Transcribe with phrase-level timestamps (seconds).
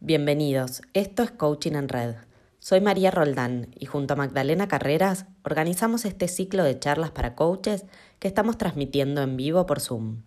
[0.00, 2.14] Bienvenidos, esto es Coaching en Red.
[2.60, 7.84] Soy María Roldán y junto a Magdalena Carreras organizamos este ciclo de charlas para coaches
[8.20, 10.22] que estamos transmitiendo en vivo por Zoom.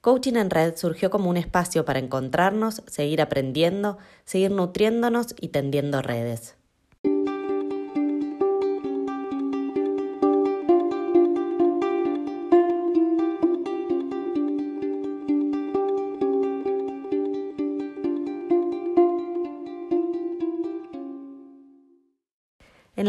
[0.00, 6.02] Coaching en Red surgió como un espacio para encontrarnos, seguir aprendiendo, seguir nutriéndonos y tendiendo
[6.02, 6.57] redes.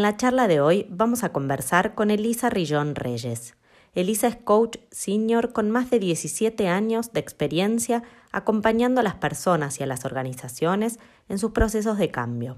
[0.00, 3.54] En la charla de hoy vamos a conversar con Elisa Rillón Reyes.
[3.92, 9.78] Elisa es coach senior con más de 17 años de experiencia acompañando a las personas
[9.78, 12.56] y a las organizaciones en sus procesos de cambio.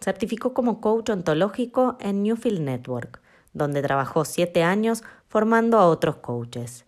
[0.00, 3.22] Certificó como coach ontológico en Newfield Network,
[3.54, 6.84] donde trabajó siete años formando a otros coaches.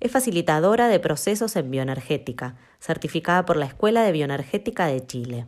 [0.00, 5.46] Es facilitadora de procesos en bioenergética, certificada por la Escuela de Bioenergética de Chile.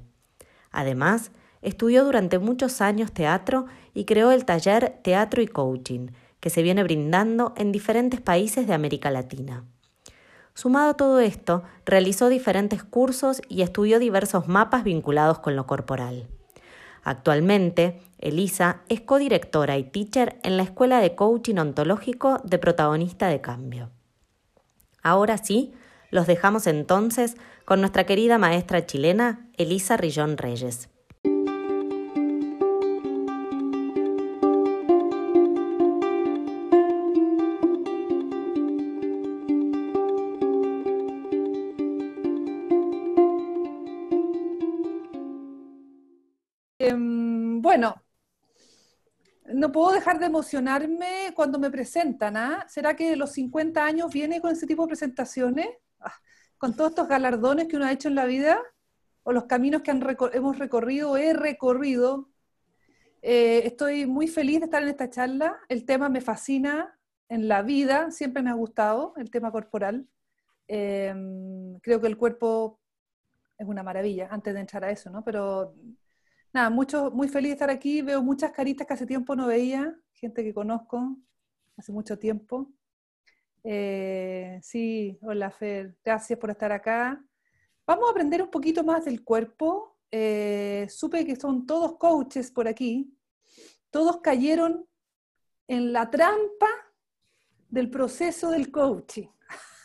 [0.71, 1.31] Además,
[1.63, 6.09] Estudió durante muchos años teatro y creó el taller Teatro y Coaching,
[6.41, 9.65] que se viene brindando en diferentes países de América Latina.
[10.55, 16.29] Sumado a todo esto, realizó diferentes cursos y estudió diversos mapas vinculados con lo corporal.
[17.05, 23.41] Actualmente, Elisa es codirectora y teacher en la Escuela de Coaching Ontológico de Protagonista de
[23.41, 23.91] Cambio.
[25.03, 25.73] Ahora sí,
[26.11, 30.89] los dejamos entonces con nuestra querida maestra chilena, Elisa Rillón Reyes.
[47.69, 48.03] Bueno,
[49.45, 52.39] no puedo dejar de emocionarme cuando me presentan.
[52.39, 52.65] ¿ah?
[52.67, 55.69] ¿Será que los 50 años viene con ese tipo de presentaciones?
[56.01, 56.15] Ah,
[56.57, 58.59] con todos estos galardones que uno ha hecho en la vida,
[59.23, 62.31] o los caminos que hemos recorrido, he recorrido.
[63.21, 65.59] Eh, estoy muy feliz de estar en esta charla.
[65.69, 66.99] El tema me fascina
[67.29, 70.09] en la vida, siempre me ha gustado el tema corporal.
[70.69, 72.81] Em, creo que el cuerpo
[73.59, 75.23] es una maravilla, antes de entrar a eso, ¿no?
[75.23, 75.75] Pero
[76.53, 78.03] nada, mucho, muy feliz de estar aquí.
[78.03, 81.17] Veo muchas caritas que hace tiempo no veía, gente que conozco
[81.77, 82.71] hace mucho tiempo.
[83.65, 87.23] Eh, sí, hola Fer, gracias por estar acá.
[87.87, 89.97] Vamos a aprender un poquito más del cuerpo.
[90.11, 93.15] Eh, supe que son todos coaches por aquí.
[93.91, 94.87] Todos cayeron
[95.67, 96.69] en la trampa
[97.69, 99.29] del proceso del coaching.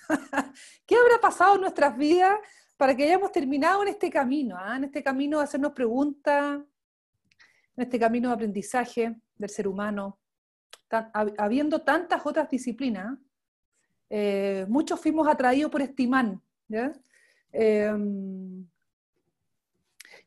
[0.86, 2.40] ¿Qué habrá pasado en nuestras vidas
[2.84, 4.76] para que hayamos terminado en este camino, ¿ah?
[4.76, 6.60] en este camino de hacernos preguntas,
[7.78, 10.20] en este camino de aprendizaje del ser humano,
[11.38, 13.18] habiendo tantas otras disciplinas,
[14.10, 16.42] eh, muchos fuimos atraídos por este imán.
[17.54, 18.68] Em,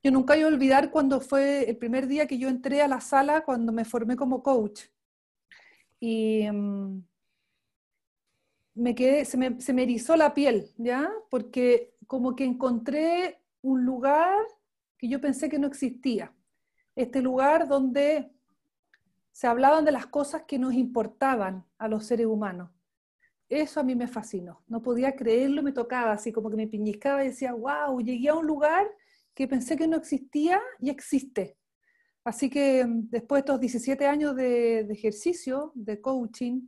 [0.03, 3.03] yo nunca voy a olvidar cuando fue el primer día que yo entré a la
[3.03, 4.85] sala cuando me formé como coach.
[6.01, 7.03] Y em,
[8.73, 11.13] me quedé, se me, se me erizó la piel, ¿ya?
[11.29, 14.39] Porque como que encontré un lugar
[14.99, 16.33] que yo pensé que no existía.
[16.95, 18.31] Este lugar donde
[19.33, 22.71] se hablaban de las cosas que nos importaban a los seres humanos.
[23.49, 24.63] Eso a mí me fascinó.
[24.67, 28.35] No podía creerlo, me tocaba así como que me piñiscaba y decía, wow, llegué a
[28.35, 28.87] un lugar
[29.35, 31.59] que pensé que no existía y existe.
[32.25, 36.63] Así que mm, después de estos 17 años de, de ejercicio, de coaching,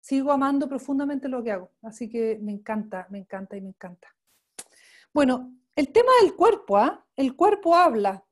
[0.00, 1.72] sigo amando profundamente lo que hago.
[1.82, 4.08] Así que me encanta, me encanta y me encanta.
[5.14, 7.06] Bueno, el tema del cuerpo, ¿ah?
[7.14, 8.26] El cuerpo habla.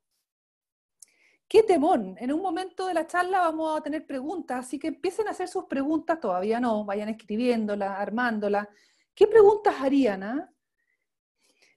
[1.46, 2.16] Qué temón.
[2.18, 5.46] En un momento de la charla vamos a tener preguntas, así que empiecen a hacer
[5.46, 8.66] sus preguntas, todavía no, vayan escribiéndolas, armándolas.
[9.14, 10.24] ¿Qué preguntas harían?
[10.24, 10.52] Ah?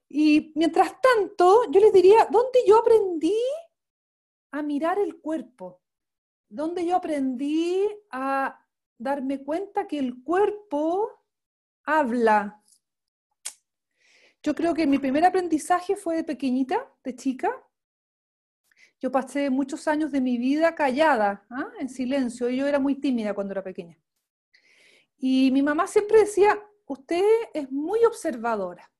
[0.09, 3.37] Y mientras tanto, yo les diría, ¿dónde yo aprendí
[4.53, 5.83] a mirar el cuerpo?
[6.49, 8.59] ¿Dónde yo aprendí a
[8.97, 11.11] darme cuenta que el cuerpo
[11.83, 12.64] habla?
[14.45, 17.51] Yo creo que mi primer aprendizaje fue de pequeñita, de chica.
[18.99, 21.71] Yo pasé muchos años de mi vida callada, ¿ah?
[21.79, 22.47] en silencio.
[22.49, 23.97] Yo era muy tímida cuando era pequeña.
[25.17, 27.25] Y mi mamá siempre decía, usted
[27.55, 28.91] es muy observadora.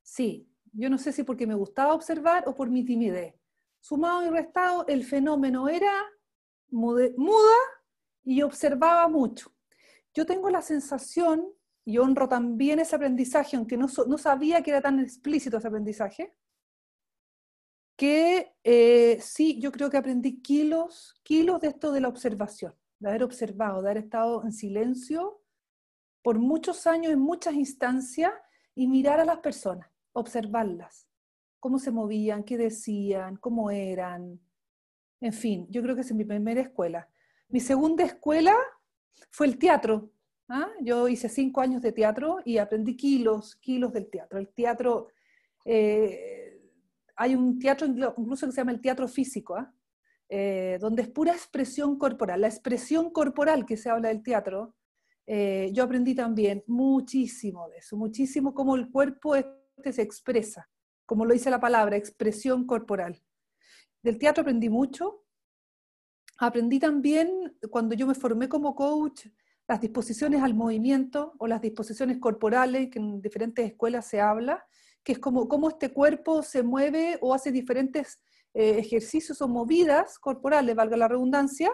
[0.00, 3.34] Sí, yo no sé si porque me gustaba observar o por mi timidez.
[3.80, 5.92] Sumado y restado, el fenómeno era
[6.70, 7.56] muda
[8.22, 9.52] y observaba mucho.
[10.14, 11.52] Yo tengo la sensación
[11.84, 16.34] y honro también ese aprendizaje, aunque no, no sabía que era tan explícito ese aprendizaje,
[17.96, 23.08] que eh, sí, yo creo que aprendí kilos, kilos de esto de la observación, de
[23.08, 25.40] haber observado, de haber estado en silencio
[26.22, 28.32] por muchos años en muchas instancias
[28.74, 31.06] y mirar a las personas, observarlas,
[31.60, 34.40] cómo se movían, qué decían, cómo eran.
[35.20, 37.08] En fin, yo creo que es mi primera escuela.
[37.48, 38.56] Mi segunda escuela
[39.30, 40.13] fue el teatro.
[40.48, 40.68] ¿Ah?
[40.80, 44.38] Yo hice cinco años de teatro y aprendí kilos, kilos del teatro.
[44.38, 45.08] El teatro,
[45.64, 46.60] eh,
[47.16, 49.72] hay un teatro incluso que se llama el teatro físico, ¿ah?
[50.28, 52.40] eh, donde es pura expresión corporal.
[52.40, 54.74] La expresión corporal que se habla del teatro,
[55.26, 60.68] eh, yo aprendí también muchísimo de eso, muchísimo cómo el cuerpo este se expresa,
[61.06, 63.22] como lo dice la palabra, expresión corporal.
[64.02, 65.22] Del teatro aprendí mucho.
[66.36, 69.28] Aprendí también, cuando yo me formé como coach,
[69.66, 74.64] las disposiciones al movimiento o las disposiciones corporales, que en diferentes escuelas se habla,
[75.02, 78.20] que es como cómo este cuerpo se mueve o hace diferentes
[78.52, 81.72] eh, ejercicios o movidas corporales, valga la redundancia,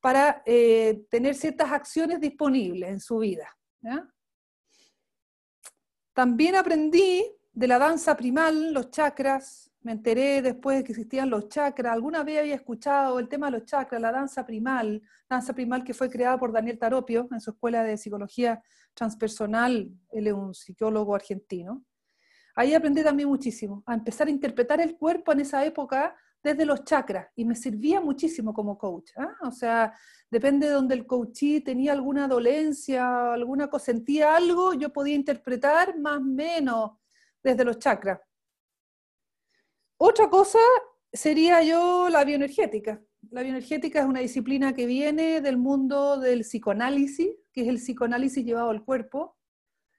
[0.00, 3.54] para eh, tener ciertas acciones disponibles en su vida.
[6.14, 11.48] También aprendí de la danza primal, los chakras, me enteré después de que existían los
[11.48, 15.84] chakras, alguna vez había escuchado el tema de los chakras, la danza primal, danza primal
[15.84, 18.62] que fue creada por Daniel Taropio en su escuela de psicología
[18.94, 21.84] transpersonal, él es un psicólogo argentino.
[22.54, 26.84] Ahí aprendí también muchísimo, a empezar a interpretar el cuerpo en esa época desde los
[26.84, 29.12] chakras y me servía muchísimo como coach.
[29.16, 29.34] ¿ah?
[29.42, 29.94] O sea,
[30.30, 35.98] depende de donde el coachí tenía alguna dolencia, alguna cosa, sentía algo, yo podía interpretar
[35.98, 36.90] más o menos
[37.42, 38.20] desde los chakras.
[40.02, 40.58] Otra cosa
[41.12, 43.02] sería yo la bioenergética.
[43.30, 48.42] La bioenergética es una disciplina que viene del mundo del psicoanálisis, que es el psicoanálisis
[48.42, 49.36] llevado al cuerpo,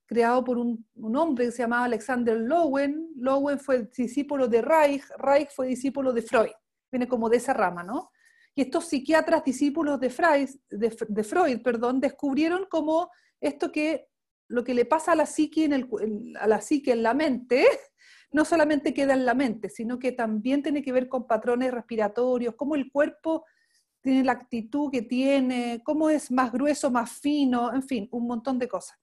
[0.08, 3.12] creado por un, hombre que se llamaba Alexander Lowen.
[3.16, 6.50] Lowen fue discípulo de Reich, Reich fue discípulo de Freud,
[6.92, 8.10] viene como de esa rama, ¿no?
[8.56, 14.08] Y estos psiquiatras discípulos de Freud, perdón, descubrieron como esto que
[14.48, 17.68] lo que le pasa a la psique en la mente,
[18.32, 22.56] no solamente queda en la mente, sino que también tiene que ver con patrones respiratorios,
[22.56, 23.46] cómo el cuerpo
[24.02, 28.58] tiene la actitud que tiene, cómo es más grueso, más fino, en fin, un montón
[28.58, 28.98] de cosas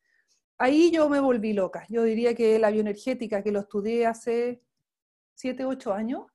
[0.58, 1.86] ahí yo me volví loca.
[1.88, 4.62] Yo diría que la bioenergética, que lo estudié hace
[5.34, 6.26] 7, 8 años,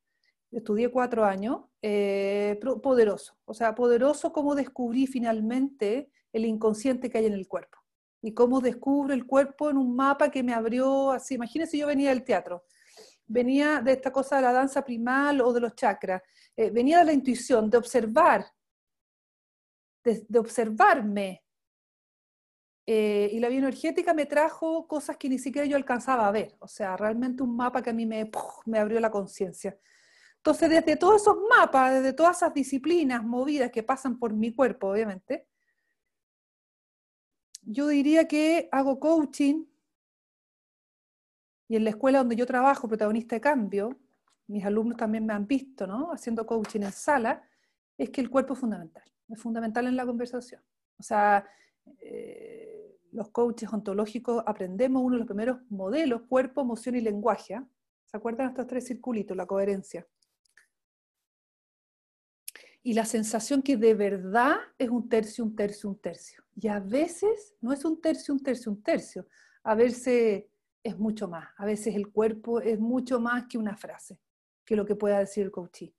[0.51, 3.36] estudié 4 años, eh, poderoso.
[3.46, 7.78] O sea, poderoso como descubrí finalmente el inconsciente que hay en el cuerpo.
[8.22, 11.36] Y cómo descubro el cuerpo en un mapa que me abrió así.
[11.36, 12.63] Imagínense, yo venía del teatro,
[13.25, 16.22] venía de esta cosa de la danza primal o de los chakras,
[16.56, 18.46] eh, venía de la intuición, de observar,
[20.04, 21.44] de observarme,
[22.86, 26.68] eh, y la bioenergética me trajo cosas que ni siquiera yo alcanzaba a ver, o
[26.68, 28.30] sea, realmente un mapa que a mí me,
[28.66, 29.78] me abrió la conciencia.
[30.38, 34.90] Entonces, desde todos esos mapas, desde todas esas disciplinas movidas que pasan por mi cuerpo,
[34.90, 35.48] obviamente,
[37.62, 39.66] yo diría que hago coaching
[41.74, 43.98] y en la escuela donde yo trabajo, protagonista de cambio,
[44.46, 46.12] mis alumnos también me han visto, ¿no?
[46.12, 47.42] Haciendo coaching en sala,
[47.98, 50.62] es que el cuerpo es fundamental, es fundamental en la conversación.
[51.00, 51.44] O sea,
[52.00, 57.56] eh, los coaches ontológicos aprendemos uno de los primeros modelos, cuerpo, emoción y lenguaje.
[57.56, 57.68] ¿ah?
[58.06, 60.06] ¿Se acuerdan estos tres circulitos, la coherencia?
[62.84, 66.44] Y la sensación que de verdad es un tercio, un tercio, un tercio.
[66.56, 69.25] Y a veces no es un tercio, un tercio, un tercio.
[69.64, 70.44] A veces
[70.83, 71.50] es mucho más.
[71.57, 74.19] A veces el cuerpo es mucho más que una frase,
[74.65, 75.96] que lo que pueda decir el coachí.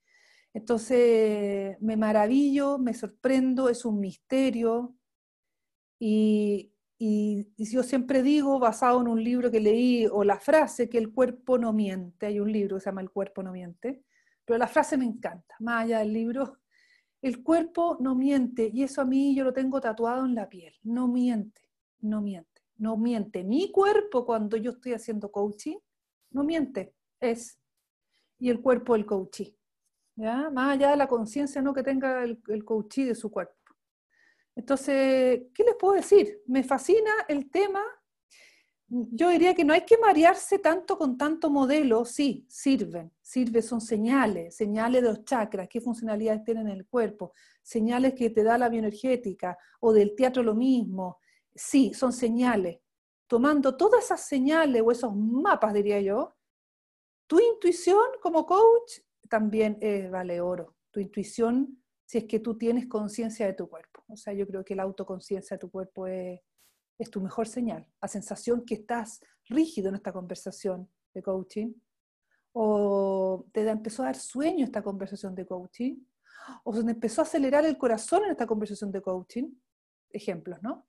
[0.52, 4.94] Entonces me maravillo, me sorprendo, es un misterio.
[5.98, 10.98] Y, y, yo siempre digo, basado en un libro que leí, o la frase, que
[10.98, 14.02] el cuerpo no miente, hay un libro que se llama El cuerpo no miente,
[14.44, 16.60] pero la frase me encanta, más allá del libro,
[17.22, 20.74] el cuerpo no miente, y eso a mí yo lo tengo tatuado en la piel,
[20.82, 21.62] no miente,
[22.00, 23.44] no miente, no miente.
[23.44, 25.76] Mi cuerpo cuando yo estoy haciendo coaching,
[26.30, 27.58] no miente, es,
[28.38, 29.52] y el cuerpo el coaching,
[30.16, 30.50] ¿ya?
[30.50, 31.72] Más allá de la conciencia ¿no?
[31.72, 33.54] que tenga el, el coaching de su cuerpo.
[34.56, 36.42] Entonces, ¿qué les puedo decir?
[36.46, 37.82] Me fascina el tema.
[38.86, 43.80] Yo diría que no hay que marearse tanto con tanto modelo, sí, sirven, sirven, son
[43.80, 48.58] señales, señales de los chakras, qué funcionalidades tienen en el cuerpo, señales que te da
[48.58, 51.18] la bioenergética o del teatro lo mismo,
[51.54, 52.80] sí, son señales.
[53.26, 56.34] Tomando todas esas señales o esos mapas, diría yo,
[57.26, 59.78] tu intuición como coach también
[60.10, 60.76] vale oro.
[60.90, 64.04] Tu intuición si es que tú tienes conciencia de tu cuerpo.
[64.08, 66.40] O sea, yo creo que la autoconciencia de tu cuerpo es,
[67.10, 67.86] tu mejor señal.
[68.00, 71.72] La sensación que estás rígido en esta conversación de coaching,
[72.52, 75.96] o te empezó a dar sueño esta conversación de coaching,
[76.62, 79.50] o se te empezó a acelerar el corazón en esta conversación de coaching.
[80.10, 80.86] Ejemplos, ¿no?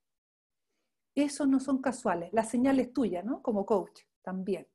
[1.16, 2.32] Esos no son casuales.
[2.32, 3.42] La señal es tuya, ¿no?
[3.42, 4.68] Como coach también.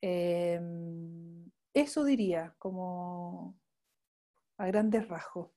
[0.00, 0.60] Eh,
[1.74, 3.58] eso diría, como
[4.58, 5.50] a grandes rasgos.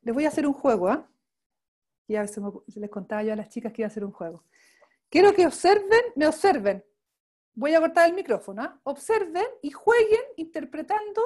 [0.00, 1.10] Les voy a hacer un juego, ¿ah?
[2.06, 2.40] Ya se,
[2.76, 4.44] les contaba yo a las chicas que iba a hacer un juego.
[5.10, 6.82] Quiero que observen, me observen.
[7.52, 8.80] Voy a cortar el micrófono, ¿ah?
[8.84, 11.20] Observen y jueguen interpretando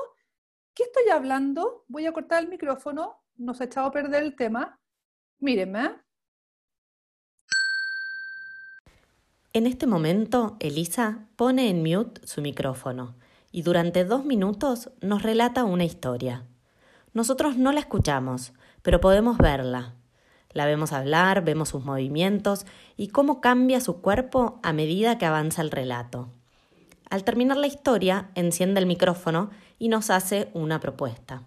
[0.74, 1.84] ¿Qué estoy hablando?
[1.88, 4.80] Voy a cortar el micrófono, nos ha echado a perder el tema.
[5.38, 5.84] Mírenme.
[5.84, 5.96] ¿eh?
[9.54, 13.16] En este momento, Elisa pone en mute su micrófono
[13.50, 16.46] y durante dos minutos nos relata una historia.
[17.12, 19.94] Nosotros no la escuchamos, pero podemos verla.
[20.52, 22.64] La vemos hablar, vemos sus movimientos
[22.96, 26.30] y cómo cambia su cuerpo a medida que avanza el relato.
[27.10, 31.46] Al terminar la historia, enciende el micrófono y nos hace una propuesta.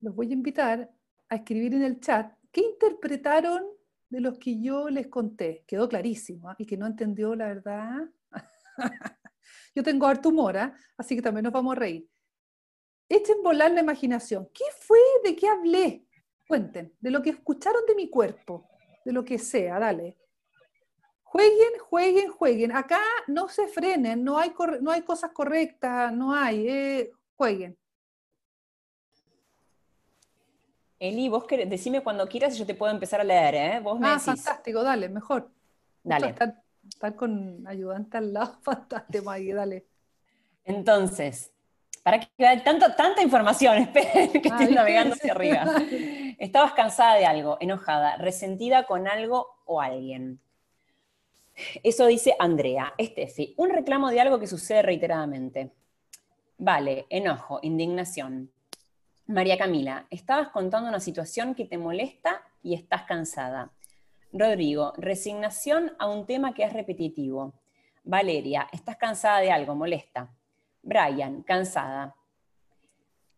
[0.00, 0.88] Los voy a invitar
[1.28, 3.73] a escribir en el chat qué interpretaron
[4.14, 5.64] de los que yo les conté.
[5.66, 6.48] Quedó clarísimo.
[6.48, 6.54] ¿ah?
[6.56, 8.08] Y que no entendió la verdad.
[9.74, 10.76] yo tengo harto humor, ¿ah?
[10.96, 12.08] así que también nos vamos a reír.
[13.08, 14.48] Echen volar la imaginación.
[14.54, 14.98] ¿Qué fue?
[15.24, 16.06] ¿De qué hablé?
[16.46, 18.68] Cuenten, de lo que escucharon de mi cuerpo,
[19.04, 20.16] de lo que sea, dale.
[21.22, 22.72] Jueguen, jueguen, jueguen.
[22.72, 26.68] Acá no se frenen, no hay, no hay cosas correctas, no hay.
[26.68, 27.76] Eh, jueguen.
[31.04, 33.80] Eli, vos querés, decime cuando quieras y yo te puedo empezar a leer, ¿eh?
[33.80, 35.50] Vos me ah, fantástico, dale, mejor.
[36.02, 36.28] Dale.
[36.28, 39.84] Estar, con ayudante al lado, fantástico, ahí, dale.
[40.64, 41.52] Entonces,
[42.02, 45.66] para que tanto, tanta información, esperen que estoy navegando hacia arriba.
[46.38, 50.40] Estabas cansada de algo, enojada, resentida con algo o alguien.
[51.82, 52.94] Eso dice Andrea.
[52.96, 55.70] Estefi, un reclamo de algo que sucede reiteradamente.
[56.56, 58.53] Vale, enojo, indignación.
[59.26, 63.72] María Camila, estabas contando una situación que te molesta y estás cansada.
[64.32, 67.54] Rodrigo, resignación a un tema que es repetitivo.
[68.02, 70.28] Valeria, estás cansada de algo, molesta.
[70.82, 72.14] Brian, cansada.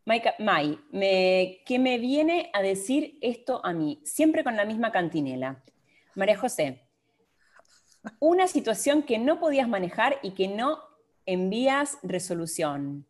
[0.04, 4.00] Mai, me, ¿qué me viene a decir esto a mí?
[4.04, 5.62] Siempre con la misma cantinela.
[6.16, 6.82] María José,
[8.18, 10.80] una situación que no podías manejar y que no
[11.26, 13.06] envías resolución.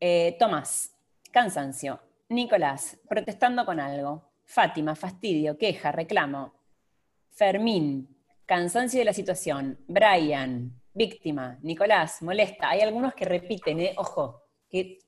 [0.00, 0.94] Eh, Tomás,
[1.30, 2.00] cansancio.
[2.28, 4.30] Nicolás, protestando con algo.
[4.44, 6.54] Fátima, fastidio, queja, reclamo.
[7.30, 9.78] Fermín, cansancio de la situación.
[9.86, 11.58] Brian, víctima.
[11.62, 12.70] Nicolás, molesta.
[12.70, 14.98] Hay algunos que repiten, eh, ojo, que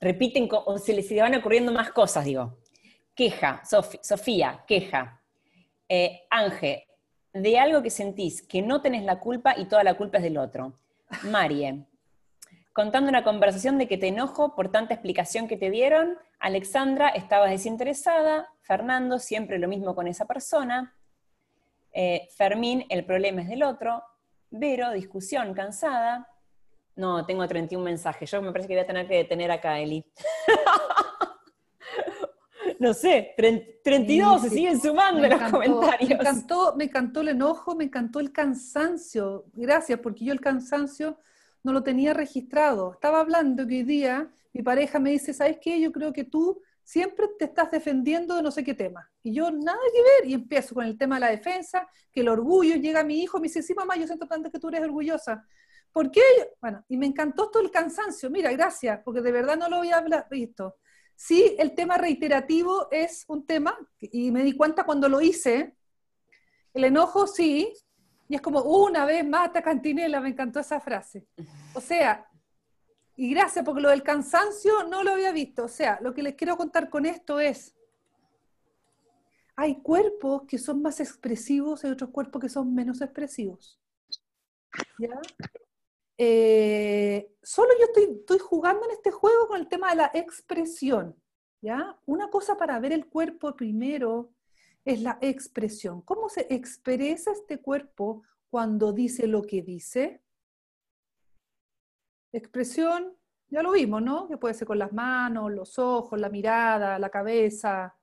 [0.00, 2.58] repiten o se les van ocurriendo más cosas, digo.
[3.14, 5.22] Queja, Sofía, queja.
[5.88, 6.82] Eh, Ángel,
[7.32, 10.38] de algo que sentís que no tenés la culpa y toda la culpa es del
[10.38, 10.78] otro.
[11.24, 11.86] Marie,
[12.76, 16.18] contando una conversación de que te enojo por tanta explicación que te dieron.
[16.38, 18.52] Alexandra, estabas desinteresada.
[18.60, 20.94] Fernando, siempre lo mismo con esa persona.
[21.90, 24.02] Eh, Fermín, el problema es del otro.
[24.50, 26.28] Vero, discusión, cansada.
[26.96, 28.30] No, tengo 31 mensajes.
[28.30, 30.04] Yo me parece que voy a tener que detener acá, Eli.
[32.78, 36.10] no sé, 32 se siguen sumando en los comentarios.
[36.10, 39.46] Me encantó, me encantó el enojo, me encantó el cansancio.
[39.54, 41.18] Gracias, porque yo el cansancio
[41.66, 42.92] no lo tenía registrado.
[42.92, 45.80] Estaba hablando que hoy día mi pareja me dice, ¿sabes qué?
[45.80, 49.10] Yo creo que tú siempre te estás defendiendo de no sé qué tema.
[49.20, 52.28] Y yo, nada que ver, y empiezo con el tema de la defensa, que el
[52.28, 55.44] orgullo, llega mi hijo, me dice, sí, mamá, yo siento tanto que tú eres orgullosa.
[55.90, 56.22] ¿Por qué?
[56.60, 58.30] Bueno, y me encantó todo el cansancio.
[58.30, 60.76] Mira, gracias, porque de verdad no lo había visto.
[61.16, 65.74] Sí, el tema reiterativo es un tema, y me di cuenta cuando lo hice,
[66.74, 67.72] el enojo sí,
[68.28, 71.26] y es como una vez mata cantinela, me encantó esa frase.
[71.74, 72.28] O sea,
[73.16, 75.64] y gracias porque lo del cansancio no lo había visto.
[75.64, 77.74] O sea, lo que les quiero contar con esto es,
[79.56, 83.80] hay cuerpos que son más expresivos y otros cuerpos que son menos expresivos.
[84.98, 85.18] ¿Ya?
[86.18, 91.16] Eh, solo yo estoy, jugando en este juego con el tema de la expresión.
[91.62, 91.98] ¿ya?
[92.04, 94.30] Una cosa para ver el cuerpo primero
[94.86, 96.00] es la expresión.
[96.02, 100.22] ¿Cómo se expresa este cuerpo cuando dice lo que dice?
[102.32, 103.16] Expresión,
[103.48, 104.28] ya lo vimos, ¿no?
[104.28, 107.98] Que puede ser con las manos, los ojos, la mirada, la cabeza.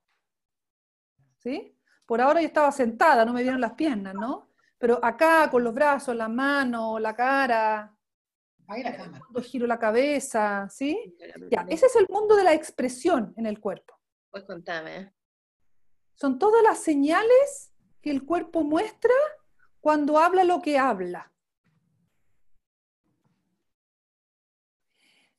[1.38, 1.78] ¿Sí?
[2.06, 4.50] Por ahora yo estaba sentada, no me vieron las piernas, ¿no?
[4.78, 7.98] Pero acá con los brazos, la mano, la cara,
[8.68, 9.20] la cámara.
[9.20, 11.16] Cuando giro la cabeza, ¿sí?
[11.50, 13.98] Ya, ese es el mundo de la expresión en el cuerpo.
[14.30, 15.13] Pues contame.
[16.15, 19.13] Son todas las señales que el cuerpo muestra
[19.82, 21.32] cuando habla lo que habla.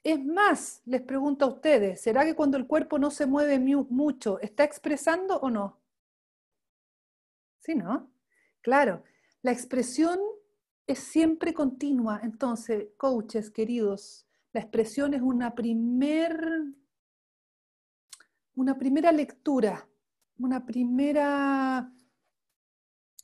[0.02, 4.38] Es más, les pregunto a ustedes, ¿será que cuando el cuerpo no se mueve mucho,
[4.40, 5.80] está expresando o no?
[7.60, 8.10] Sí, ¿no?
[8.60, 9.02] Claro,
[9.40, 10.18] la expresión
[10.86, 12.20] es siempre continua.
[12.22, 16.64] Entonces, coaches queridos, la expresión es una primer,
[18.54, 19.88] una primera lectura,
[20.38, 21.90] una primera,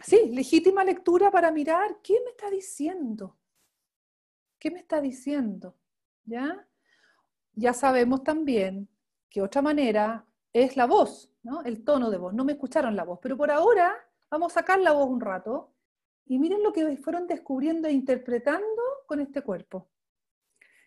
[0.02, 3.37] sí, legítima lectura para mirar qué me está diciendo.
[4.59, 5.76] ¿Qué me está diciendo?
[6.25, 6.67] ¿Ya?
[7.55, 8.88] Ya sabemos también
[9.29, 11.62] que otra manera es la voz, ¿no?
[11.62, 12.35] El tono de voz.
[12.35, 13.95] No me escucharon la voz, pero por ahora
[14.31, 15.73] vamos a sacar la voz un rato
[16.26, 19.88] y miren lo que fueron descubriendo e interpretando con este cuerpo.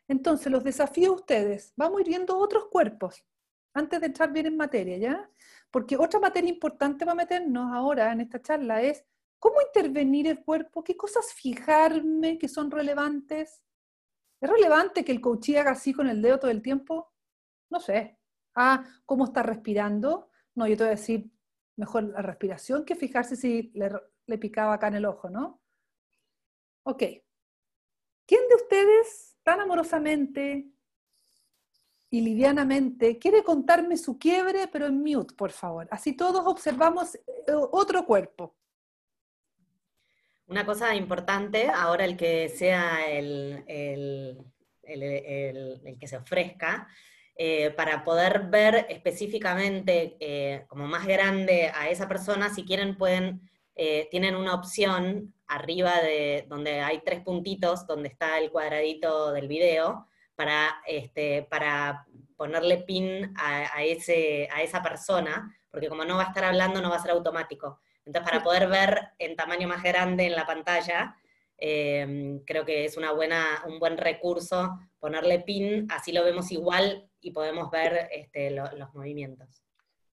[0.08, 1.74] Entonces, los desafío a ustedes.
[1.76, 3.26] Vamos a ir viendo otros cuerpos
[3.74, 5.30] antes de entrar bien en materia, ¿ya?
[5.74, 9.04] Porque otra materia importante para meternos ahora en esta charla es
[9.40, 13.64] cómo intervenir el cuerpo, qué cosas fijarme que son relevantes.
[14.40, 17.12] ¿Es relevante que el coach haga así con el dedo todo el tiempo?
[17.72, 18.20] No sé.
[18.54, 20.30] Ah, ¿cómo está respirando?
[20.54, 21.32] No, yo te voy a decir
[21.76, 23.90] mejor la respiración que fijarse si le,
[24.28, 25.60] le picaba acá en el ojo, ¿no?
[26.84, 27.02] Ok.
[28.28, 30.72] ¿Quién de ustedes tan amorosamente
[32.14, 35.88] y livianamente quiere contarme su quiebre, pero en mute, por favor?
[35.90, 37.22] Así todos observamos eh,
[37.72, 38.56] otro cuerpo.
[40.46, 44.38] Una cosa importante, ahora el que sea el, el,
[46.00, 46.88] que se ofrezca,
[47.36, 53.42] eh, para poder ver específicamente eh, como más grande a esa persona, si quieren pueden
[54.12, 60.08] tienen una opción arriba de donde hay tres puntitos, donde está el cuadradito del video,
[60.36, 66.28] para, este, para ponerle pin a, ese, a esa persona, porque como no va a
[66.28, 67.80] estar hablando, no va a ser automático.
[68.06, 71.16] Entonces, para poder ver en tamaño más grande en la pantalla,
[71.58, 77.10] eh, creo que es una buena, un buen recurso ponerle pin, así lo vemos igual
[77.22, 79.64] y podemos ver este, los movimientos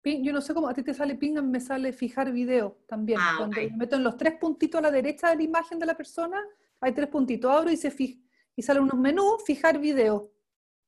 [0.02, 3.18] yo no sé cómo a ti te sale ping, me sale fijar video también.
[3.20, 5.86] Ah, Cuando me meto en los tres puntitos a la derecha de la imagen de
[5.86, 6.42] la persona,
[6.80, 8.18] hay tres puntitos, abro y se fija.
[8.56, 10.32] Y sale unos menús, fijar video,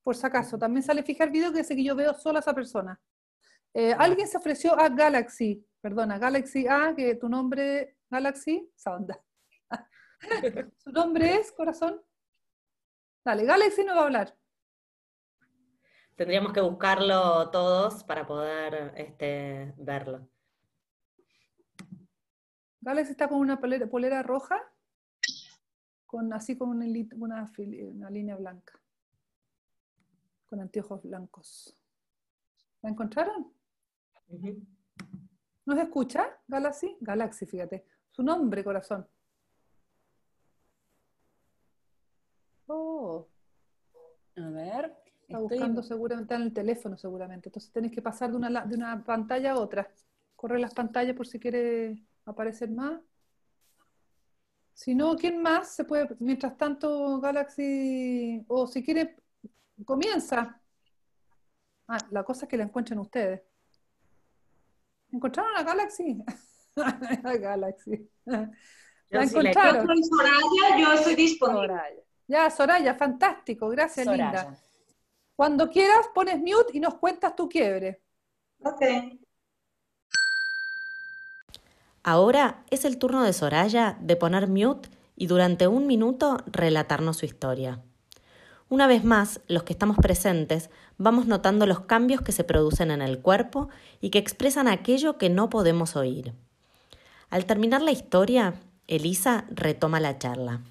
[0.03, 0.59] por si acaso.
[0.59, 3.01] También sale fijar video, que es que yo veo solo a esa persona.
[3.75, 9.21] Eh, alguien se ofreció a Galaxy, perdona, Galaxy A, que tu nombre, Galaxy, esa onda.
[10.77, 12.03] ¿Su nombre es, corazón?
[13.25, 14.37] Dale, Galaxy no va a hablar.
[16.17, 20.29] Tendríamos que buscarlo todos para poder este, verlo.
[22.83, 24.61] Gales está con una polera, roja,
[26.13, 26.85] con, así con una,
[27.17, 28.79] una, línea blanca,
[30.45, 31.75] con anteojos blancos.
[32.83, 33.51] ¿La encontraron?
[35.65, 36.27] ¿No se escucha?
[36.47, 37.87] Galaxy, Galaxy, fíjate.
[38.11, 39.09] Su nombre, corazón.
[42.67, 43.27] Oh.
[44.37, 44.95] A ver.
[45.23, 47.49] Está buscando seguramente en el teléfono, seguramente.
[47.49, 49.91] Entonces tenés que pasar de una, de una pantalla a otra.
[50.37, 53.01] Corre las pantallas por si quiere aparecer más.
[54.83, 56.09] Si no, ¿quién más se puede?
[56.19, 59.15] Mientras tanto, Galaxy, o si quiere,
[59.85, 60.61] comienza.
[61.87, 63.43] Ah, la cosa es que la encuentren ustedes.
[65.13, 66.21] ¿Encontraron a Galaxy?
[66.77, 68.11] a Galaxy.
[68.25, 69.87] La encontraron.
[69.87, 72.05] Yo soy Soraya, yo estoy disponible.
[72.27, 73.69] Ya, Soraya, fantástico.
[73.69, 74.59] Gracias, Linda.
[75.37, 78.03] Cuando quieras, pones mute y nos cuentas tu quiebre.
[78.65, 78.83] Ok.
[82.05, 87.27] Ahora es el turno de Soraya de poner mute y durante un minuto relatarnos su
[87.27, 87.81] historia.
[88.69, 93.03] Una vez más, los que estamos presentes vamos notando los cambios que se producen en
[93.03, 93.69] el cuerpo
[94.01, 96.33] y que expresan aquello que no podemos oír.
[97.31, 98.55] Al terminar la historia,
[98.89, 100.63] Elisa retoma la charla.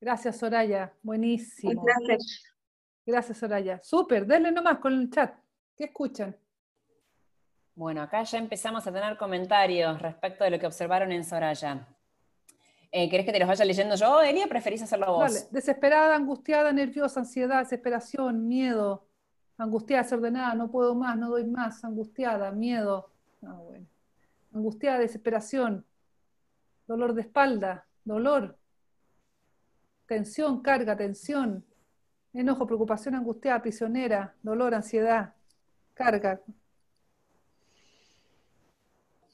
[0.00, 0.92] Gracias, Soraya.
[1.02, 1.82] Buenísimo.
[1.82, 2.42] Gracias.
[3.06, 3.80] Gracias, Soraya.
[3.82, 5.34] Súper, denle nomás con el chat.
[5.76, 6.36] ¿Qué escuchan?
[7.78, 11.86] Bueno, acá ya empezamos a tener comentarios respecto de lo que observaron en Soraya.
[12.90, 14.48] Eh, ¿Querés que te los vaya leyendo yo, Elia?
[14.48, 15.48] ¿Preferís hacerlo vos?
[15.52, 19.06] Desesperada, angustiada, nerviosa, ansiedad, desesperación, miedo,
[19.56, 23.12] angustiada, desordenada, no puedo más, no doy más, angustiada, miedo.
[23.46, 23.60] Ah.
[24.52, 25.86] Angustiada, desesperación,
[26.88, 28.58] dolor de espalda, dolor,
[30.06, 31.64] tensión, carga, tensión,
[32.32, 35.32] enojo, preocupación, angustia, prisionera, dolor, ansiedad,
[35.94, 36.40] carga.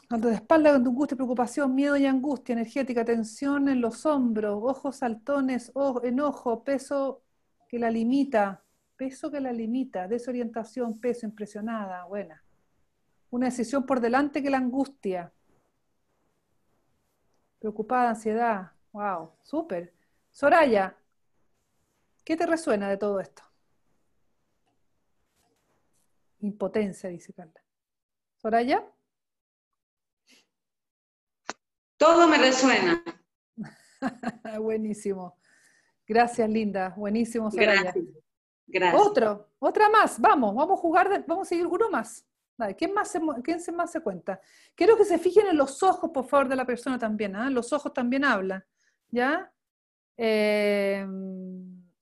[0.08, 4.96] Cuando de espalda con angustia, preocupación, miedo y angustia, energética, tensión en los hombros, ojos
[4.96, 7.22] saltones, enojo, peso
[7.68, 8.62] que la limita,
[8.96, 12.42] peso que la limita, desorientación, peso, impresionada, buena.
[13.30, 15.32] Una decisión por delante que la angustia.
[17.58, 19.92] Preocupada, ansiedad, wow, súper.
[20.30, 20.96] Soraya,
[22.24, 23.42] ¿qué te resuena de todo esto?
[26.40, 27.62] Impotencia, dice Carla.
[28.36, 28.84] Soraya.
[31.96, 33.02] Todo me resuena.
[34.60, 35.38] Buenísimo.
[36.06, 36.94] Gracias, Linda.
[36.96, 37.94] Buenísimo, Soraya.
[38.66, 39.02] Gracias.
[39.02, 40.20] Otro, otra más.
[40.20, 42.26] Vamos, vamos a jugar, vamos a seguir uno más.
[42.76, 44.40] ¿quién, más se, ¿Quién se más se cuenta?
[44.74, 47.36] Quiero que se fijen en los ojos, por favor, de la persona también.
[47.36, 47.50] ¿ah?
[47.50, 48.64] Los ojos también hablan.
[49.10, 49.52] ¿Ya?
[50.16, 51.06] Eh,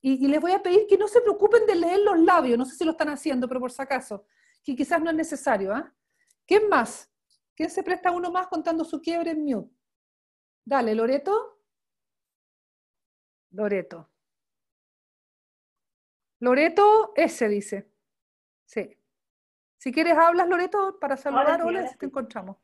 [0.01, 2.57] y, les voy a pedir que no se preocupen de leer los labios.
[2.57, 4.25] No sé si lo están haciendo, pero por si acaso.
[4.63, 5.73] Que quizás no es necesario.
[5.73, 5.91] ¿ah?
[6.45, 7.09] ¿Quién más?
[7.55, 9.71] ¿Quién se presta uno más contando su quiebre en mute?
[10.65, 11.59] Dale, Loreto.
[13.51, 14.09] Loreto.
[16.39, 17.89] Loreto, ese dice.
[18.65, 18.97] Sí.
[19.77, 21.61] Si quieres, hablas, Loreto, para saludar.
[21.63, 22.57] Hola, si te encontramos.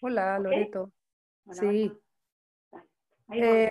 [0.00, 0.90] Hola, Loreto.
[1.52, 1.92] sí.
[3.32, 3.70] Eh,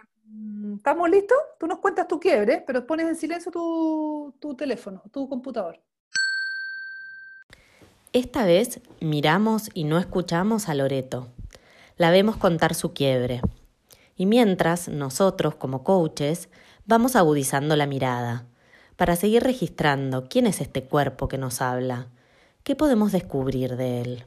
[0.75, 1.37] ¿Estamos listos?
[1.59, 5.79] Tú nos cuentas tu quiebre, pero pones en silencio tu, tu teléfono, tu computador.
[8.13, 11.27] Esta vez miramos y no escuchamos a Loreto.
[11.97, 13.41] La vemos contar su quiebre.
[14.15, 16.49] Y mientras, nosotros, como coaches,
[16.85, 18.47] vamos agudizando la mirada
[18.95, 22.09] para seguir registrando quién es este cuerpo que nos habla,
[22.63, 24.25] qué podemos descubrir de él.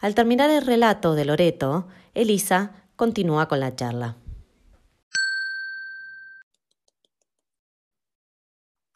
[0.00, 4.16] Al terminar el relato de Loreto, Elisa continúa con la charla.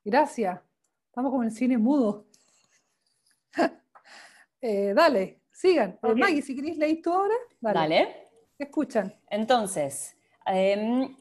[0.04, 0.60] Gracias.
[1.08, 2.26] Estamos como en cine mudo.
[4.60, 5.98] Eh, dale, sigan.
[6.02, 7.78] Eh, Maggie, si queréis leer tú ahora, dale.
[7.78, 8.28] Dale.
[8.58, 9.12] escuchan?
[9.28, 10.16] Entonces,
[10.46, 11.16] em,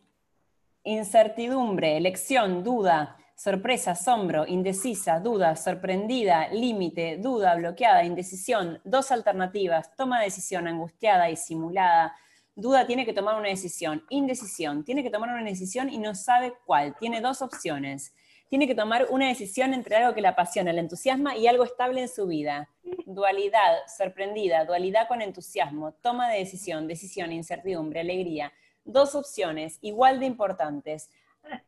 [0.83, 10.19] incertidumbre, elección, duda, sorpresa, asombro, indecisa, duda, sorprendida, límite, duda, bloqueada, indecisión, dos alternativas, toma
[10.19, 12.15] de decisión angustiada y simulada.
[12.55, 16.53] Duda tiene que tomar una decisión, indecisión, tiene que tomar una decisión y no sabe
[16.65, 18.13] cuál, tiene dos opciones.
[18.49, 22.01] Tiene que tomar una decisión entre algo que la apasiona, la entusiasma y algo estable
[22.01, 22.69] en su vida.
[23.05, 28.53] Dualidad, sorprendida, dualidad con entusiasmo, toma de decisión, decisión, incertidumbre, alegría.
[28.85, 31.09] Dos opciones igual de importantes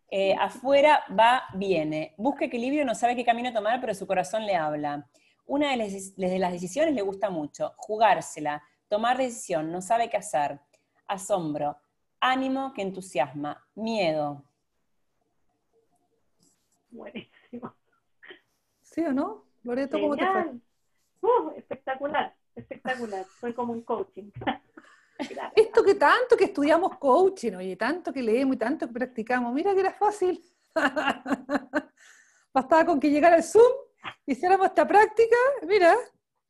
[0.10, 2.14] eh, afuera va, viene.
[2.18, 5.08] Busca equilibrio, no sabe qué camino tomar, pero su corazón le habla.
[5.46, 10.18] Una de las, de las decisiones le gusta mucho, jugársela, tomar decisión, no sabe qué
[10.18, 10.60] hacer.
[11.08, 11.78] Asombro,
[12.20, 14.44] ánimo que entusiasma, miedo.
[16.90, 17.76] Buenísimo.
[18.82, 19.46] ¿Sí o no?
[19.64, 20.54] Loreto, ¿cómo te fue?
[21.22, 23.26] Uh, espectacular, espectacular.
[23.26, 24.32] Fue como un coaching.
[25.56, 29.74] Esto que tanto que estudiamos coaching, oye, tanto que leemos y tanto que practicamos, mira
[29.74, 30.42] que era fácil.
[32.54, 33.72] Bastaba con que llegara el Zoom,
[34.26, 35.36] hiciéramos esta práctica,
[35.68, 35.96] mira,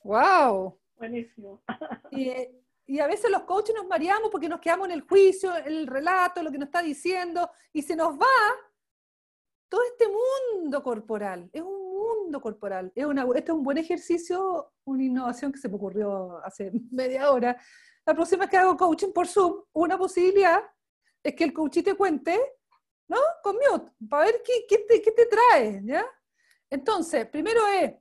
[0.03, 0.77] wow.
[0.97, 1.61] Buenísimo.
[2.91, 5.85] Y, a veces los coaches nos mareamos porque nos quedamos en el juicio, en el
[5.85, 8.25] relato, lo que nos está diciendo, y se nos va
[9.69, 11.49] todo este mundo corporal.
[11.53, 12.91] Es un mundo corporal.
[12.95, 17.31] Es una, este es un buen ejercicio, una innovación que se me ocurrió hace media
[17.31, 17.55] hora,
[18.09, 20.63] la próxima vez que hago coaching por Zoom, una posibilidad
[21.21, 22.39] es que el coach te cuente,
[23.07, 23.19] ¿no?
[23.43, 26.03] Con mute, para ver qué, qué, te, qué te trae, ¿ya?
[26.71, 27.93] Entonces, primero es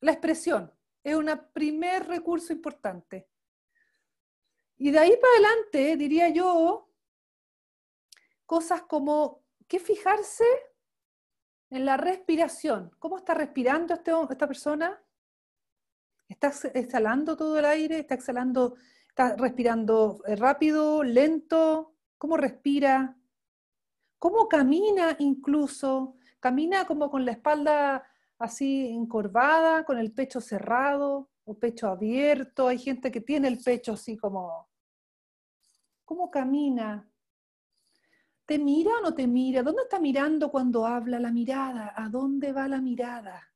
[0.00, 0.70] la expresión,
[1.02, 3.26] es un primer recurso importante.
[4.76, 6.90] Y de ahí para adelante, diría yo,
[8.44, 10.44] cosas como que fijarse
[11.74, 12.90] en la respiración.
[12.98, 15.02] ¿Cómo está respirando este, esta persona?
[16.28, 17.98] ¿Está exhalando todo el aire?
[17.98, 18.76] ¿Está exhalando
[19.14, 21.94] ¿Está respirando eh, rápido, lento?
[22.18, 23.16] ¿Cómo respira?
[24.18, 26.16] ¿Cómo camina incluso?
[26.40, 28.04] ¿Camina como con la espalda
[28.40, 32.66] así encorvada, con el pecho cerrado o pecho abierto?
[32.66, 34.68] Hay gente que tiene el pecho así como...
[36.04, 37.08] ¿Cómo camina?
[38.46, 39.62] ¿Te mira o no te mira?
[39.62, 41.94] ¿Dónde está mirando cuando habla la mirada?
[41.96, 43.52] ¿A dónde va la mirada?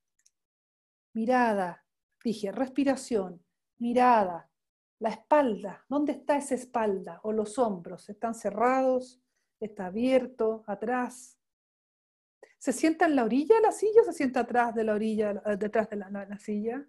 [1.13, 1.85] Mirada,
[2.23, 3.43] dije, respiración,
[3.77, 4.49] mirada,
[4.99, 7.19] la espalda, ¿dónde está esa espalda?
[7.23, 9.21] O los hombros, ¿están cerrados?
[9.59, 10.63] ¿Está abierto?
[10.67, 11.37] ¿Atrás?
[12.57, 15.41] ¿Se sienta en la orilla de la silla o se sienta atrás de la orilla,
[15.45, 16.85] eh, detrás de la, silla?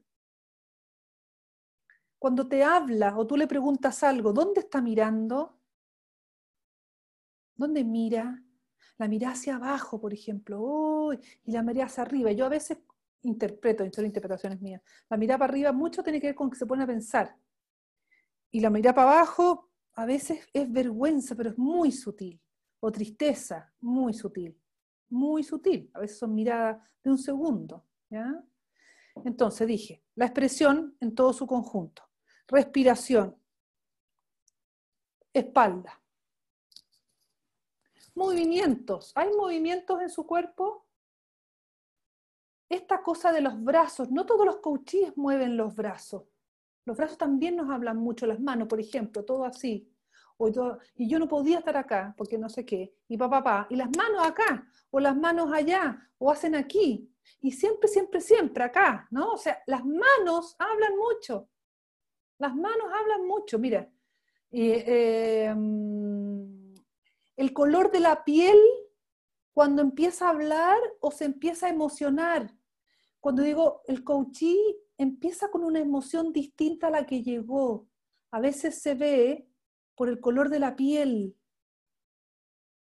[2.19, 5.60] Cuando te habla o tú le preguntas algo, ¿dónde está mirando?
[7.61, 8.43] ¿Dónde mira?
[8.97, 11.11] La mira hacia abajo, por ejemplo,
[11.45, 12.33] y la mira hacia arriba.
[12.33, 12.79] Yo a veces
[13.21, 14.81] interpreto, son interpretaciones mías.
[15.11, 17.37] La mirada para arriba mucho tiene que ver con que se pone a pensar.
[18.51, 22.41] Y la mirada para abajo a veces es vergüenza, pero es muy sutil.
[22.81, 24.59] O tristeza, muy sutil.
[25.11, 25.91] Muy sutil.
[25.93, 27.85] A veces son miradas de un segundo.
[28.09, 28.43] ¿ya?
[29.23, 32.05] Entonces dije, la expresión en todo su conjunto.
[32.49, 33.37] Respiración.
[35.35, 36.00] Espalda.
[38.21, 39.13] Movimientos.
[39.15, 40.85] ¿Hay movimientos en su cuerpo?
[42.69, 46.25] Esta cosa de los brazos, no todos los coaches mueven los brazos.
[46.85, 49.91] Los brazos también nos hablan mucho, las manos, por ejemplo, todo así.
[50.97, 52.95] Y yo no podía estar acá porque no sé qué.
[53.09, 57.11] Y papá, papá, y las manos acá, o las manos allá, o hacen aquí.
[57.41, 59.33] Y siempre, siempre, siempre acá, ¿no?
[59.33, 61.49] O sea, las manos hablan mucho.
[62.37, 63.91] Las manos hablan mucho, mira.
[64.53, 65.55] Eh,
[67.41, 68.59] el color de la piel
[69.55, 72.55] cuando empieza a hablar o se empieza a emocionar.
[73.19, 74.59] Cuando digo el coachí
[74.99, 77.89] empieza con una emoción distinta a la que llegó.
[78.31, 79.49] A veces se ve
[79.95, 81.35] por el color de la piel.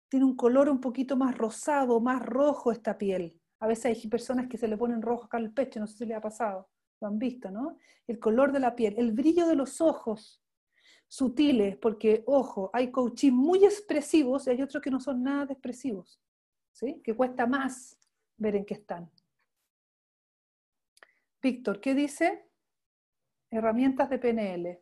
[0.10, 3.40] Tiene un color un poquito más rosado, más rojo esta piel.
[3.60, 6.06] A veces hay personas que se le ponen rojo acá al pecho, no sé si
[6.08, 7.78] le ha pasado, lo han visto, ¿no?
[8.08, 10.39] El color de la piel, el brillo de los ojos,
[11.10, 16.22] sutiles, porque, ojo, hay coaching muy expresivos y hay otros que no son nada expresivos,
[16.72, 17.02] ¿sí?
[17.04, 18.00] Que cuesta más
[18.38, 19.12] ver en qué están.
[21.42, 22.46] Víctor, ¿qué dice?
[23.50, 24.80] Herramientas de PNL.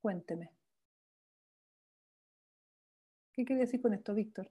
[0.00, 0.50] Cuénteme.
[3.32, 4.50] ¿Qué quiere decir con esto, Víctor?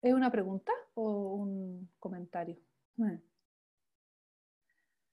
[0.00, 2.58] ¿Es una pregunta o un comentario?
[2.98, 3.22] Eh.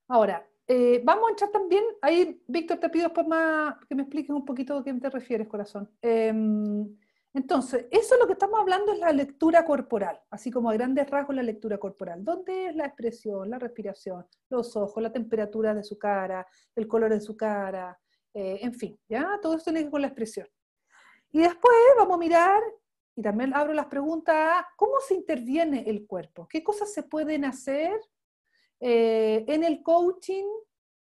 [0.08, 4.29] Ahora, eh, vamos a entrar también, ahí Víctor te pido después más que me expliques
[4.29, 5.89] un poquito a qué te refieres, corazón.
[5.99, 6.95] Em,
[7.34, 11.10] entonces, eso es lo que estamos hablando es la lectura corporal, así como a grandes
[11.10, 12.23] rasgos la lectura corporal.
[12.23, 17.10] ¿Dónde es la expresión, la respiración, los ojos, la temperatura de su cara, el color
[17.10, 17.99] de su cara,
[18.36, 19.39] eh, en fin, ¿ya?
[19.41, 20.47] Todo eso tiene que ver con la expresión.
[21.32, 22.62] Y después vamos a mirar,
[23.15, 26.47] y también abro las preguntas, ¿cómo se interviene el cuerpo?
[26.47, 27.99] ¿Qué cosas se pueden hacer
[28.80, 30.46] eh, en el coaching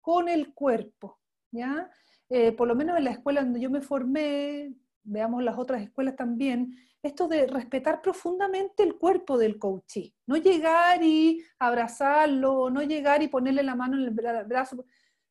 [0.01, 1.19] con el cuerpo?
[1.51, 1.89] ¿ya?
[2.30, 4.73] Eh, por lo menos en la escuela donde yo me formé,
[5.04, 11.04] veamos las otras escuelas también, esto de respetar profundamente el cuerpo del coachee, no llegar
[11.04, 14.86] y abrazarlo, no llegar y ponerle la mano en el brazo,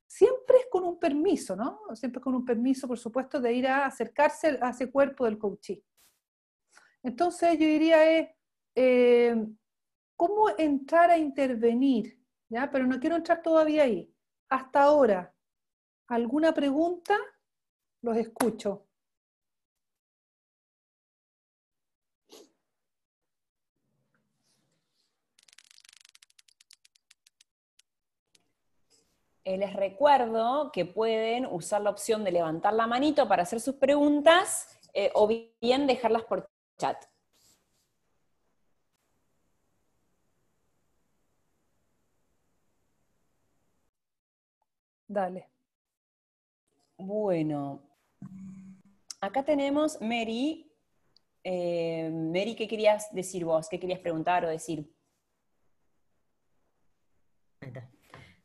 [0.06, 1.80] siempre es con un permiso, ¿no?
[1.94, 5.82] Siempre con un permiso, por supuesto, de ir a acercarse a ese cuerpo del coachee.
[7.02, 8.28] Entonces yo diría es,
[8.76, 9.36] eh,
[10.16, 12.23] ¿cómo entrar a intervenir?
[12.48, 12.70] ¿Ya?
[12.70, 14.14] Pero no quiero entrar todavía ahí.
[14.48, 15.34] Hasta ahora,
[16.08, 17.16] ¿alguna pregunta?
[18.02, 18.86] Los escucho.
[29.44, 34.78] Les recuerdo que pueden usar la opción de levantar la manito para hacer sus preguntas
[34.94, 36.96] eh, o bien dejarlas por chat.
[45.14, 45.48] Dale.
[46.98, 47.80] Bueno,
[49.20, 50.68] acá tenemos Mary.
[51.44, 53.68] Eh, Mary, ¿qué querías decir vos?
[53.68, 54.92] ¿Qué querías preguntar o decir?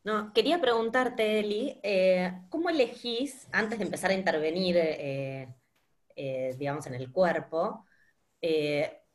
[0.03, 5.47] No, quería preguntarte, Eli, eh, ¿cómo elegís, antes de empezar a intervenir, eh,
[6.15, 7.83] eh, digamos, en el cuerpo,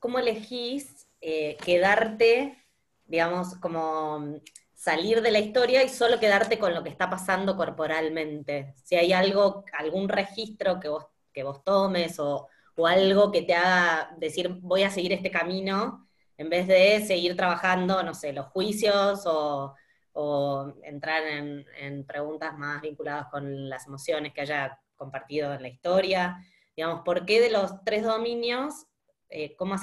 [0.00, 2.58] cómo elegís quedarte,
[3.06, 4.40] digamos, como
[4.84, 8.74] salir de la historia y solo quedarte con lo que está pasando corporalmente?
[8.84, 12.48] Si hay algo, algún registro que vos, que vos tomes o,
[12.86, 18.02] algo que te haga decir, voy a seguir este camino, en vez de seguir trabajando,
[18.02, 19.74] no sé, los juicios o
[20.14, 26.38] o entrar en, preguntas más vinculadas con las emociones que haya compartido en la historia.
[26.76, 28.86] Digamos, ¿por qué de los tres dominios,
[29.28, 29.74] eh, cómo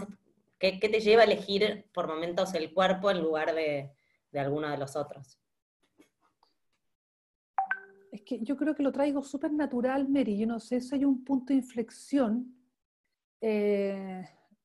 [0.57, 3.91] qué, te lleva a elegir por momentos el cuerpo en lugar de,
[4.39, 5.37] alguno de los otros?
[8.11, 10.37] Es que yo creo que lo traigo súper natural, Mary.
[10.37, 12.55] Yo no sé, eso hay un punto de inflexión.
[13.39, 14.23] Eh,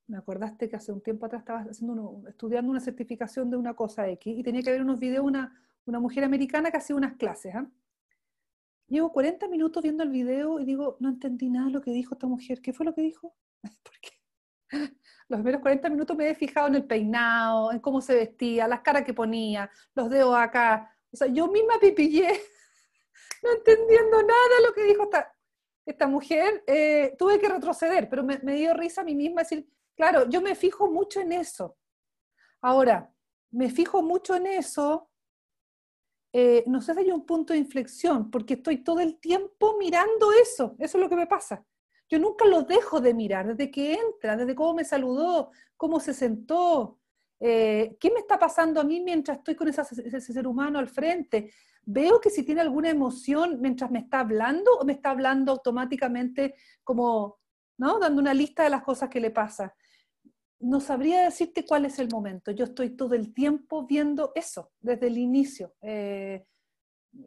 [0.09, 4.09] me acordaste que hace un tiempo atrás estabas haciendo estudiando una certificación de una cosa
[4.09, 7.55] X y tenía que ver unos videos una, una mujer americana que hacía unas clases.
[7.55, 7.69] ¿ah?
[8.89, 12.15] Llevo 40 minutos viendo el video y digo, no entendí nada de lo que dijo
[12.15, 12.61] esta mujer.
[12.61, 13.35] ¿Qué fue lo que dijo?
[13.83, 14.11] Porque
[15.29, 18.81] los primeros 40 minutos me he fijado en el peinado, en cómo se vestía, las
[18.81, 20.95] caras que ponía, los dedos acá.
[21.13, 22.29] O sea, yo misma pipillé,
[23.43, 25.09] no entendiendo nada lo que dijo
[25.85, 26.65] esta, mujer.
[26.67, 30.43] Eh, tuve que retroceder, pero me, me dio risa a mí misma decir, Claro, yo
[30.43, 31.79] me fijo mucho en eso.
[32.61, 33.11] Ahora,
[33.51, 35.11] me fijo mucho en eso,
[36.33, 40.33] eh, no sé si hay un punto de inflexión, porque estoy todo el tiempo mirando
[40.33, 41.65] eso, eso es lo que me pasa.
[42.09, 46.15] Yo nunca lo dejo de mirar, desde que entra, desde cómo me saludó, cómo se
[46.15, 46.99] sentó,
[47.41, 51.53] eh, qué me está pasando a mí mientras estoy con ese, ser humano al frente.
[51.85, 56.55] Veo que si tiene alguna emoción mientras me está hablando o me está hablando automáticamente
[56.83, 57.39] como,
[57.79, 57.99] ¿no?
[57.99, 59.75] Dando una lista de las cosas que le pasa
[60.59, 62.51] no sabría decirte cuál es el momento.
[62.51, 65.75] Yo estoy todo el tiempo viendo eso, desde el inicio.
[65.83, 66.47] Eh,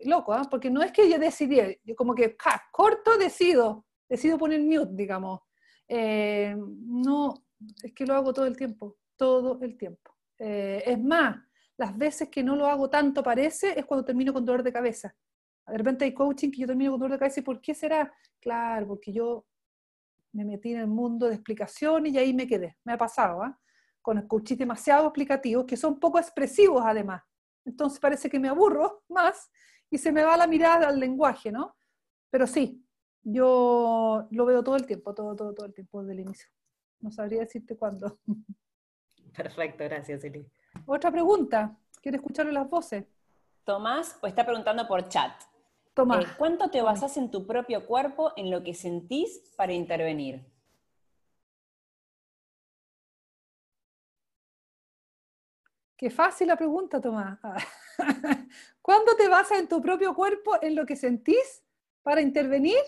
[0.06, 0.48] loco, ¿ah?
[0.50, 2.36] porque no es que yo decidí, yo como que
[2.72, 5.42] corto decido, decido poner mute, digamos.
[5.88, 7.46] Eh, no,
[7.84, 10.16] es que lo hago todo el tiempo, todo el tiempo.
[10.38, 11.38] Eh, es más,
[11.78, 15.16] las veces que no lo hago tanto parece es cuando termino con dolor de cabeza.
[15.68, 18.12] De repente hay coaching que yo termino con dolor de cabeza y ¿por qué será?
[18.40, 19.46] Claro, porque yo
[20.32, 22.78] me metí en el mundo de explicaciones y ahí me quedé.
[22.84, 23.60] Me ha pasado, ¿ah?
[24.02, 27.24] Con coaching demasiado explicativos que son poco expresivos además.
[27.66, 29.52] Entonces parece que me aburro más
[29.90, 31.76] y se me va la mirada al lenguaje, ¿no?
[32.30, 32.84] Pero sí,
[33.24, 36.50] yo lo veo todo el tiempo, todo, todo, todo el tiempo desde el inicio.
[37.02, 38.20] No sabría decirte cuándo.
[39.36, 40.46] Perfecto, gracias, Eli.
[40.86, 41.78] Otra pregunta.
[42.02, 43.06] ¿Quiere escucharle las voces?
[43.64, 45.32] Tomás pues está preguntando por chat.
[45.94, 46.26] Tomás.
[46.26, 50.46] Eh, ¿Cuánto te basas en tu propio cuerpo, en lo que sentís para intervenir?
[56.00, 57.40] Qué fácil la pregunta, Tomás.
[58.82, 61.62] ¿Cuándo te basas en tu propio cuerpo, en lo que sentís
[62.04, 62.80] para intervenir?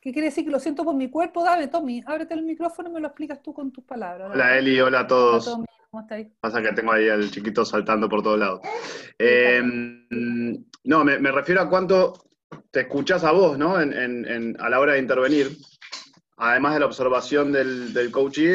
[0.00, 1.42] ¿Qué quiere decir que lo siento con mi cuerpo?
[1.42, 4.30] Dame, Tommy, ábrete el micrófono y me lo explicas tú con tus palabras.
[4.32, 5.46] Hola Eli, hola a todos.
[5.46, 5.66] Hola, Tommy.
[5.90, 6.28] ¿Cómo estáis?
[6.40, 8.60] Pasa que tengo ahí al chiquito saltando por todos lados.
[9.18, 9.60] Eh,
[10.84, 12.12] no, me, refiero a cuánto
[12.70, 13.76] te escuchás a vos, ¿no?
[13.76, 15.56] a la hora de intervenir,
[16.36, 18.12] además de la observación del, del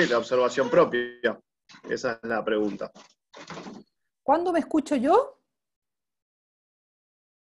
[0.10, 1.40] la observación propia.
[1.90, 2.92] Esa es la pregunta.
[4.22, 5.42] ¿Cuándo me escucho yo?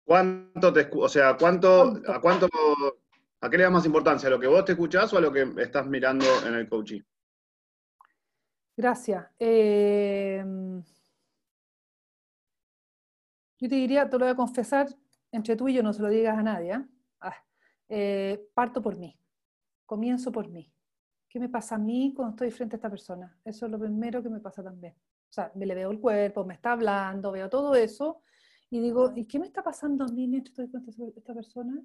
[0.04, 2.48] ¿Cuánto te, o sea, cuánto, a cuánto
[3.44, 4.26] ¿A qué le da más importancia?
[4.26, 7.02] ¿A lo que vos te escuchás o a lo que estás mirando en el coaching?
[8.74, 9.26] Gracias.
[9.38, 10.42] Eh,
[13.58, 14.88] yo te diría, te lo voy a confesar,
[15.30, 16.72] entre tú y yo no se lo digas a nadie.
[16.72, 16.88] ¿ah?
[17.20, 17.36] Ah,
[17.90, 19.14] eh, parto por mí.
[19.84, 20.72] Comienzo por mí.
[21.28, 23.38] ¿Qué me pasa a mí cuando estoy frente a esta persona?
[23.44, 24.94] Eso es lo primero que me pasa también.
[25.28, 28.22] O sea, me le veo el cuerpo, me está hablando, veo todo eso
[28.70, 31.84] y digo, ¿y qué me está pasando a mí mientras estoy frente a esta persona?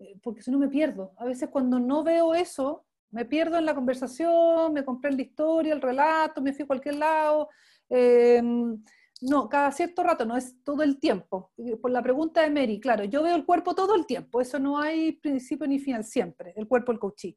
[0.00, 1.12] Eh, porque si no me pierdo.
[1.18, 5.74] A veces cuando no veo eso, me pierdo en la conversación, me compré la historia,
[5.74, 7.48] el relato, me fui a cualquier lado.
[7.88, 8.82] Em,
[9.22, 11.52] no, cada cierto rato, no es todo el tiempo.
[11.80, 14.78] Por la pregunta de Mary, claro, yo veo el cuerpo todo el tiempo, eso no
[14.78, 17.36] hay principio ni final, siempre, el cuerpo, el coachí.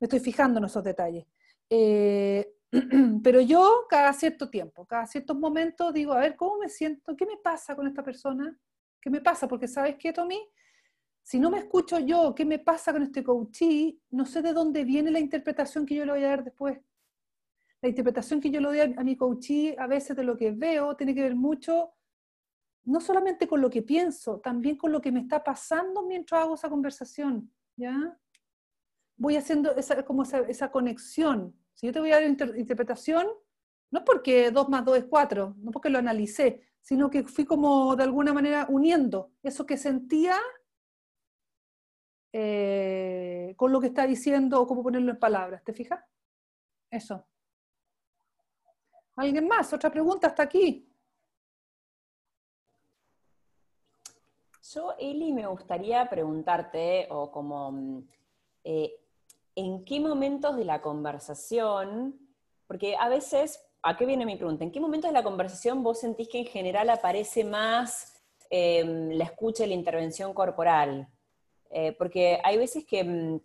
[0.00, 1.26] Me estoy fijando en esos detalles.
[1.70, 2.52] Eh,
[3.22, 7.14] pero yo cada cierto tiempo, cada ciertos momentos digo, a ver, ¿cómo me siento?
[7.16, 8.58] ¿Qué me pasa con esta persona?
[9.00, 9.46] ¿Qué me pasa?
[9.46, 10.40] Porque sabes qué, Tommy,
[11.24, 13.98] si no me escucho yo, ¿qué me pasa con este coachí?
[14.10, 16.78] No sé de dónde viene la interpretación que yo le voy a dar después.
[17.80, 20.94] La interpretación que yo le doy a, mi coachí, a veces de lo que veo,
[20.96, 21.94] tiene que ver mucho,
[22.84, 26.56] no solamente con lo que pienso, también con lo que me está pasando mientras hago
[26.56, 27.50] esa conversación.
[27.74, 28.18] ¿ya?
[29.16, 31.56] Voy haciendo esa, como esa, conexión.
[31.72, 33.26] Si yo te voy a dar interpretación,
[33.90, 37.96] no porque 2 más 2 es 4, no porque lo analicé, sino que fui como
[37.96, 40.36] de alguna manera uniendo eso que sentía
[42.36, 45.62] eh, con lo que está diciendo o cómo ponerlo en palabras.
[45.62, 46.04] ¿Te fijas?
[46.90, 47.24] Eso.
[49.14, 49.72] ¿Alguien más?
[49.72, 50.92] ¿Otra pregunta hasta aquí?
[54.72, 58.08] Yo, Eli, me gustaría preguntarte, o como, mm,
[58.64, 58.96] eh,
[59.54, 62.18] ¿en qué momentos de la conversación,
[62.66, 64.64] porque a veces, ¿a qué viene mi pregunta?
[64.64, 68.12] ¿En qué momentos de la conversación vos sentís que en general aparece más
[68.50, 71.13] em, la escucha y la intervención corporal?
[71.76, 73.40] Eh, porque hay veces que mm,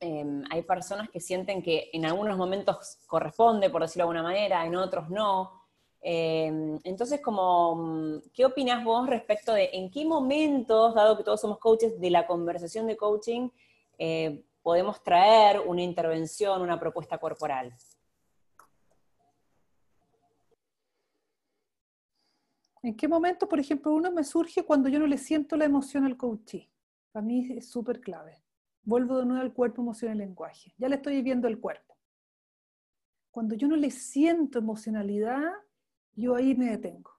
[0.00, 4.66] em, hay personas que sienten que en algunos momentos corresponde, por decirlo de alguna manera,
[4.66, 5.52] en otros no.
[6.00, 11.40] Em, entonces, como, mm, ¿qué opinas vos respecto de en qué momentos, dado que todos
[11.40, 13.50] somos coaches, de la conversación de coaching,
[13.98, 17.72] eh, podemos traer una intervención, una propuesta corporal?
[22.82, 26.04] ¿En qué momento, por ejemplo, uno me surge cuando yo no le siento la emoción
[26.04, 26.69] al coachee?
[27.12, 28.42] Para mí es súper clave.
[28.82, 30.74] Vuelvo de nuevo al cuerpo, emoción y lenguaje.
[30.78, 31.96] Ya le estoy viendo el cuerpo.
[33.30, 35.52] Cuando yo no le siento emocionalidad,
[36.14, 37.10] yo ahí me detengo.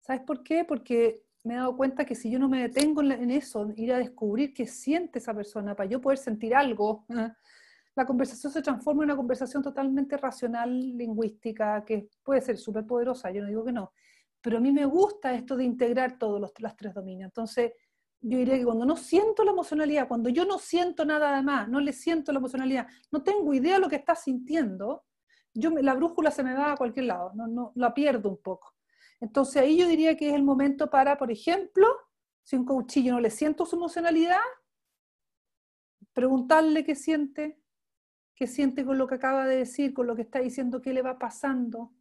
[0.00, 0.64] ¿Sabes por qué?
[0.64, 3.98] Porque me he dado cuenta que si yo no me detengo en eso, ir a
[3.98, 7.04] descubrir qué siente esa persona para yo poder sentir algo,
[7.94, 13.30] la conversación se transforma en una conversación totalmente racional, lingüística, que puede ser súper poderosa,
[13.30, 13.92] yo no digo que no,
[14.40, 17.28] pero a mí me gusta esto de integrar todos los, los tres dominios.
[17.28, 17.72] Entonces,
[18.22, 21.68] yo diría que cuando no siento la emocionalidad, cuando yo no siento nada de más,
[21.68, 25.04] no le siento la emocionalidad, no tengo idea de lo que está sintiendo,
[25.52, 28.74] yo la brújula se me va a cualquier lado, no, no, la pierdo un poco.
[29.20, 31.86] Entonces ahí yo diría que es el momento para, por ejemplo,
[32.44, 34.40] si un coachillo no le siento su emocionalidad,
[36.12, 37.60] preguntarle qué siente,
[38.34, 41.02] qué siente con lo que acaba de decir, con lo que está diciendo, qué le
[41.02, 41.92] va pasando.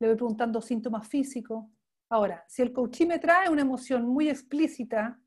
[0.00, 1.64] Le voy preguntando síntomas físicos.
[2.08, 5.20] Ahora, si el coaching me trae una emoción muy explícita,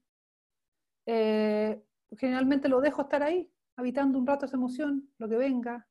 [1.05, 1.83] eh,
[2.17, 5.87] generalmente lo dejo estar ahí, habitando un rato esa emoción, lo que venga.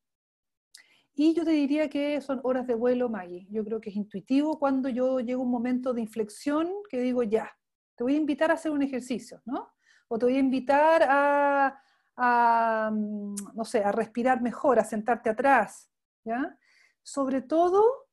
[1.15, 3.47] Y yo te diría que son horas de vuelo, Maggie.
[3.51, 7.23] Yo creo que es intuitivo cuando yo llego a un momento de inflexión que digo,
[7.23, 7.51] ya,
[7.97, 9.69] te voy a invitar a hacer un ejercicio, ¿no?
[10.09, 11.83] O te voy a invitar a,
[12.17, 15.91] a, mm, no sé, a respirar mejor, a sentarte atrás,
[16.25, 16.57] ¿ya?
[17.03, 18.09] Sobre todo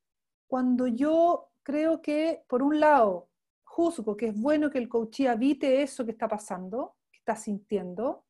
[0.47, 3.29] cuando yo creo que, por un lado,
[3.77, 8.25] juzgo que es bueno que el coachee habite eso que está pasando, que está sintiendo,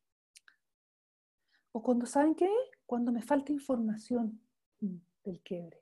[1.71, 2.51] o cuando, ¿saben qué?
[2.85, 4.41] Cuando me falta información
[5.23, 5.81] del quiebre.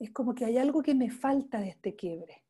[0.00, 2.44] Es como que hay algo que me falta de este quiebre.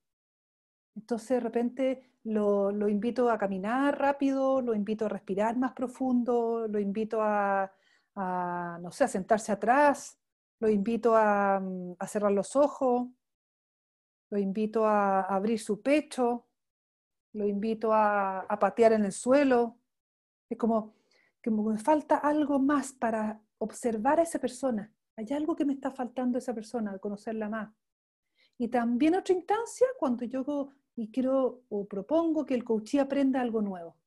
[0.94, 6.78] Entonces de repente lo, invito a caminar rápido, lo invito a respirar más profundo, lo
[6.78, 7.70] invito a,
[8.80, 10.18] no sé, a sentarse atrás,
[10.58, 11.60] lo invito a,
[12.06, 13.08] cerrar los ojos,
[14.32, 16.46] lo invito a, abrir su pecho,
[17.34, 19.76] lo invito a, patear en el suelo.
[20.48, 20.94] Es como
[21.42, 24.90] que me falta algo más para observar a esa persona.
[25.16, 27.74] Hay algo que me está faltando a esa persona, conocerla más.
[28.56, 33.60] Y también otra instancia, cuando yo y quiero o propongo que el coachí aprenda algo
[33.60, 33.98] nuevo,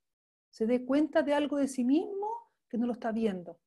[0.50, 3.60] se dé cuenta de algo de sí mismo que no lo está viendo.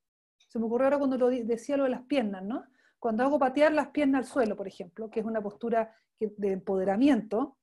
[0.49, 2.65] Se me ocurrió ahora cuando lo decía lo de las piernas, ¿no?
[2.99, 7.59] Cuando hago patear las piernas al suelo, por ejemplo, que es una postura de empoderamiento,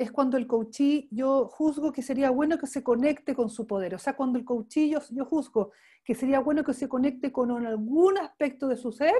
[0.00, 3.94] es cuando el coachí yo juzgo que sería bueno que se conecte con su poder.
[3.94, 5.72] O sea, cuando el coachí yo, juzgo
[6.02, 9.14] que sería bueno que se conecte con algún aspecto de su ser,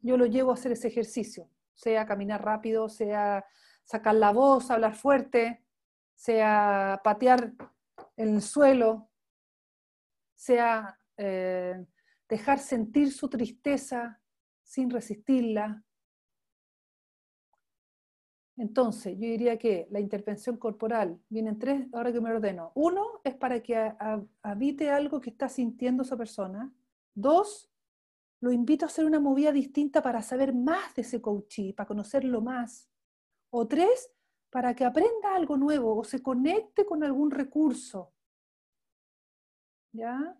[0.00, 3.46] yo lo llevo a hacer ese ejercicio, sea caminar rápido, sea
[3.82, 5.64] sacar la voz, hablar fuerte,
[6.14, 7.54] sea patear
[8.16, 9.08] el suelo,
[10.34, 11.82] sea eh,
[12.28, 14.20] dejar sentir su tristeza
[14.62, 15.84] sin resistirla.
[18.56, 22.70] Entonces, yo diría que la intervención corporal viene en tres, ahora que me ordeno.
[22.74, 23.92] Uno es para que
[24.42, 26.72] habite algo que está sintiendo esa persona.
[27.14, 27.70] Dos,
[28.40, 32.40] lo invito a hacer una movida distinta para saber más de ese coachí, para conocerlo
[32.40, 32.88] más.
[33.50, 34.12] O tres,
[34.50, 38.12] para que aprenda algo nuevo o se conecte con algún recurso.
[39.92, 40.38] ¿Ya?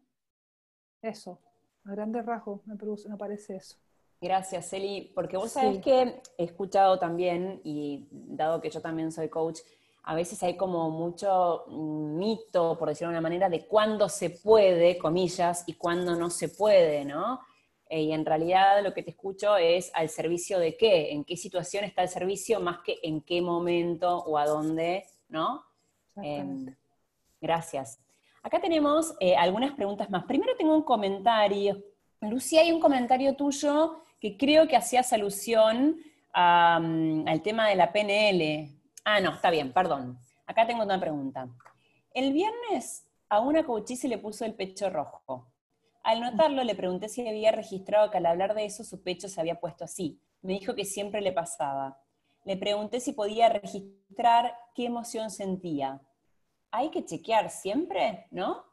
[1.03, 1.41] Eso,
[1.85, 3.76] a grandes rasgos me, me parece eso.
[4.20, 9.28] Gracias, Eli, porque vos sabés que he escuchado también, y dado que yo también soy
[9.28, 9.61] coach,
[10.05, 14.99] a veces hay como mucho mito, por decirlo de una manera, de cuándo se puede,
[14.99, 17.41] comillas, y cuándo no se puede, ¿no?
[17.89, 21.37] Eh, y en realidad lo que te escucho es al servicio de qué, en qué
[21.37, 25.64] situación está el servicio, más que en qué momento o a dónde, ¿no?
[26.16, 26.74] Em,
[27.41, 28.03] gracias.
[28.45, 30.26] Acá tenemos eh, algunas preguntas más.
[30.26, 31.82] Primero tengo un comentario.
[32.20, 35.97] Lucía, hay un comentario tuyo que creo que hacías alusión
[36.34, 38.68] al tema de la PNL.
[39.03, 40.18] Ah, no, está bien, perdón.
[40.47, 41.49] Acá tengo una pregunta.
[42.12, 45.51] El viernes a una coachí le puso el pecho rojo.
[46.03, 49.40] Al notarlo, le pregunté si había registrado que al hablar de eso su pecho se
[49.40, 50.20] había puesto así.
[50.42, 51.99] Me dijo que siempre le pasaba.
[52.45, 56.03] Le pregunté si podía registrar qué emoción sentía.
[56.76, 58.64] Hay que chequear siempre, ¿no?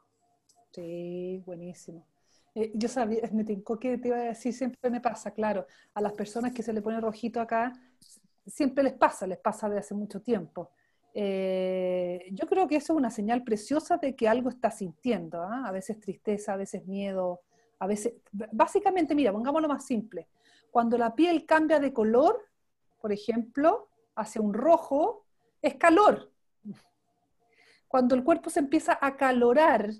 [0.72, 2.04] Sí, buenísimo.
[2.52, 6.00] Eh, yo sabía, me tengo que te iba a decir, siempre me pasa, claro, a
[6.00, 7.72] las personas que se le pone rojito acá,
[8.44, 10.72] siempre les pasa, les pasa de hace mucho tiempo.
[11.14, 15.62] Eh, yo creo que eso es una señal preciosa de que algo está sintiendo, ¿ah?
[15.64, 17.42] a veces tristeza, a veces miedo,
[17.78, 20.26] a veces, básicamente, mira, pongámoslo más simple,
[20.72, 22.48] cuando la piel cambia de color,
[23.00, 25.24] por ejemplo, hacia un rojo,
[25.60, 26.32] es calor.
[27.92, 29.90] Cuando el cuerpo se empieza a calorar,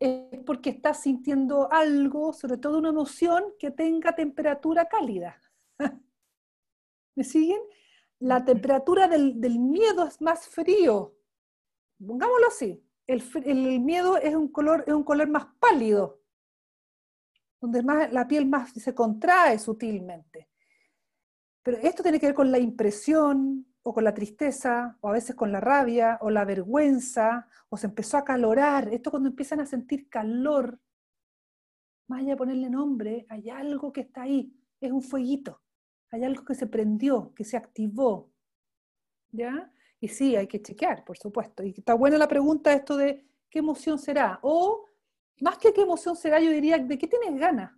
[0.00, 5.40] es porque está sintiendo algo, sobre todo una emoción que tenga temperatura cálida.
[7.14, 7.60] ¿Me siguen?
[8.18, 11.14] la temperatura del, miedo es más frío.
[12.04, 12.82] Pongámoslo así.
[13.06, 13.22] El,
[13.80, 16.20] miedo es un, color, es un color más pálido,
[17.60, 20.48] donde más, la piel más se contrae sutilmente.
[21.62, 25.36] Pero esto tiene que ver con la impresión, o con la tristeza, o a veces
[25.36, 28.88] con la rabia, o la vergüenza, o se empezó a calorar.
[28.92, 30.80] Esto cuando empiezan a sentir calor,
[32.08, 35.60] más allá ponerle nombre, hay algo que está ahí, es un fueguito
[36.10, 38.32] hay algo que se prendió, que se activó.
[39.32, 39.72] ¿Ya?
[40.00, 41.62] Y sí, hay que chequear, por supuesto.
[41.62, 44.38] Y está buena la pregunta esto de qué emoción será.
[44.42, 44.86] O,
[45.40, 47.72] más que qué emoción será, yo diría, ¿de qué tienes ganas?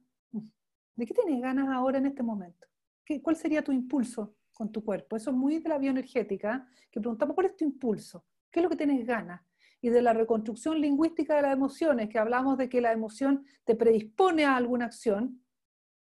[0.94, 2.66] ¿De qué tienes ganas ahora en este momento?
[3.04, 5.16] ¿Qué, ¿Cuál sería tu impulso con tu cuerpo?
[5.16, 8.26] Eso es muy de la bioenergética, que preguntamos, ¿cuál es tu impulso?
[8.50, 9.40] ¿Qué es lo que tienes ganas?
[9.80, 13.76] y de la reconstrucción lingüística de las emociones, que hablamos de que la emoción te
[13.76, 15.40] predispone a alguna acción,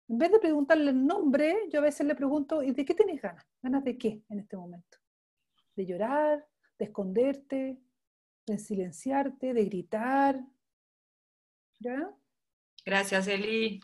[0.09, 3.23] en vez de preguntarle el nombre, yo a veces le pregunto, ¿y de qué tienes
[3.23, 3.47] ganas?
[3.63, 4.99] ¿Ganas de qué en este momento?
[5.75, 6.47] ¿De llorar?
[6.79, 7.81] ¿De esconderte?
[8.47, 9.55] ¿De silenciarte?
[9.55, 10.39] ¿De gritar?
[11.81, 12.15] ¿Ya?
[12.85, 13.81] Gracias, Eli.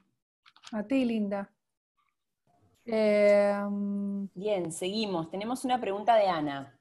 [0.72, 1.50] A ti, Linda.
[2.90, 3.54] Eh,
[4.34, 5.30] Bien, seguimos.
[5.30, 6.78] Tenemos una pregunta de Ana,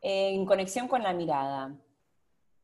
[0.00, 1.74] en conexión con la mirada.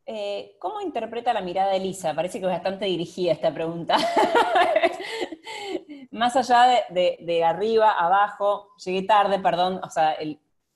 [0.06, 2.14] Eh, ¿Cómo interpreta la mirada de Elisa?
[2.14, 3.96] Parece que es bastante dirigida esta pregunta.
[6.12, 10.16] Más allá de, arriba, abajo, llegué tarde, perdón, o sea,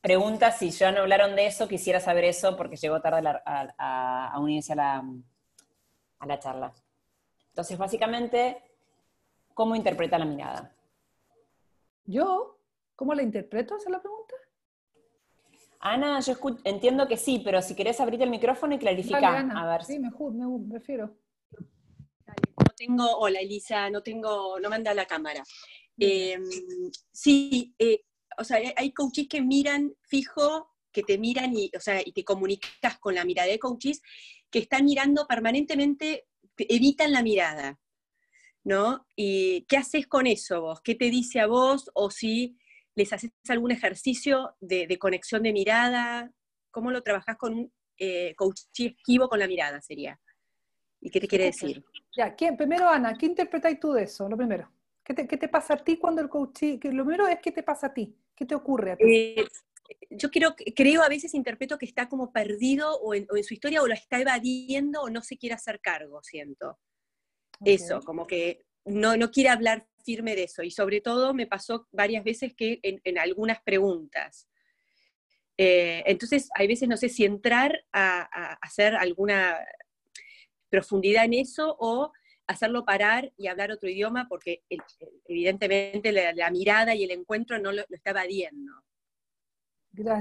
[0.01, 3.22] pregunta si ya no hablaron de eso, quisiera saber eso porque llegó tarde
[3.78, 5.05] a, unirse a la,
[6.18, 6.72] a la charla.
[7.51, 8.62] Entonces, básicamente,
[9.55, 10.72] ¿cómo interpreta la mirada?
[12.05, 12.59] ¿Yo?
[12.97, 13.77] ¿Cómo la interpreto?
[13.77, 14.35] ¿Esa es la pregunta?
[15.81, 16.35] Ana, yo
[16.65, 19.51] entiendo que sí, pero si querés abrirte el micrófono y clarificar.
[19.55, 19.85] A ver.
[19.85, 21.17] Sí, mejor, me refiero.
[22.27, 25.43] No tengo, hola Elisa, no tengo, no manda la cámara.
[25.99, 26.45] Em,
[27.11, 28.05] sí, eh,
[28.37, 32.25] o sea, hay coaches que miran fijo, que te miran y, o sea, y te
[32.25, 34.03] comunicas con la mirada de coaches
[34.51, 36.27] que están mirando permanentemente,
[36.57, 37.79] evitan la mirada,
[38.65, 39.07] ¿no?
[39.17, 40.81] ¿Y qué haces con eso vos?
[40.83, 41.91] ¿Qué te dice a vos?
[41.95, 42.57] O si
[42.95, 46.33] les haces algún ejercicio de, conexión de mirada,
[46.71, 50.21] ¿cómo lo trabajás con un eh, coach esquivo con la mirada sería?
[51.01, 51.83] ¿Y qué te quiere decir?
[52.15, 54.29] Ya, primero Ana, ¿qué interpretáis tú de eso?
[54.29, 54.71] Lo primero.
[55.03, 57.95] ¿Qué te, pasa a ti cuando el coach, lo primero es qué te pasa a
[57.95, 58.17] ti?
[58.37, 59.05] ¿Qué te ocurre a ti?
[59.05, 59.45] Eh,
[60.11, 63.89] yo creo, creo, a veces interpreto que está como perdido o en, su historia o
[63.89, 66.79] lo está evadiendo o no se quiere hacer cargo, siento.
[67.65, 70.63] Eso, como que no, no quiere hablar firme de eso.
[70.63, 74.49] Y sobre todo me pasó varias veces que en, algunas preguntas.
[75.57, 79.59] Eh, entonces, hay veces no sé si entrar a, hacer alguna
[80.69, 82.13] profundidad en eso o
[82.47, 84.63] hacerlo parar y hablar otro idioma porque
[85.25, 88.73] evidentemente la, mirada y el encuentro no lo, está evadiendo.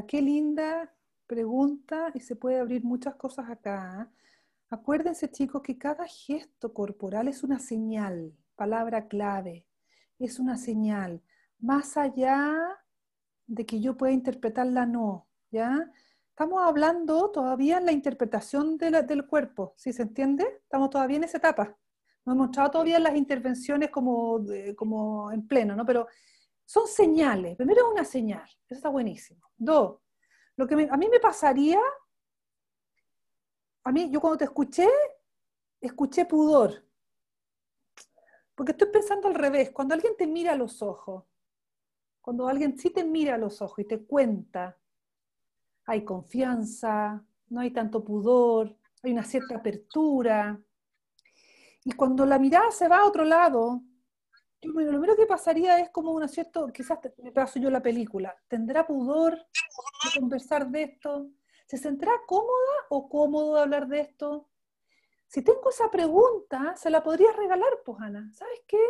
[0.07, 0.93] Qué linda
[1.25, 4.11] pregunta y se puede abrir muchas cosas acá.
[4.69, 9.65] Acuérdense chicos que cada gesto corporal es una señal, palabra clave
[10.19, 11.23] es una señal,
[11.59, 12.53] más allá
[13.47, 15.89] de que yo pueda interpretarla no, ¿ya?
[16.29, 20.61] Estamos hablando todavía en la interpretación del cuerpo, ¿sí se entiende?
[20.63, 21.75] Estamos todavía en esa etapa.
[22.25, 24.45] No hemos mostrado todavía las intervenciones como,
[24.75, 25.85] como en pleno, ¿no?
[25.85, 26.07] Pero
[26.65, 27.57] son señales.
[27.57, 29.41] Primero una señal, eso está buenísimo.
[29.57, 29.99] Dos,
[30.55, 31.79] lo que a mí me pasaría,
[33.83, 34.87] a mí, yo cuando te escuché,
[35.81, 36.85] escuché pudor.
[38.55, 41.23] Porque estoy pensando al revés, cuando alguien te mira a los ojos,
[42.21, 44.77] cuando alguien sí te mira a los ojos y te cuenta,
[45.85, 50.59] hay confianza, no hay tanto pudor, hay una cierta apertura.
[51.85, 53.81] Y cuando la mirada se va a otro lado,
[54.61, 58.85] lo primero que pasaría es como una cierto, quizás me paso yo la película, ¿tendrá
[58.85, 61.29] pudor de conversar de esto?
[61.69, 64.49] ¿Se sentirá cómoda o cómodo de hablar de esto?
[65.27, 68.27] Si tengo esa pregunta, se la podría regalar, pues Ana.
[68.33, 68.83] ¿Sabes qué?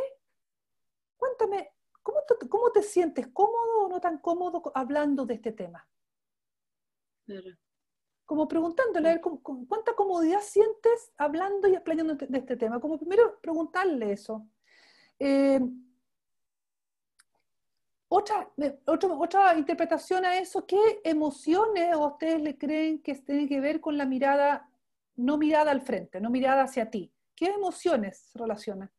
[1.17, 3.27] Cuéntame, ¿cómo te, cómo te sientes?
[3.33, 5.85] ¿Cómodo o no tan cómodo hablando de este tema?
[8.23, 12.79] Como preguntándole, ¿cuánta comodidad sientes hablando y explayando de este tema?
[12.79, 14.47] Como primero preguntarle eso.
[15.19, 15.59] Eh,
[18.09, 18.49] otra,
[18.85, 23.97] otra, otra, interpretación a eso, ¿qué emociones ustedes le creen que tienen que ver con
[23.97, 24.69] la mirada
[25.19, 27.11] no mirada al frente, no mirada hacia ti.
[27.35, 28.89] ¿Qué emociones se relacionan?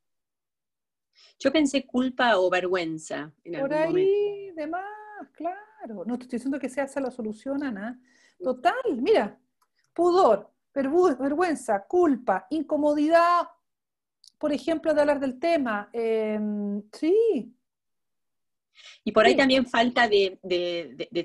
[1.38, 3.32] Yo pensé culpa o vergüenza.
[3.44, 4.84] En Por ahí, de más,
[5.32, 6.04] claro.
[6.06, 8.00] No te estoy diciendo que sea esa la solución, Ana.
[8.38, 9.38] Total, mira,
[9.94, 13.48] pudor, vergüenza, culpa, incomodidad,
[14.38, 15.88] por ejemplo, de hablar del tema.
[15.92, 17.54] Em, sí.
[19.04, 20.38] Y por ahí también falta de,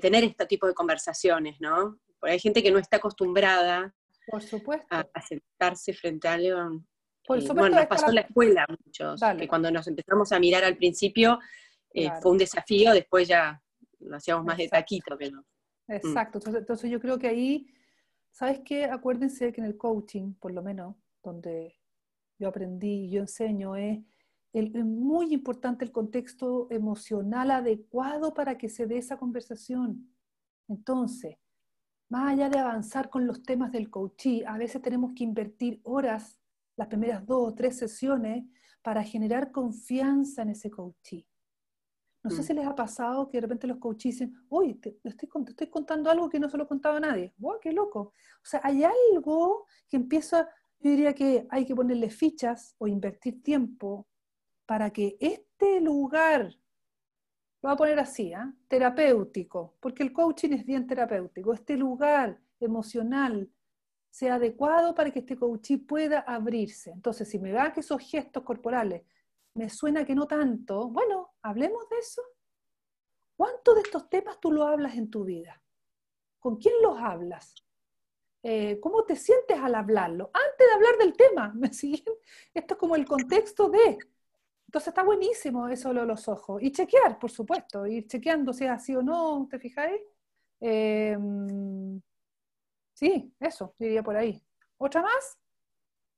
[0.00, 1.98] tener este tipo de conversaciones, ¿no?
[2.18, 3.94] Porque hay gente que no está acostumbrada
[4.26, 4.86] por supuesto.
[4.90, 6.82] A, sentarse frente a algo.
[7.24, 10.64] Por eh, bueno, nos pasó en la escuela muchos, que cuando nos empezamos a mirar
[10.64, 11.38] al principio
[11.92, 13.60] eh, fue un desafío, después ya
[14.00, 15.40] lo hacíamos más de taquito, pero.
[15.88, 15.92] Mm.
[15.92, 17.66] Exacto, entonces, yo creo que ahí,
[18.32, 18.84] ¿sabes qué?
[18.84, 21.76] Acuérdense que en el coaching, por lo menos, donde
[22.38, 24.00] yo aprendí y yo enseño, es,
[24.58, 30.10] es muy importante el contexto emocional adecuado para que se dé esa conversación.
[30.68, 31.36] Entonces,
[32.08, 36.40] más allá de avanzar con los temas del coaching, a veces tenemos que invertir horas,
[36.76, 38.44] las primeras dos o tres sesiones,
[38.80, 41.22] para generar confianza en ese coaching.
[42.22, 42.44] No sé mm.
[42.44, 46.10] si les ha pasado que de repente los coaches dicen, uy, te, estoy, estoy contando
[46.10, 47.34] algo que no se lo contaba a nadie.
[47.36, 48.00] ¡Wow, qué loco!
[48.00, 50.48] O sea, hay algo que empieza,
[50.80, 54.06] yo diría que hay que ponerle fichas o invertir tiempo
[54.66, 56.44] para que este lugar,
[57.62, 58.52] lo voy a poner así, ¿eh?
[58.68, 63.50] terapéutico, porque el coaching es bien terapéutico, este lugar emocional
[64.10, 66.90] sea adecuado para que este coachee pueda abrirse.
[66.90, 69.02] Entonces, si me da que esos gestos corporales
[69.54, 72.22] me suena que no tanto, bueno, hablemos de eso.
[73.36, 75.62] ¿Cuántos de estos temas tú lo hablas en tu vida?
[76.38, 77.54] ¿Con quién los hablas?
[78.42, 80.30] Eh, ¿Cómo te sientes al hablarlo?
[80.32, 82.14] Antes de hablar del tema, ¿me siguen?
[82.54, 83.98] Esto es como el contexto de.
[84.66, 86.62] Entonces está buenísimo eso de los ojos.
[86.62, 90.00] Y chequear, por supuesto, ir chequeando si es así o no, ¿te fijáis?
[90.60, 92.00] Em,
[92.92, 94.42] sí, eso, diría por ahí.
[94.78, 95.38] ¿Otra más?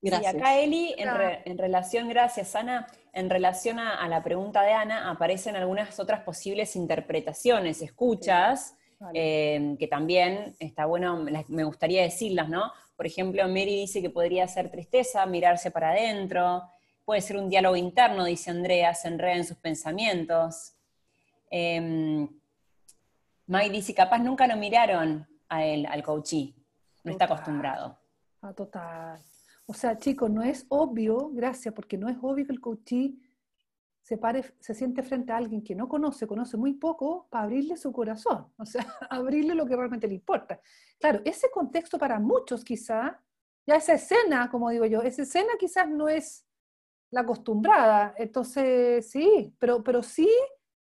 [0.01, 0.35] Gracias.
[0.35, 5.57] Y acá Eli, en, relación, gracias Ana, en relación a, la pregunta de Ana, aparecen
[5.57, 8.77] algunas otras posibles interpretaciones, escuchas,
[9.13, 12.73] eh, que también está bueno, me gustaría decirlas, ¿no?
[12.97, 16.63] Por ejemplo, Mary dice que podría ser tristeza, mirarse para adentro,
[17.09, 20.75] puede ser un diálogo interno, dice Andrea, se enreda en sus pensamientos.
[21.51, 22.29] Eh,
[23.47, 26.55] Mike dice, capaz nunca lo miraron a él, al coachí,
[27.05, 27.99] no está acostumbrado.
[28.43, 29.19] Ah, total.
[29.65, 33.23] O sea, chicos, no es obvio, gracias, porque no es obvio que el coachí
[34.03, 37.79] se, pare, se siente frente a alguien que no conoce, conoce muy poco, para abrirle
[37.79, 40.61] su corazón, o sea, abrirle lo que realmente le importa.
[41.01, 43.19] Claro, ese contexto para muchos quizá,
[43.67, 46.45] ya esa escena, como digo yo, esa escena quizás no es
[47.11, 50.29] la acostumbrada, entonces sí, pero, pero sí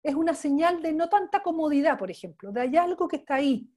[0.04, 3.70] es una señal de no tanta comodidad, por ejemplo, de hay algo que está ahí.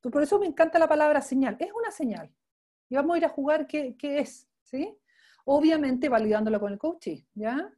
[0.00, 2.30] Por eso me encanta la palabra señal, es una señal.
[2.88, 4.50] Y vamos a ir a jugar qué, qué es.
[4.70, 4.96] ¿sí?
[5.44, 7.70] Obviamente validándolo con el coaching, ¿ya?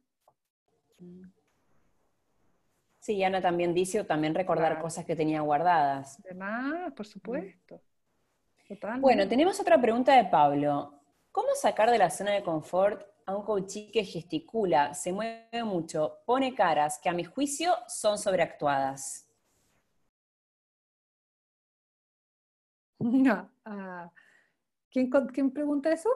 [2.99, 6.19] Sí, Ana también dice, también recordar cosas que tenía guardadas.
[6.23, 7.81] Además, por supuesto.
[8.99, 11.01] Bueno, tenemos otra pregunta de Pablo.
[11.31, 16.19] ¿Cómo sacar de la zona de confort a un coachí que gesticula, se mueve mucho,
[16.25, 19.29] pone caras que a mi juicio son sobreactuadas?
[23.03, 23.49] No.
[23.65, 24.09] Ah,
[24.89, 26.09] ¿quién, ¿Quién pregunta eso?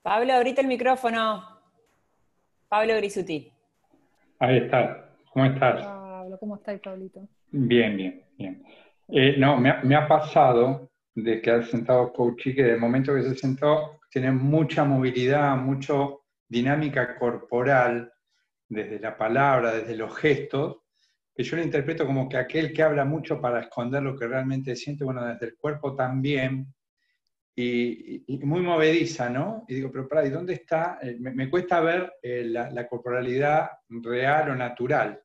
[0.00, 1.44] Pablo, ahorita el micrófono.
[2.68, 3.52] Pablo Grisuti.
[4.38, 5.10] Ahí está.
[5.32, 5.84] ¿Cómo estás?
[5.84, 7.28] Pablo, ¿cómo estás, Pablito?
[7.50, 8.64] Bien, bien, bien.
[9.08, 13.34] Eh, no, me ha, pasado de que ha sentado coach que el momento que se
[13.34, 15.92] sentó tiene mucha movilidad, mucha
[16.48, 18.12] dinámica corporal,
[18.68, 20.82] desde la palabra, desde los gestos,
[21.34, 24.76] que yo lo interpreto como que aquel que habla mucho para esconder lo que realmente
[24.76, 26.72] siente, bueno, desde el cuerpo también,
[27.56, 29.64] y, muy movediza, ¿no?
[29.66, 31.00] Y digo, pero para, ¿y dónde está?
[31.02, 35.20] Eh, me, cuesta ver eh, la, corporalidad real o natural.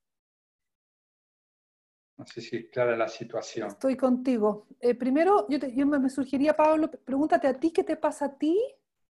[2.17, 3.67] No sé si es clara la situación.
[3.67, 4.67] Estoy contigo.
[4.79, 8.37] Eh, primero, yo, yo me, me, surgiría, Pablo, pregúntate a ti qué te pasa a
[8.37, 8.57] ti,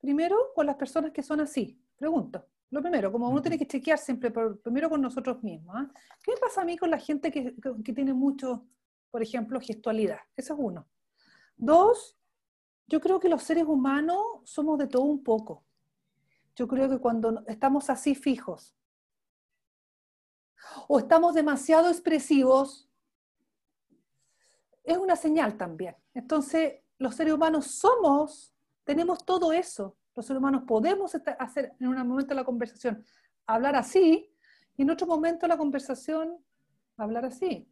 [0.04, 1.80] primero, con las personas que son así.
[1.96, 2.46] Pregunto.
[2.70, 5.74] Lo primero, como uno tiene que chequear siempre, primero con nosotros mismos.
[5.78, 5.88] ¿ah?
[6.22, 8.66] ¿Qué pasa a mí con la gente que, que tiene mucho,
[9.10, 10.18] por ejemplo, gestualidad?
[10.36, 10.86] Eso es uno.
[11.56, 12.18] Dos,
[12.86, 15.64] yo creo que los seres humanos somos de todo un poco.
[16.54, 18.76] Yo creo que cuando estamos así fijos
[20.88, 22.90] o estamos demasiado expresivos,
[24.82, 25.96] es una señal también.
[26.12, 28.53] Entonces, los seres humanos somos,
[28.84, 29.96] tenemos todo eso.
[30.14, 33.02] Los seres humanos podemos hacer en un momento de la conversación
[33.46, 34.30] hablar así
[34.76, 36.38] y en otro momento de la conversación
[36.96, 37.68] hablar así.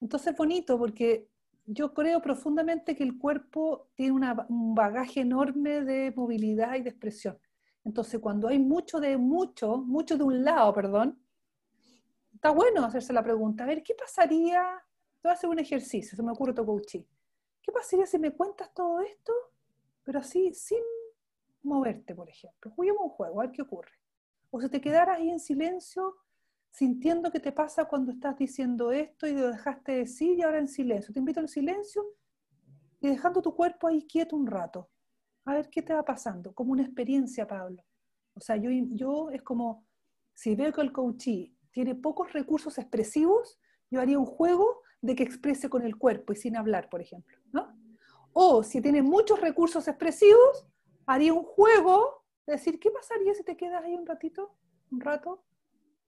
[0.00, 1.28] Entonces es bonito porque
[1.64, 4.12] yo creo profundamente que el cuerpo tiene
[4.48, 7.38] un bagaje enorme de movilidad y de expresión.
[7.84, 11.20] Entonces, cuando hay mucho de mucho, mucho de un lado, perdón,
[12.34, 14.62] está bueno hacerse la pregunta, a ver, ¿qué pasaría?
[15.20, 17.02] Te voy a hacer un ejercicio, se me ocurre tu coaching.
[17.60, 19.32] ¿Qué pasaría si me cuentas todo esto,
[20.04, 20.82] pero así, sin
[21.62, 22.70] moverte, por ejemplo?
[22.72, 23.92] Juguemos un juego, a ver qué ocurre.
[24.50, 26.16] O si te quedaras ahí en silencio
[26.70, 30.68] sintiendo qué te pasa cuando estás diciendo esto y lo dejaste decir y ahora en
[30.68, 31.12] silencio.
[31.12, 32.02] Te invito en silencio
[33.00, 34.88] y dejando tu cuerpo ahí quieto un rato.
[35.44, 37.84] A ver qué te va pasando, como una experiencia, Pablo.
[38.34, 39.84] O sea, yo, yo es como,
[40.34, 45.24] si veo que el coachee tiene pocos recursos expresivos, yo haría un juego de que
[45.24, 47.36] exprese con el cuerpo y sin hablar, por ejemplo.
[47.52, 47.76] ¿no?
[48.32, 50.66] O si tiene muchos recursos expresivos,
[51.06, 54.54] haría un juego de decir, ¿qué pasaría si te quedas ahí un ratito?
[54.90, 55.42] Un rato.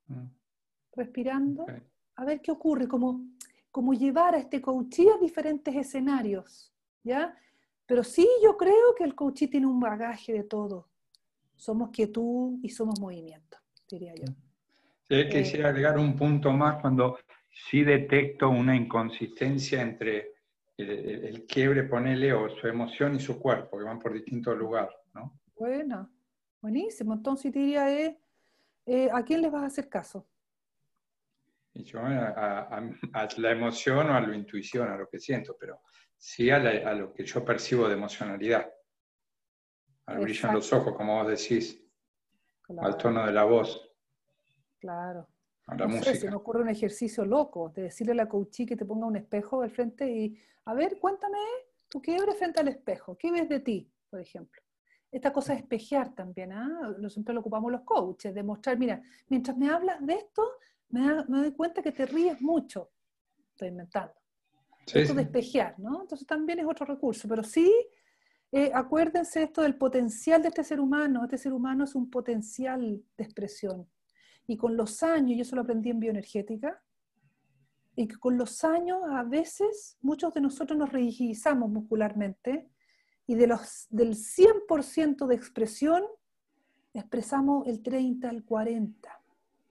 [0.08, 0.26] Mm
[0.96, 1.66] respirando,
[2.16, 3.26] a ver qué ocurre, como,
[3.70, 6.72] como llevar a este coachí a diferentes escenarios,
[7.02, 7.36] ¿ya?
[7.86, 10.88] Pero sí yo creo que el coachí tiene un bagaje de todo.
[11.56, 13.58] Somos quietud y somos movimiento,
[13.88, 14.32] diría yo.
[15.08, 17.18] Sí, quisiera agregar un punto más cuando
[17.50, 20.33] sí detecto una inconsistencia entre
[20.76, 25.38] el, quiebre, ponele, o su emoción y su cuerpo, que van por distintos lugares, ¿no?
[25.56, 26.10] Bueno,
[26.60, 27.14] buenísimo.
[27.14, 28.18] Entonces diría, eh,
[28.86, 30.26] eh, ¿a quién les vas a hacer caso?
[31.74, 32.80] Y yo a,
[33.38, 35.80] la emoción o a la intuición, a lo que siento, pero
[36.16, 36.58] sí a,
[36.94, 38.72] lo que yo percibo de emocionalidad.
[40.06, 41.82] Al brillo en los ojos, como vos decís,
[42.78, 43.90] al tono de la voz.
[44.78, 45.26] Claro.
[45.66, 46.14] A la música.
[46.14, 49.16] se me ocurre un ejercicio loco de decirle a la coachí que te ponga un
[49.16, 51.38] espejo al frente y, a ver, cuéntame
[51.88, 53.16] tu quiebre frente al espejo.
[53.16, 54.60] ¿Qué ves de ti, por ejemplo?
[55.10, 56.94] Esta cosa de espejear también, ¿ah?
[57.08, 60.42] Siempre lo ocupamos los coaches, de mostrar, mira, mientras me hablas de esto,
[60.88, 62.90] me, doy cuenta que te ríes mucho.
[63.50, 64.14] Estoy inventando.
[64.92, 66.02] esto de espejear, ¿no?
[66.02, 67.72] Entonces también es otro recurso, pero sí
[68.56, 71.24] eh, acuérdense esto del potencial de este ser humano.
[71.24, 73.88] Este ser humano es un potencial de expresión.
[74.46, 76.82] Y con los años, yo eso lo aprendí en bioenergética,
[77.96, 82.68] y que con los años a veces muchos de nosotros nos rigidizamos muscularmente
[83.26, 86.02] y de los, del 100% de expresión
[86.92, 89.20] expresamos el 30 al 40.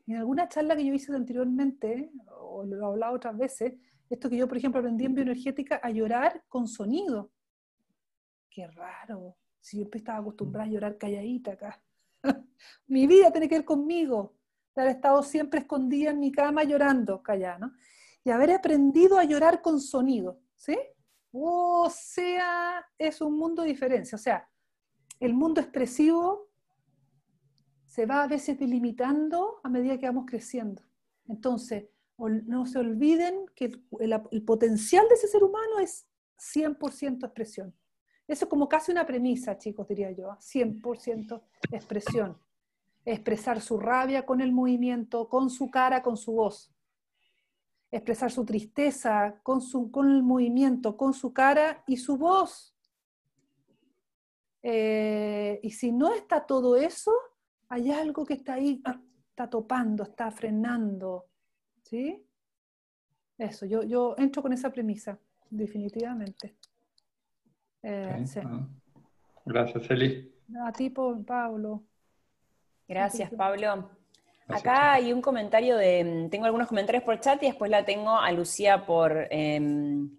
[0.07, 3.74] En alguna charla que yo hice anteriormente, o lo he hablado otras veces,
[4.09, 7.32] esto que yo, por ejemplo, aprendí en bioenergética a llorar con sonido
[8.53, 11.82] qué raro, siempre estaba acostumbrada a llorar calladita acá.
[12.88, 14.36] mi vida tiene que ver conmigo,
[14.76, 17.74] de haber estado siempre escondida en mi cama llorando, callada, ¿no?
[18.24, 20.78] Y haber aprendido a llorar con sonido, ¿sí?
[21.32, 24.15] O sea, es un mundo de diferencia.
[24.15, 24.47] O sea,
[25.19, 26.49] el mundo expresivo
[27.86, 30.82] se va a veces delimitando a medida que vamos creciendo.
[31.28, 31.86] Entonces,
[32.17, 33.65] no se olviden que
[33.99, 36.07] el, el potencial de ese ser humano es
[36.38, 37.76] 100% expresión.
[38.28, 42.38] Eso es como casi una premisa, chicos, diría yo, 100% expresión.
[43.06, 46.74] Expresar su rabia con el movimiento, con su cara, con su voz.
[47.91, 52.76] Expresar su tristeza con, su, con el movimiento, con su cara y su voz.
[54.64, 57.12] Eh, y si no está todo eso,
[57.68, 58.99] hay algo que está ahí, ah,
[59.30, 61.26] está topando, está frenando.
[61.82, 62.26] ¿Sí?
[63.38, 66.56] Eso, yo, yo entro con esa premisa, definitivamente.
[67.82, 68.24] Eh,
[69.45, 70.34] Gracias, Eli.
[70.66, 71.84] A ti, Pablo.
[72.93, 73.89] Gracias, Pablo.
[74.47, 76.27] Acá hay un comentario de.
[76.29, 80.15] Tengo algunos comentarios por chat y después la tengo a Lucía por, em,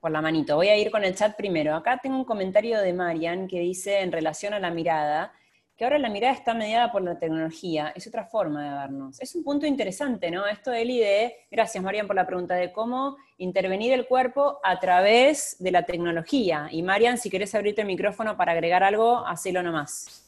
[0.00, 0.56] por la manito.
[0.56, 1.76] Voy a ir con el chat primero.
[1.76, 5.34] Acá tengo un comentario de Marian que dice en relación a la mirada
[5.76, 9.20] que ahora la mirada está mediada por la tecnología, es otra forma de vernos.
[9.20, 10.46] Es un punto interesante, ¿no?
[10.46, 14.78] Esto de Eli de, gracias Marian por la pregunta, de cómo intervenir el cuerpo a
[14.78, 16.68] través de la tecnología.
[16.70, 20.24] Y Marian, si querés abrirte el micrófono para agregar algo, hacelo nomás.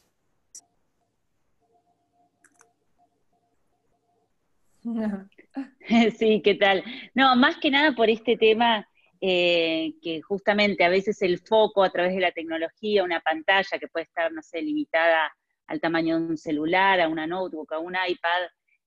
[6.18, 6.84] Sí, ¿qué tal?
[7.14, 8.88] No, más que nada por este tema
[9.20, 13.88] eh, que justamente a veces el foco a través de la tecnología, una pantalla que
[13.88, 15.32] puede estar, no sé, limitada
[15.66, 18.42] al tamaño de un celular, a una notebook, a un iPad,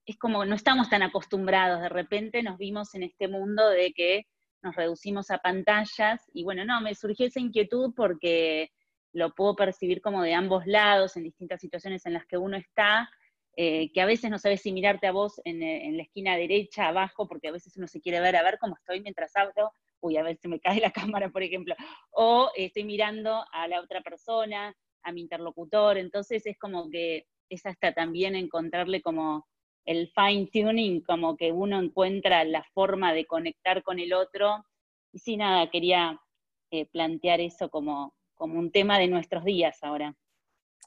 [0.06, 4.26] es como no estamos tan acostumbrados, de repente nos vimos en este mundo de que
[4.62, 8.72] nos reducimos a pantallas y bueno, no, me surgió esa inquietud porque
[9.14, 13.10] lo puedo percibir como de ambos lados, en distintas situaciones en las que uno está,
[13.56, 16.88] eh, que a veces no sabes si mirarte a vos en, en, la esquina derecha,
[16.88, 19.72] abajo, porque a veces uno se quiere ver a ver cómo estoy mientras hablo,
[20.02, 21.76] uy, a ver si me cae la cámara, por ejemplo,
[22.12, 27.66] o estoy mirando a la otra persona, a mi interlocutor, entonces es como que es
[27.66, 29.46] hasta también encontrarle como
[29.86, 34.64] el fine tuning, como que uno encuentra la forma de conectar con el otro.
[35.12, 36.22] Y sí, nada, quería
[36.70, 40.16] eh, plantear eso como, como un tema de nuestros días ahora.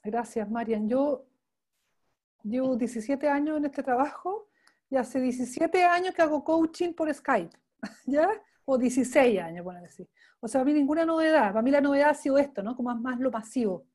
[0.04, 0.88] Gracias, Marian.
[0.88, 1.24] Yo
[2.44, 4.48] llevo 17 años en este trabajo
[4.90, 7.56] y hace 17 años que hago coaching por Skype,
[8.06, 8.28] ¿ya?
[8.64, 10.08] o 16 años, bueno decir.
[10.40, 11.48] O sea, a mí ninguna novedad.
[11.48, 12.76] Para mí la novedad ha sido esto, ¿no?
[12.76, 13.86] Como más lo pasivo.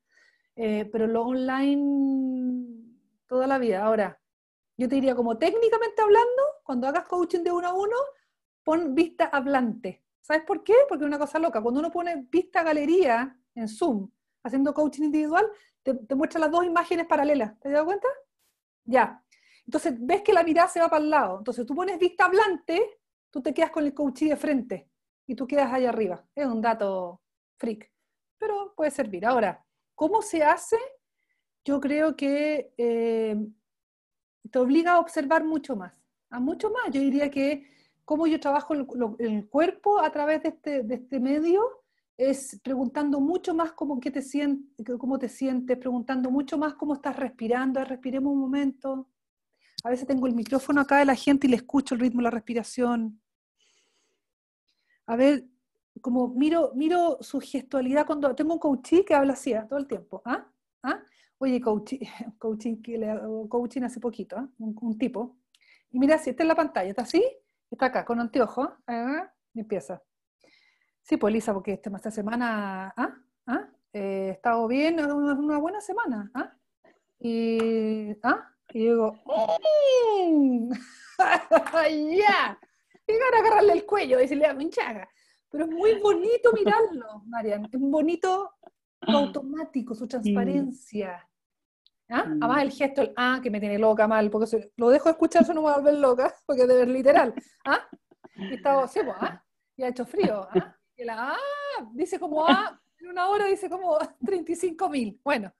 [0.56, 2.66] Eh, pero lo online
[3.26, 3.84] toda la vida.
[3.84, 4.20] Ahora,
[4.76, 7.96] yo te diría como técnicamente hablando, cuando hagas coaching de uno a uno,
[8.64, 10.04] pon vista hablante.
[10.20, 10.74] ¿Sabes por qué?
[10.88, 11.62] Porque es una cosa loca.
[11.62, 14.10] Cuando uno pone vista galería en Zoom,
[14.42, 15.46] haciendo coaching individual,
[15.82, 17.58] te, te muestra las dos imágenes paralelas.
[17.60, 18.08] ¿Te has dado cuenta?
[18.88, 19.22] Ya.
[19.66, 21.38] Entonces, ves que la mirada se va para el lado.
[21.38, 22.98] Entonces, tú pones vista hablante
[23.30, 24.90] tú te quedas con el coachee de frente
[25.26, 26.24] y tú quedas ahí arriba.
[26.34, 27.22] Es un dato
[27.58, 27.90] freak,
[28.38, 29.26] pero puede servir.
[29.26, 29.64] Ahora,
[29.94, 30.76] ¿cómo se hace?
[31.64, 33.36] Yo creo que eh,
[34.50, 35.92] te obliga a observar mucho más,
[36.30, 36.90] a mucho más.
[36.90, 37.66] Yo diría que
[38.04, 41.77] cómo yo trabajo el, cuerpo a través de este, de este medio
[42.18, 44.10] es preguntando mucho más cómo, te
[44.98, 49.08] cómo te sientes, preguntando mucho más cómo estás respirando, respiremos un momento,
[49.84, 52.24] A veces tengo el micrófono acá de la gente y le escucho el ritmo de
[52.24, 53.20] la respiración.
[55.06, 55.46] A ver,
[56.00, 59.66] como miro, miro su gestualidad cuando tengo un coaching que habla así ¿ah?
[59.68, 60.20] todo el tiempo.
[60.24, 60.44] ¿Ah?
[60.82, 61.00] ¿Ah?
[61.38, 62.00] Oye, coaching,
[62.38, 64.48] coaching, que le hago coaching hace poquito, ¿ah?
[64.58, 65.38] un, tipo.
[65.92, 67.24] Y mira, si está en la pantalla, ¿está así?
[67.70, 68.68] Está acá, con anteojo.
[68.88, 69.32] ¿ah?
[69.54, 70.02] Empieza.
[71.08, 73.16] Sí, pues Elisa, porque esta, esta semana ¿ah?
[73.46, 73.66] ¿Ah?
[73.94, 76.30] Eh, he estado bien, una, una buena semana.
[76.34, 76.52] ¿ah?
[77.18, 78.54] Y, ¿ah?
[78.74, 79.18] y digo,
[80.28, 80.70] ¡mmm!
[82.14, 82.60] ¡ya!
[83.06, 85.08] Y van a agarrarle el cuello y decirle a Minchaga.
[85.48, 87.64] Pero es muy bonito mirarlo, Marian.
[87.72, 88.56] Es bonito
[89.00, 91.26] automático, su transparencia.
[92.10, 92.24] ¿Ah?
[92.26, 95.40] Además el gesto, el ah, que me tiene loca mal, porque lo dejo de escuchar,
[95.40, 97.34] eso no me va a volver loca, porque ser literal.
[97.64, 97.88] ¿Ah?
[98.36, 99.42] Y estaba, sí, pues, ¿ah?
[99.74, 100.46] Y ha hecho frío.
[100.50, 100.77] ¿ah?
[100.98, 103.96] Y la ah, dice como ah, en una hora dice como
[104.26, 105.20] 35 mil.
[105.24, 105.54] Bueno,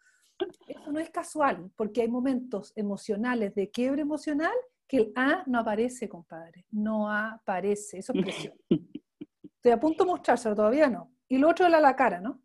[0.66, 4.52] eso no es casual, porque hay momentos emocionales de quiebre emocional
[4.86, 6.66] que el A no aparece, compadre.
[6.70, 8.54] No aparece, eso es presión.
[8.68, 11.12] Estoy a punto de mostrárselo, todavía no.
[11.28, 12.42] Y lo otro era la cara, ¿no?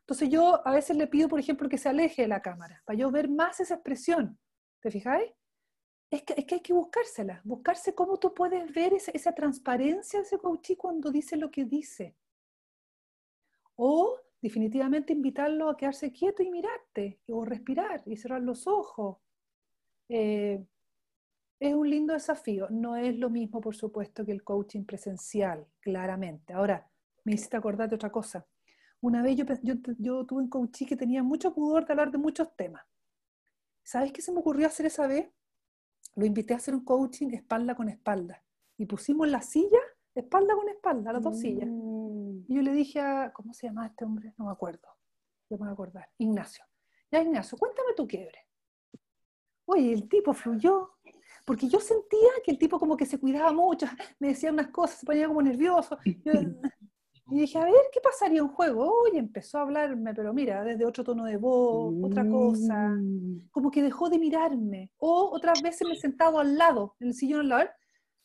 [0.00, 2.98] Entonces yo a veces le pido, por ejemplo, que se aleje de la cámara, para
[2.98, 4.38] yo ver más esa expresión.
[4.80, 5.30] ¿Te fijáis?
[6.10, 10.18] Es que, es que hay que buscársela, buscarse cómo tú puedes ver esa, esa transparencia
[10.18, 12.16] de ese coachí cuando dice lo que dice.
[13.76, 19.18] O definitivamente invitarlo a quedarse quieto y mirarte, o respirar y cerrar los ojos.
[20.08, 20.64] Eh,
[21.60, 22.66] es un lindo desafío.
[22.70, 26.52] No es lo mismo, por supuesto, que el coaching presencial, claramente.
[26.52, 26.90] Ahora,
[27.24, 28.44] me hiciste acordar de otra cosa.
[29.00, 29.44] Una vez yo,
[29.98, 32.84] yo, tuve un coaching que tenía mucho pudor de hablar de muchos temas.
[33.84, 35.30] ¿Sabes qué se me ocurrió hacer esa vez?
[36.16, 38.42] Lo invité a hacer un coaching espalda con espalda.
[38.76, 39.80] Y pusimos la silla
[40.14, 41.68] espalda con espalda, las dos sillas.
[42.48, 44.34] Y yo le dije a, ¿cómo se llama este hombre?
[44.38, 44.88] No me acuerdo.
[45.48, 46.08] Yo me voy a acordar.
[46.18, 46.64] Ignacio.
[47.10, 48.46] Ya, Ignacio, cuéntame tu quiebre.
[49.66, 50.90] Oye, el tipo fluyó,
[51.44, 53.86] porque yo sentía que el tipo como que se cuidaba mucho,
[54.18, 55.98] me decía unas cosas, se ponía como nervioso.
[56.04, 59.02] y dije, a ver, ¿qué pasaría un juego?
[59.02, 63.48] Oye, empezó a hablarme, pero mira, desde otro tono de voz, otra cosa, mm.
[63.50, 64.90] como que dejó de mirarme.
[64.98, 67.70] O otras veces me he sentado al lado, en el sillón al lado,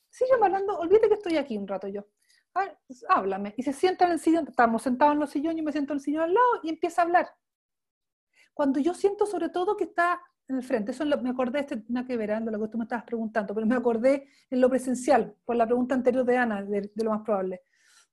[0.10, 2.06] sigue hablando, olvídate que estoy aquí un rato yo.
[2.88, 3.54] Pues, háblame.
[3.58, 5.98] Y se sienta en el sillón, estamos sentados en los sillones, yo me siento en
[5.98, 7.30] el sillón al lado y empieza a hablar.
[8.54, 12.06] Cuando yo siento sobre todo que está en el frente, eso me acordé, este, no
[12.06, 15.56] que verán, lo que tú me estabas preguntando, pero me acordé en lo presencial, por
[15.56, 17.62] la pregunta anterior de Ana, de, lo más probable,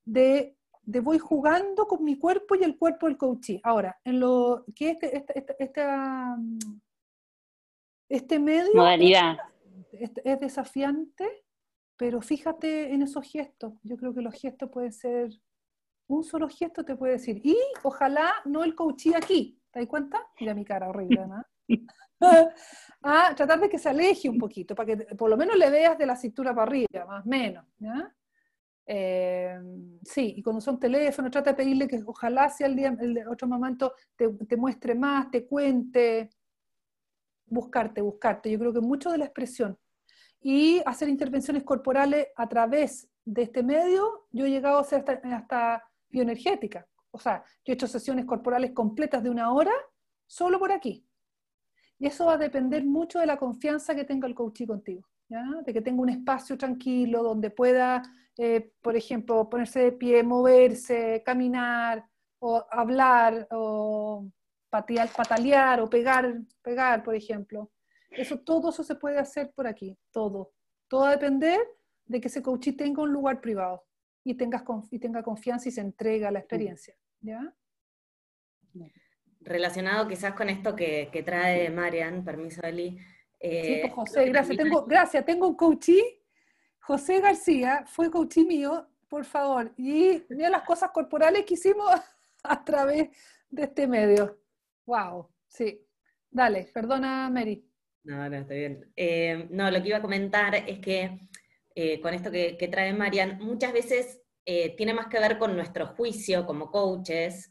[0.05, 3.61] de, de, voy jugando con mi cuerpo y el cuerpo del coachee.
[3.63, 5.87] Ahora, en lo que este, este, este,
[8.09, 9.39] este, medio Modalidad.
[9.93, 11.44] es desafiante,
[11.97, 13.75] pero fíjate en esos gestos.
[13.83, 15.31] Yo creo que los gestos pueden ser,
[16.07, 19.61] un solo gesto te puede decir, y ojalá no el coachí aquí.
[19.71, 20.21] ¿Te das cuenta?
[20.41, 21.43] Mira mi cara horrible, ¿no?
[23.03, 25.97] ah, tratar de que se aleje un poquito, para que por lo menos le veas
[25.99, 27.65] de la cintura para arriba, más o menos.
[28.87, 29.59] Eh,
[30.03, 33.49] sí, y cuando son teléfonos, trata de pedirle que ojalá sea el, día, el otro
[33.49, 36.31] momento te, te, muestre más, te cuente,
[37.47, 38.51] buscarte, buscarte.
[38.51, 39.79] Yo creo que mucho de la expresión
[40.47, 45.83] y hacer intervenciones corporales a través de este medio, yo he llegado a ser hasta,
[46.11, 46.87] bioenergética.
[47.11, 49.73] O sea, yo he hecho sesiones corporales completas de una hora
[50.27, 51.09] solo por aquí.
[51.99, 55.73] Y eso va a depender mucho de la confianza que tenga el coachí contigo, de
[55.73, 58.03] que tenga un espacio tranquilo donde pueda,
[58.37, 62.05] eh, por ejemplo, ponerse de pie, moverse, caminar,
[62.39, 64.29] o hablar, o
[64.69, 67.71] patalear, o pegar, pegar, por ejemplo.
[68.17, 70.53] Eso, todo eso se puede hacer por aquí, todo.
[70.89, 71.61] Todo va a depender
[72.07, 73.85] de que ese coach tenga un lugar privado
[74.23, 76.95] y, tengas, y tenga confianza y se entrega a la experiencia.
[77.21, 77.55] ¿ya?
[79.41, 82.99] Relacionado quizás con esto que, trae Marian, permiso Eli.
[83.39, 84.57] Eh, sí, pues José, gracias.
[84.57, 86.03] Tengo, gracias, tengo un coachí,
[86.81, 91.91] José García, fue coachí mío, por favor, y mira las cosas corporales que hicimos
[92.43, 93.11] a través
[93.51, 94.39] de este medio.
[94.87, 95.81] Wow, sí.
[96.31, 97.65] Dale, perdona, Mary.
[98.05, 98.93] No, no, está bien.
[98.97, 101.19] Eh, no, lo que iba a comentar es que
[101.75, 105.87] eh, con esto que, trae Marian, muchas veces eh, tiene más que ver con nuestro
[105.89, 107.51] juicio como coaches,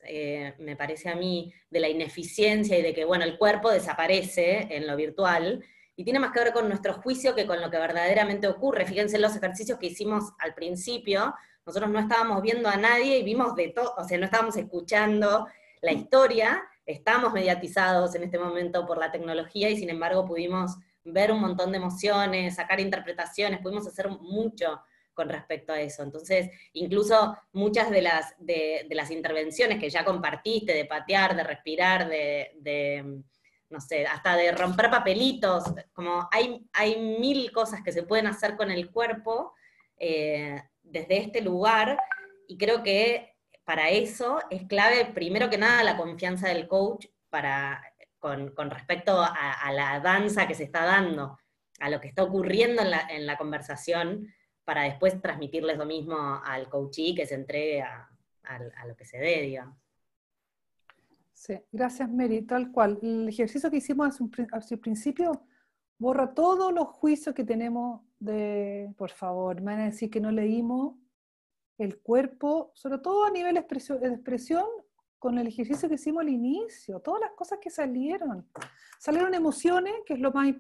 [0.59, 4.85] me parece a mí, de la ineficiencia y de que, bueno, el cuerpo desaparece en
[4.85, 5.63] lo virtual,
[5.95, 8.85] y tiene más que ver con nuestro juicio que con lo que verdaderamente ocurre.
[8.85, 11.33] Fíjense en los ejercicios que hicimos al principio,
[11.65, 15.47] nosotros no estábamos viendo a nadie y vimos de todo, o sea, no estábamos escuchando
[15.81, 21.31] la historia, estamos mediatizados en este momento por la tecnología y sin embargo pudimos ver
[21.31, 24.81] un montón de emociones, sacar interpretaciones, pudimos hacer mucho
[25.13, 26.03] con respecto a eso.
[26.03, 33.21] Entonces, incluso muchas de las, intervenciones que ya compartiste, de patear, de respirar, de,
[33.69, 38.55] no sé, hasta de romper papelitos, como hay, hay mil cosas que se pueden hacer
[38.55, 39.53] con el cuerpo
[39.97, 41.97] eh, desde este lugar,
[42.47, 43.32] y creo que
[43.63, 47.81] para eso es clave, primero que nada, la confianza del coach para,
[48.19, 51.37] con, respecto a, la danza que se está dando,
[51.79, 54.27] a lo que está ocurriendo en la, conversación,
[54.63, 58.09] para después transmitirles lo mismo al coachee que se entregue a,
[58.87, 59.77] lo que se dé, digamos.
[61.33, 62.99] Sí, gracias Mary, tal cual.
[63.01, 65.45] El ejercicio que hicimos hace, un, principio
[65.97, 70.31] borra todos los juicios que tenemos de, por favor, me van a decir que no
[70.31, 70.95] leímos
[71.83, 74.65] el cuerpo, sobre todo a nivel de expresión,
[75.19, 78.49] con el ejercicio que hicimos al inicio, todas las cosas que salieron.
[78.99, 80.53] Salieron emociones, que es lo más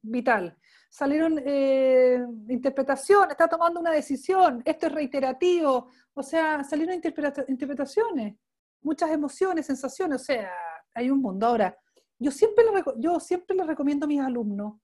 [0.00, 0.56] vital.
[0.88, 8.36] Salieron eh, interpretaciones, está tomando una decisión, esto es reiterativo, o sea, salieron interpretaciones
[8.86, 10.50] muchas emociones, sensaciones, o sea,
[10.94, 11.44] hay un mundo.
[11.46, 11.76] Ahora,
[12.18, 14.78] yo siempre le, yo siempre les recomiendo a mis alumnos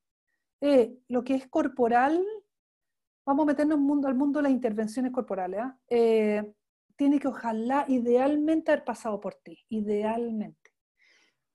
[0.60, 2.22] eh, lo que es corporal,
[3.24, 5.78] vamos a meternos mundo, al mundo de las intervenciones corporales, ¿ah?
[5.88, 6.52] eh,
[6.96, 10.72] tiene que ojalá idealmente haber pasado por ti, idealmente.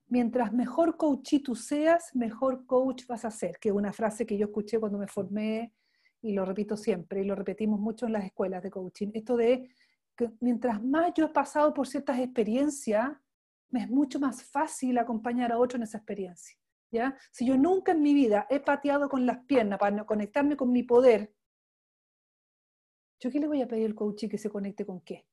[0.08, 4.38] Mientras mejor coach tú seas, mejor coach vas a ser, que es una frase que
[4.38, 5.74] yo escuché cuando me formé
[6.22, 9.70] y lo repito siempre, y lo repetimos mucho en las escuelas de coaching, esto de
[10.40, 13.12] mientras más yo he pasado por ciertas experiencias,
[13.70, 16.58] me es mucho más fácil acompañar a otro en esa experiencia.
[16.92, 17.16] ¿ya?
[17.32, 20.84] Si yo nunca en mi vida he pateado con las piernas para conectarme con mi
[20.84, 21.34] poder,
[23.20, 25.26] ¿yo qué le voy a pedir al coach que se conecte con qué?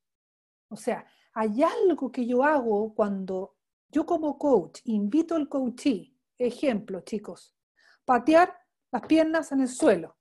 [0.68, 3.56] O sea, hay algo que yo hago cuando
[3.88, 7.54] yo como coach invito al coachee, ejemplo chicos,
[8.04, 8.54] patear
[8.90, 10.16] las piernas en el suelo.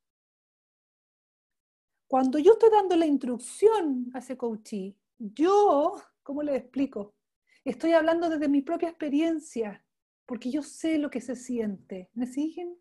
[2.07, 7.15] Cuando yo estoy dando la instrucción a ese coachee, yo, ¿cómo le explico?
[7.63, 9.83] Estoy hablando desde mi propia experiencia,
[10.25, 12.09] porque yo sé lo que se siente.
[12.13, 12.77] ¿Me siguen?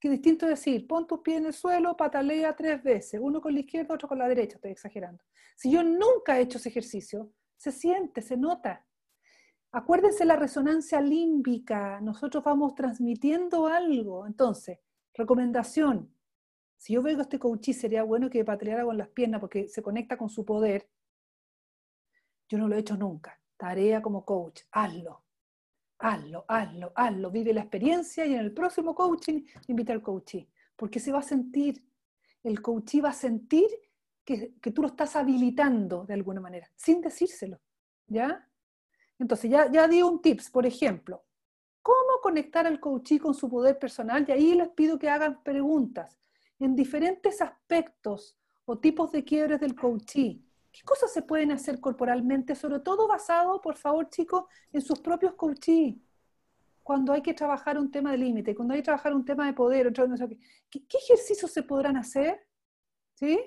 [0.00, 3.60] Que distinto decir, pon tus pies en el suelo, patalea tres veces, uno con la
[3.60, 5.24] izquierda, otro con la derecha, estoy exagerando.
[5.56, 8.86] Si yo nunca he hecho ese ejercicio, se siente, se nota.
[9.72, 14.26] Acuérdense la resonancia límbica, nosotros vamos transmitiendo algo.
[14.26, 14.78] Entonces,
[15.14, 16.14] recomendación,
[16.78, 19.82] si yo veo que este coachí sería bueno que pataleara con las piernas porque se
[19.82, 20.88] conecta con su poder,
[22.48, 23.38] yo no lo he hecho nunca.
[23.56, 25.24] Tarea como coach, hazlo,
[25.98, 27.30] hazlo, hazlo, hazlo.
[27.30, 31.22] Vive la experiencia y en el próximo coaching invita al coachí, porque se va a
[31.22, 31.84] sentir,
[32.42, 33.68] el coachí va a sentir
[34.24, 37.60] que, que, tú lo estás habilitando de alguna manera, sin decírselo,
[38.06, 38.46] ¿ya?
[39.18, 41.24] Entonces, ya, ya di un tips, por ejemplo,
[41.82, 44.24] ¿cómo conectar al coachí con su poder personal?
[44.28, 46.18] Y ahí les pido que hagan preguntas
[46.58, 50.47] en diferentes aspectos o tipos de quiebres del coachí.
[50.78, 52.54] ¿Qué cosas se pueden hacer corporalmente?
[52.54, 56.00] Sobre todo basado, por favor, chicos, en sus propios coachí.
[56.84, 59.54] Cuando hay que trabajar un tema de límite, cuando hay que trabajar un tema de
[59.54, 62.46] poder, ¿qué, ¿qué, ejercicios se podrán hacer?
[63.14, 63.40] ¿Sí?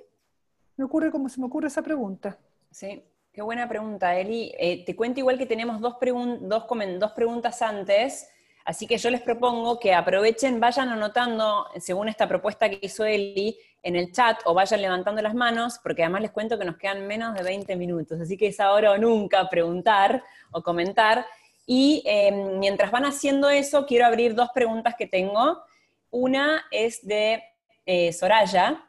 [0.76, 2.38] Me ocurre como se me ocurre esa pregunta.
[2.70, 3.02] Sí,
[3.32, 4.54] qué buena pregunta, Eli.
[4.60, 5.96] Eh, te cuento igual que tenemos dos,
[6.42, 6.66] dos,
[7.00, 8.28] dos preguntas antes
[8.66, 13.58] Así que yo les propongo que aprovechen, vayan anotando, según esta propuesta que hizo Eli,
[13.84, 17.08] en el chat o vayan levantando las manos, porque además les cuento que nos quedan
[17.08, 21.26] menos de 20 minutos, así que es ahora o nunca preguntar o comentar.
[21.66, 25.64] Y em, mientras van haciendo eso, quiero abrir dos preguntas que tengo.
[26.10, 27.44] Una es de
[27.86, 28.84] eh, Soraya.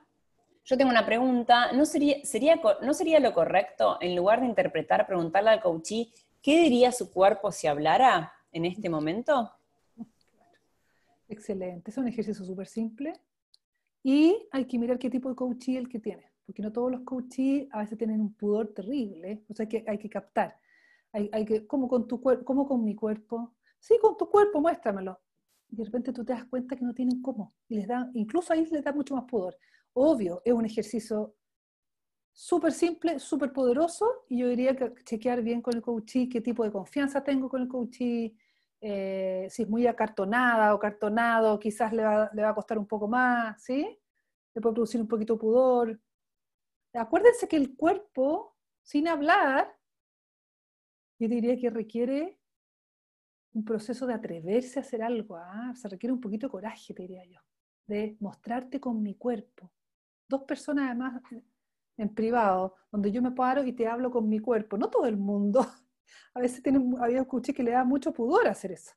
[0.64, 5.06] Yo tengo una pregunta, ¿No sería, sería, ¿no sería lo correcto, en lugar de interpretar,
[5.06, 9.50] preguntarle al coachí, ¿qué diría su cuerpo si hablara en este momento?
[11.32, 13.14] Excelente, es un ejercicio súper simple.
[14.02, 17.00] Y hay que mirar qué tipo de coachee el que tiene, porque no todos los
[17.02, 20.60] coachees a veces tienen un pudor terrible, o sea que hay que captar.
[21.10, 23.54] Hay, hay que, ¿cómo con, tu ¿Cómo con mi cuerpo?
[23.78, 25.18] Sí, con tu cuerpo, muéstramelo.
[25.70, 27.54] Y de repente tú te das cuenta que no tienen cómo.
[27.66, 29.56] Y les da, incluso ahí les da mucho más pudor.
[29.94, 31.34] Obvio, es un ejercicio
[32.30, 36.62] súper simple, súper poderoso, y yo diría que chequear bien con el coachee qué tipo
[36.62, 38.36] de confianza tengo con el coachee,
[38.84, 42.86] eh, si es muy acartonada o cartonado, quizás le va, le va, a costar un
[42.86, 43.98] poco más, ¿sí?
[44.54, 46.00] Le puede producir un poquito pudor.
[46.92, 49.72] Acuérdense que el cuerpo, sin hablar,
[51.20, 52.40] yo diría que requiere
[53.52, 55.72] un proceso de atreverse a hacer algo, ¿ah?
[55.76, 57.38] se requiere un poquito de coraje, diría yo,
[57.86, 59.70] de mostrarte con mi cuerpo.
[60.28, 61.22] Dos personas además
[61.96, 65.16] en privado, donde yo me paro y te hablo con mi cuerpo, no todo el
[65.16, 65.64] mundo
[66.34, 68.92] a veces tienen, había escuché que le da mucho pudor hacer eso.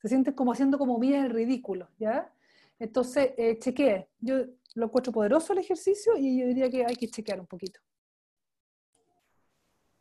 [0.00, 2.32] Se sienten como haciendo como bien el ridículo, ¿ya?
[2.78, 4.08] Entonces, eh, chequee.
[4.18, 4.44] Yo
[4.74, 7.80] lo encuentro poderoso el ejercicio y yo diría que hay que chequear un poquito.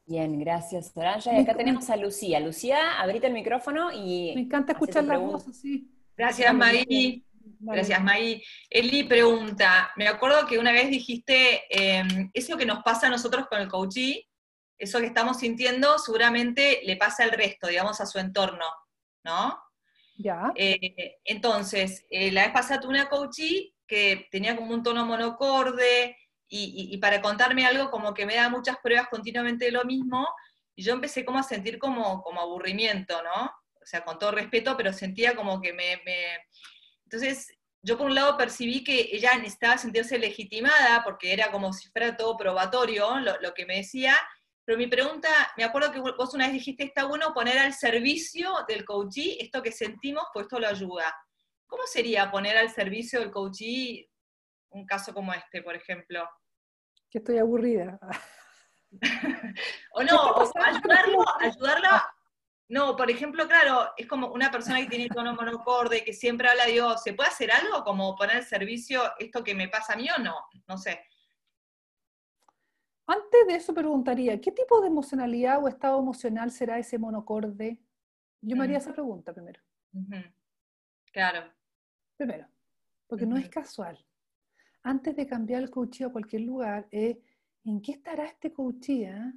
[0.06, 1.38] Bien, gracias Soraya.
[1.38, 2.40] Y acá tenemos a Lucía.
[2.40, 4.32] Lucía, abrite el micrófono y...
[4.34, 5.88] Me encanta escuchar la voz así.
[6.18, 7.24] Gracias, Maí.
[7.60, 8.42] Gracias, Maí.
[8.70, 13.48] Eli pregunta, me acuerdo que una vez dijiste, em, eso que nos pasa a nosotros
[13.48, 14.26] con el coachí,
[14.80, 18.66] eso que estamos sintiendo, seguramente le pasa al resto, digamos, a su entorno,
[19.24, 19.62] ¿no?
[20.18, 20.52] Ya.
[20.56, 26.18] Eh, entonces, eh, la vez pasada tuve una coachí que tenía como un tono monocorde,
[26.52, 30.28] y, para contarme algo como que me da muchas pruebas continuamente de lo mismo,
[30.76, 33.46] y yo empecé como a sentir como, como aburrimiento, ¿no?
[33.82, 36.02] O sea, con todo respeto, pero sentía como que me...
[37.04, 37.52] Entonces,
[37.82, 42.18] yo por un lado percibí que ella necesitaba sentirse legitimada, porque era como si fuera
[42.18, 44.18] todo probatorio lo, que me decía,
[44.70, 48.54] pero mi pregunta, me acuerdo que vos una vez dijiste, está bueno poner al servicio
[48.68, 51.12] del coachee esto que sentimos, pues esto lo ayuda.
[51.66, 54.08] ¿Cómo sería poner al servicio del coachee
[54.70, 56.30] un caso como este, por ejemplo?
[57.10, 57.98] que estoy aburrida.
[59.94, 62.08] o no, ayudarlo, ayudarla.
[62.68, 66.68] No, por ejemplo, claro, es como una persona que tiene tono monocorde, que siempre habla
[66.68, 69.96] de Dios, ¿se puede hacer algo como poner al servicio esto que me pasa a
[69.96, 70.36] mí o no?
[70.68, 71.04] No sé.
[73.12, 77.82] Antes de eso preguntaría, ¿qué tipo de emocionalidad o estado emocional será ese monocorde?
[78.42, 78.82] Yo me haría mm.
[78.82, 79.62] esa pregunta primero.
[81.12, 81.52] Claro.
[82.18, 82.48] Primero,
[83.08, 83.98] porque no es casual
[84.84, 87.18] antes de cambiar el coaching a cualquier lugar, es
[87.64, 89.08] en qué estará este coaching.
[89.08, 89.34] Ah?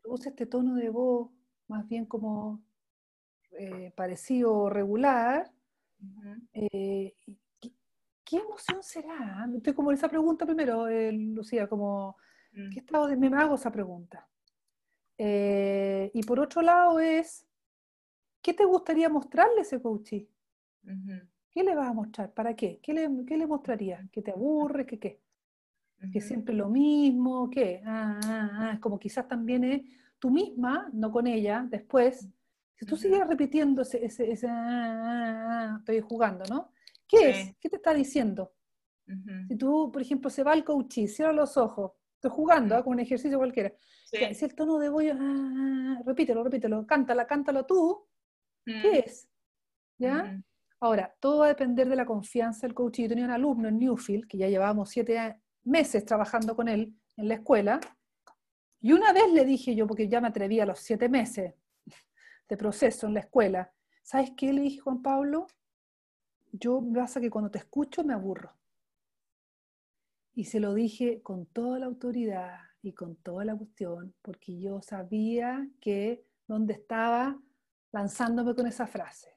[0.00, 1.30] produce este tono de voz
[1.68, 2.62] más bien como
[3.58, 5.50] eh, parecido regular.
[6.52, 7.14] Eh,
[8.24, 9.46] ¿qué, emoción será?
[9.54, 12.16] Estoy como en esa pregunta primero, eh, Lucía, como.
[12.72, 14.28] ¿Qué estado de me hago esa pregunta?
[15.18, 17.46] y por otro lado es,
[18.42, 20.26] ¿qué te gustaría mostrarle ese coaching?
[21.50, 22.34] ¿Qué le vas a mostrar?
[22.34, 22.80] ¿Para qué?
[22.82, 24.10] ¿Qué le, qué le mostrarías?
[24.10, 24.84] ¿Que te aburre?
[24.84, 25.20] ¿Que qué?
[26.12, 27.48] ¿Que siempre lo mismo?
[27.48, 27.80] ¿Qué?
[27.84, 29.82] Ah, ah, ah, es como quizás también es
[30.18, 32.28] tú misma, no con ella, después,
[32.74, 34.48] si tú sigues repitiendo ese, ese, ese
[35.78, 36.72] estoy jugando, ¿no?
[37.08, 37.56] ¿Qué es?
[37.58, 38.52] ¿Qué te está diciendo?
[39.48, 43.00] Si tú, por ejemplo, se va al coachí, cierra los ojos, estoy jugando con un
[43.00, 43.72] ejercicio cualquiera,
[44.10, 45.10] si el tono de voy,
[46.04, 48.06] repítelo, repítelo, cántala, cántalo tú,
[48.64, 49.28] ¿qué es?
[49.98, 50.42] ¿Ya?
[50.80, 52.98] Ahora, todo va a depender de la confianza del coach.
[52.98, 57.28] Yo tenía un alumno en Newfield, que ya llevábamos siete meses trabajando con él en
[57.28, 57.80] la escuela,
[58.80, 61.54] y una vez le dije yo, porque ya me atreví a los siete meses
[62.48, 64.52] de proceso en la escuela, ¿sabes qué?
[64.52, 65.46] Le dije, Juan Pablo,
[66.52, 68.52] yo me pasa que cuando te escucho me aburro.
[70.36, 74.80] Y se lo dije con toda la autoridad y con toda la cuestión, porque yo
[74.82, 77.36] sabía que dónde estaba
[77.90, 79.36] lanzándome con esa frase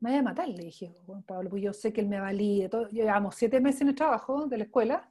[0.00, 2.68] me voy a matar, le dije, Juan Pablo, pues yo sé que él me valide.
[2.68, 2.88] Todo.
[2.88, 5.10] Llevamos siete meses en el trabajo de la escuela.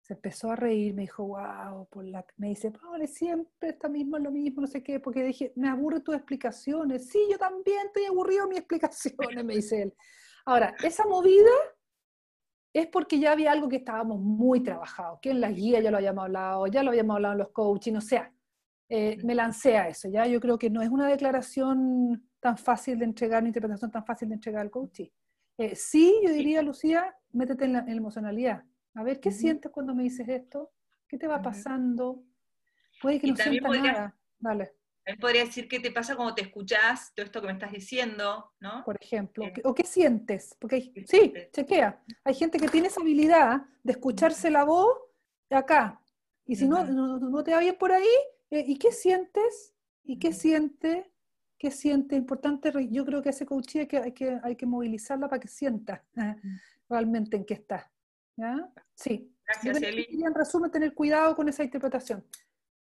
[0.00, 2.24] Se empezó a reír, me dijo, wow, por la...
[2.36, 6.00] me dice, Pablo, siempre está mismo lo mismo, no sé qué, porque dije, me aburre
[6.00, 7.08] tus explicaciones.
[7.08, 9.94] Sí, yo también estoy aburrido de mis explicaciones, me dice él.
[10.44, 11.50] Ahora, esa movida
[12.72, 15.96] es porque ya había algo que estábamos muy trabajados, que en la guía ya lo
[15.96, 18.32] habíamos hablado, ya lo habíamos hablado en los coaching, o sea,
[18.88, 22.98] eh, me lancé a eso, ya yo creo que no es una declaración tan fácil
[22.98, 25.08] de entregar, una interpretación tan fácil de entregar al coaching.
[25.58, 28.64] Eh, sí, yo diría, Lucía, métete en la, emocionalidad.
[28.94, 30.72] A ver, ¿qué sientes cuando me dices esto?
[31.06, 32.22] ¿Qué te va pasando?
[33.02, 34.16] Puede que no sientas nada.
[34.38, 34.72] Dale.
[35.04, 38.52] También podría decir qué te pasa cuando te escuchás todo esto que me estás diciendo,
[38.60, 38.84] ¿no?
[38.84, 39.44] Por ejemplo.
[39.44, 40.56] Eh, ¿O qué sientes?
[40.58, 42.02] Porque sí, chequea.
[42.24, 44.96] Hay gente que tiene esa habilidad de escucharse la voz
[45.48, 46.00] de acá.
[46.46, 48.06] Y si no, no, te va bien por ahí,
[48.50, 49.74] eh, ¿y qué sientes?
[50.02, 51.10] ¿Y qué siente?
[51.60, 55.28] qué siente, importante, yo creo que ese coaching hay que, hay que, hay que movilizarla
[55.28, 56.34] para que sienta ¿eh?
[56.88, 57.92] realmente en qué está.
[58.34, 58.72] ¿ya?
[58.94, 59.30] Sí.
[59.44, 60.06] Gracias, Eli.
[60.24, 62.24] En resumen, tener cuidado con esa interpretación.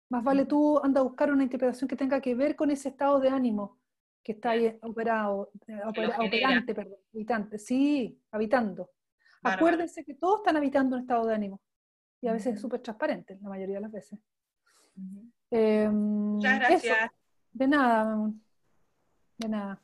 [0.10, 3.20] Más vale tú anda a buscar una interpretación que tenga que ver con ese estado
[3.20, 3.78] de ánimo
[4.24, 8.92] que está ahí operado, eh, operante, perdón, habitante, sí, habitando.
[9.42, 11.62] Acuérdense que todos están habitando un estado de ánimo
[12.20, 14.20] y a veces es súper transparente, la mayoría de las veces.
[15.50, 17.10] Em, Muchas gracias.
[17.54, 18.32] De nada.
[19.38, 19.82] De nada.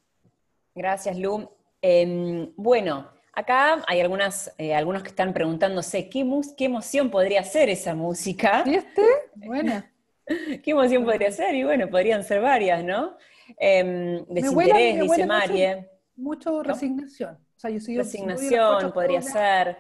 [0.76, 1.50] Gracias, Lu.
[1.82, 7.70] Em, bueno, acá hay algunas, eh, algunos que están preguntándose ¿qué, qué emoción podría ser
[7.70, 8.64] esa música.
[8.64, 9.04] ¿Viste?
[9.36, 9.93] Buena.
[10.64, 11.56] ¿Qué emoción podría ser?
[11.56, 13.18] Y bueno, podrían ser varias, ¿no?
[13.58, 15.90] Eh, desinterés, dice Marie.
[16.16, 17.38] Mucho, resignación.
[17.62, 19.78] resignación podría ser.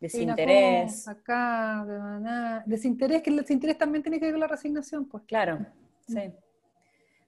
[0.00, 1.08] Desinterés.
[1.08, 5.24] Acá, desinterés, que el desinterés también tiene que ver con la resignación, pues.
[5.26, 5.64] Claro,
[6.06, 6.32] sí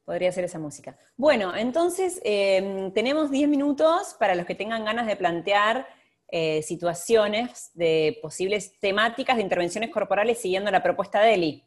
[0.06, 0.96] podría ser esa música.
[1.16, 5.86] Bueno, entonces em, tenemos 10 minutos para los que tengan ganas de plantear
[6.28, 11.64] eh, situaciones de posibles temáticas de intervenciones corporales siguiendo la propuesta de Eli.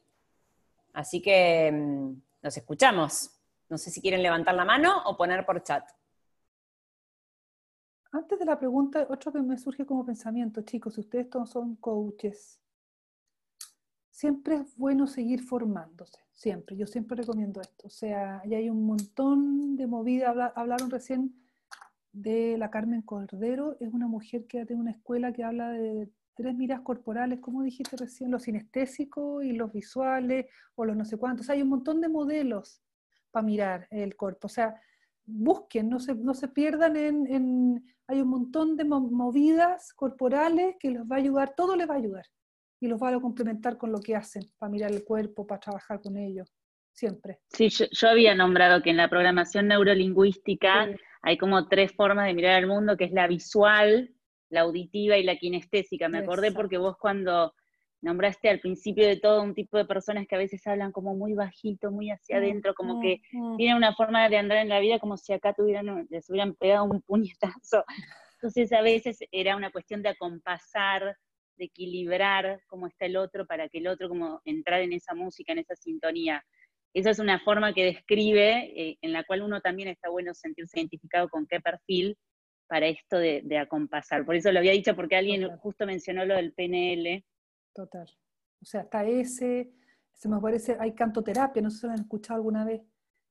[0.93, 3.31] Así que mm, nos escuchamos.
[3.69, 5.83] No sé si quieren levantar la mano o poner por chat.
[8.11, 11.75] Antes de la pregunta, otro que me surge como pensamiento, chicos, si ustedes todos son
[11.75, 12.59] coaches,
[14.09, 16.75] siempre es bueno seguir formándose, siempre.
[16.75, 17.87] Yo siempre recomiendo esto.
[17.87, 20.51] O sea, ya hay un montón de movida.
[20.55, 21.35] hablaron recién
[22.11, 26.55] de la Carmen Cordero, es una mujer que tiene una escuela que habla de tres
[26.55, 30.45] miras corporales, como dijiste recién, los sinestésicos y los visuales,
[30.75, 31.49] o los no sé cuántos.
[31.49, 32.81] hay un montón de modelos
[33.31, 34.47] para mirar el cuerpo.
[34.47, 34.79] O sea,
[35.25, 41.01] busquen, no se, no se pierdan en, Hay un montón de movidas corporales que les
[41.03, 42.25] va a ayudar, todo les va a ayudar.
[42.81, 46.01] Y los va a complementar con lo que hacen, para mirar el cuerpo, para trabajar
[46.01, 46.49] con ellos,
[46.93, 47.39] siempre.
[47.49, 50.87] Sí, yo, había nombrado que en la programación neurolingüística
[51.21, 54.13] hay como tres formas de mirar el mundo, que es la visual,
[54.49, 56.09] la auditiva y la kinestésica.
[56.09, 57.53] Me acordé porque vos cuando
[58.01, 61.33] nombraste al principio de todo un tipo de personas que a veces hablan como muy
[61.33, 63.57] bajito, muy hacia adentro, como mm, que mm.
[63.57, 66.85] tienen una forma de andar en la vida como si acá tuvieran, les hubieran pegado
[66.85, 67.83] un puñetazo.
[68.35, 71.17] Entonces a veces era una cuestión de acompasar,
[71.57, 75.51] de equilibrar cómo está el otro para que el otro como entrar en esa música,
[75.51, 76.43] en esa sintonía.
[76.93, 80.79] Esa es una forma que describe, eh, en la cual uno también está bueno sentirse
[80.79, 82.17] identificado con qué perfil
[82.69, 84.25] para esto de, de acompasar.
[84.25, 87.25] Por eso lo había dicho porque alguien justo mencionó lo del PNL,
[87.73, 88.09] Total.
[88.61, 89.71] O sea, hasta ese,
[90.13, 92.81] se me parece, hay cantoterapia, no sé si lo han escuchado alguna vez,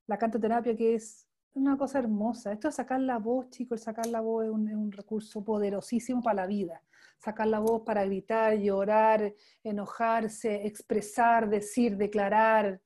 [0.07, 2.53] la cantoterapia que es una cosa hermosa.
[2.53, 6.43] Esto de sacar la voz, chicos, el sacar la voz es un, recurso poderosísimo para
[6.43, 6.83] la vida.
[7.19, 12.81] Sacar la voz para gritar, llorar, enojarse, expresar, decir, declarar.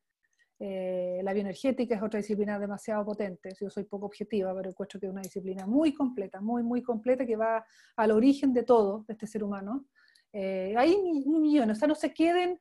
[0.64, 3.52] Eh, la bioenergética es otra disciplina demasiado potente.
[3.60, 7.26] Yo soy poco objetiva, pero encuentro que es una disciplina muy completa, muy, muy completa,
[7.26, 7.64] que va
[7.96, 9.86] al origen de todo, de este ser humano.
[10.32, 12.60] Eh, hay millones, o sea, no se queden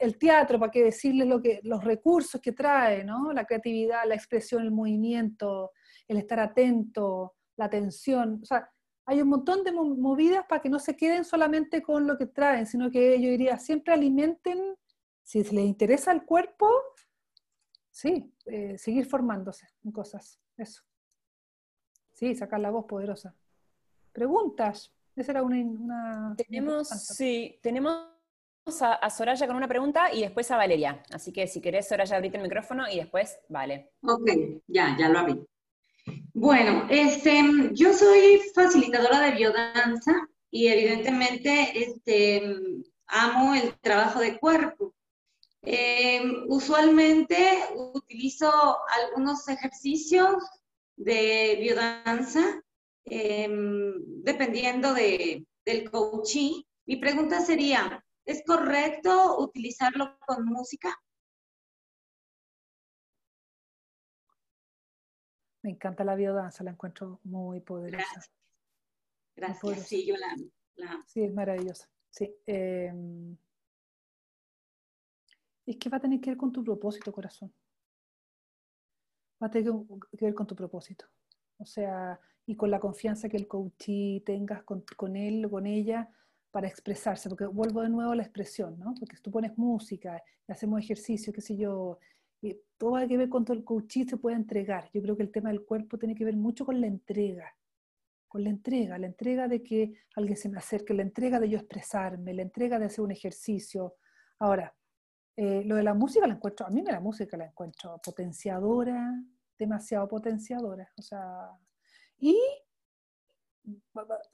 [0.00, 3.30] el teatro, para qué decirles lo que, los recursos que trae, ¿no?
[3.34, 5.72] La creatividad, la expresión, el movimiento,
[6.08, 8.70] el estar atento, la atención, o sea,
[9.04, 12.66] hay un montón de movidas para que no se queden solamente con lo que traen,
[12.66, 14.58] sino que yo diría, siempre alimenten,
[15.22, 16.70] si les interesa el cuerpo,
[17.94, 20.82] sí, eh, seguir formándose en cosas, eso.
[22.12, 23.34] Sí, sacar la voz poderosa.
[24.12, 24.92] Preguntas.
[25.16, 26.34] Esa era una...
[26.36, 28.08] tenemos, sí, tenemos
[28.82, 31.02] a, Soraya con una pregunta y después a Valeria.
[31.12, 33.92] Así que si querés, Soraya, abrite el micrófono y después, vale.
[34.02, 34.28] Ok,
[34.66, 35.46] ya, ya lo abrí.
[36.32, 37.42] Bueno, este,
[37.72, 40.12] yo soy facilitadora de biodanza
[40.50, 42.42] y evidentemente este,
[43.06, 44.93] amo el trabajo de cuerpo.
[45.66, 47.36] Em, usualmente
[47.94, 48.50] utilizo
[48.88, 50.42] algunos ejercicios
[50.96, 52.64] de biodanza
[53.06, 56.62] Em, dependiendo de, del coaching.
[56.86, 60.96] Mi pregunta sería, ¿es correcto utilizarlo con música?
[65.62, 68.04] Me encanta la biodanza, la encuentro muy poderosa.
[69.36, 69.88] Gracias.
[69.88, 70.34] Sí, yo la,
[71.06, 71.88] Sí, es maravillosa.
[72.10, 72.34] Sí.
[72.46, 73.36] Em,
[75.66, 77.52] es que va a tener que ver con tu propósito, corazón.
[79.42, 79.72] Va a tener
[80.16, 81.06] que ver con tu propósito.
[81.58, 85.66] O sea, y con la confianza que el coachee tengas con, con él o con
[85.66, 86.10] ella
[86.50, 88.94] para expresarse, porque vuelvo de nuevo a la expresión, ¿no?
[88.98, 91.98] Porque si tú pones música hacemos ejercicio, qué sé yo,
[92.40, 94.90] y todo hay que ver con todo el coachee se puede entregar.
[94.92, 97.56] Yo creo que el tema del cuerpo tiene que ver mucho con la entrega,
[98.28, 101.58] con la entrega, la entrega de que alguien se me acerque, la entrega de yo
[101.58, 103.94] expresarme, la entrega de hacer un ejercicio.
[104.38, 104.74] Ahora,
[105.36, 109.20] eh, lo de la música la encuentro, a mí me la música la encuentro potenciadora,
[109.58, 111.50] demasiado potenciadora, o sea,
[112.18, 112.38] y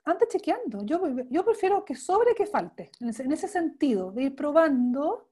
[0.05, 1.01] antes chequeando, yo,
[1.31, 5.31] yo prefiero que sobre que falte, en ese, sentido, de ir probando,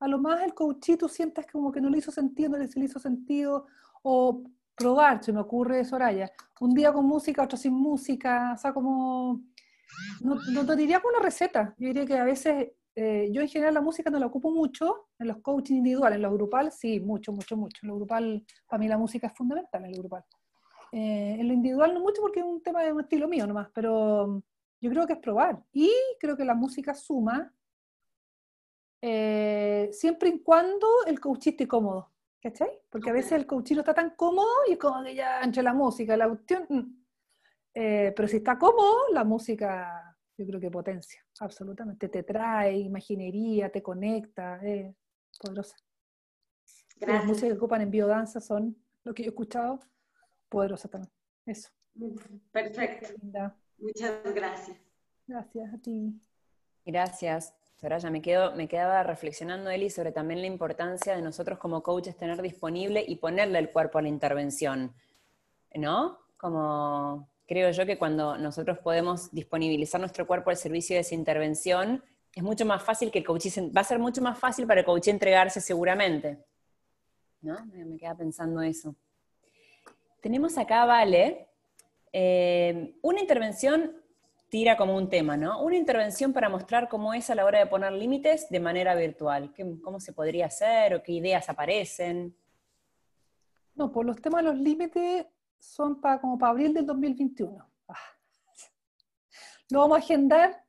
[0.00, 2.98] a lo más el coachito sientas como que no le hizo sentido, no le hizo
[2.98, 3.66] sentido,
[4.02, 4.42] o
[4.74, 6.30] probar, se me ocurre Soraya,
[6.60, 9.42] un día con música, otro sin música, o sea, como,
[10.20, 13.74] no, te diría como una receta, yo diría que a veces, eh, yo en general
[13.74, 17.32] la música no la ocupo mucho, en los coaching individuales, en los grupal sí, mucho,
[17.32, 20.24] mucho, mucho, en lo grupal, para mí la música es fundamental en lo grupal.
[20.90, 23.68] Eh, en lo individual no mucho porque es un tema de un estilo mío nomás,
[23.72, 24.42] pero
[24.80, 25.62] yo creo que es probar.
[25.72, 27.54] Y creo que la música suma
[29.00, 32.10] eh, siempre y cuando el coach esté cómodo.
[32.42, 32.80] ¿Cachai?
[32.90, 35.62] Porque a veces el coach no está tan cómodo y es como que ya entre
[35.62, 36.66] la música, la cuestión.
[36.68, 37.04] Mm.
[37.74, 40.07] Eh, pero si está cómodo, la música
[40.38, 42.08] yo creo que potencia, absolutamente.
[42.08, 44.94] Te trae imaginería, te conecta, es
[45.40, 45.76] poderosa.
[47.00, 49.80] Las músicas que ocupan en biodanza son lo que yo he escuchado,
[50.48, 51.12] poderosa también.
[51.44, 51.70] Eso.
[52.52, 53.08] Perfecto.
[53.78, 54.76] Muchas gracias.
[55.26, 56.20] Gracias a ti.
[56.84, 57.54] Gracias.
[57.76, 62.16] Soraya, me, quedo, me quedaba reflexionando, Eli, sobre también la importancia de nosotros como coaches
[62.16, 64.92] tener disponible y ponerle el cuerpo a la intervención,
[65.74, 66.18] ¿no?
[66.36, 72.04] Como creo yo que cuando nosotros podemos disponibilizar nuestro cuerpo al servicio de esa intervención,
[72.34, 74.86] es mucho más fácil que el coach, va a ser mucho más fácil para el
[74.86, 76.38] coach entregarse seguramente.
[77.40, 77.56] ¿No?
[77.66, 78.94] Me queda pensando eso.
[80.20, 81.48] Tenemos acá, Vale,
[82.12, 83.96] eh, una intervención
[84.50, 85.62] tira como un tema, ¿no?
[85.62, 89.54] Una intervención para mostrar cómo es a la hora de poner límites de manera virtual.
[89.82, 92.34] ¿Cómo se podría hacer o qué ideas aparecen?
[93.74, 95.26] No, por los temas de los límites
[95.58, 97.64] son para, como para abril del 2021.
[97.88, 97.94] Ah.
[99.70, 100.64] Lo vamos a agendar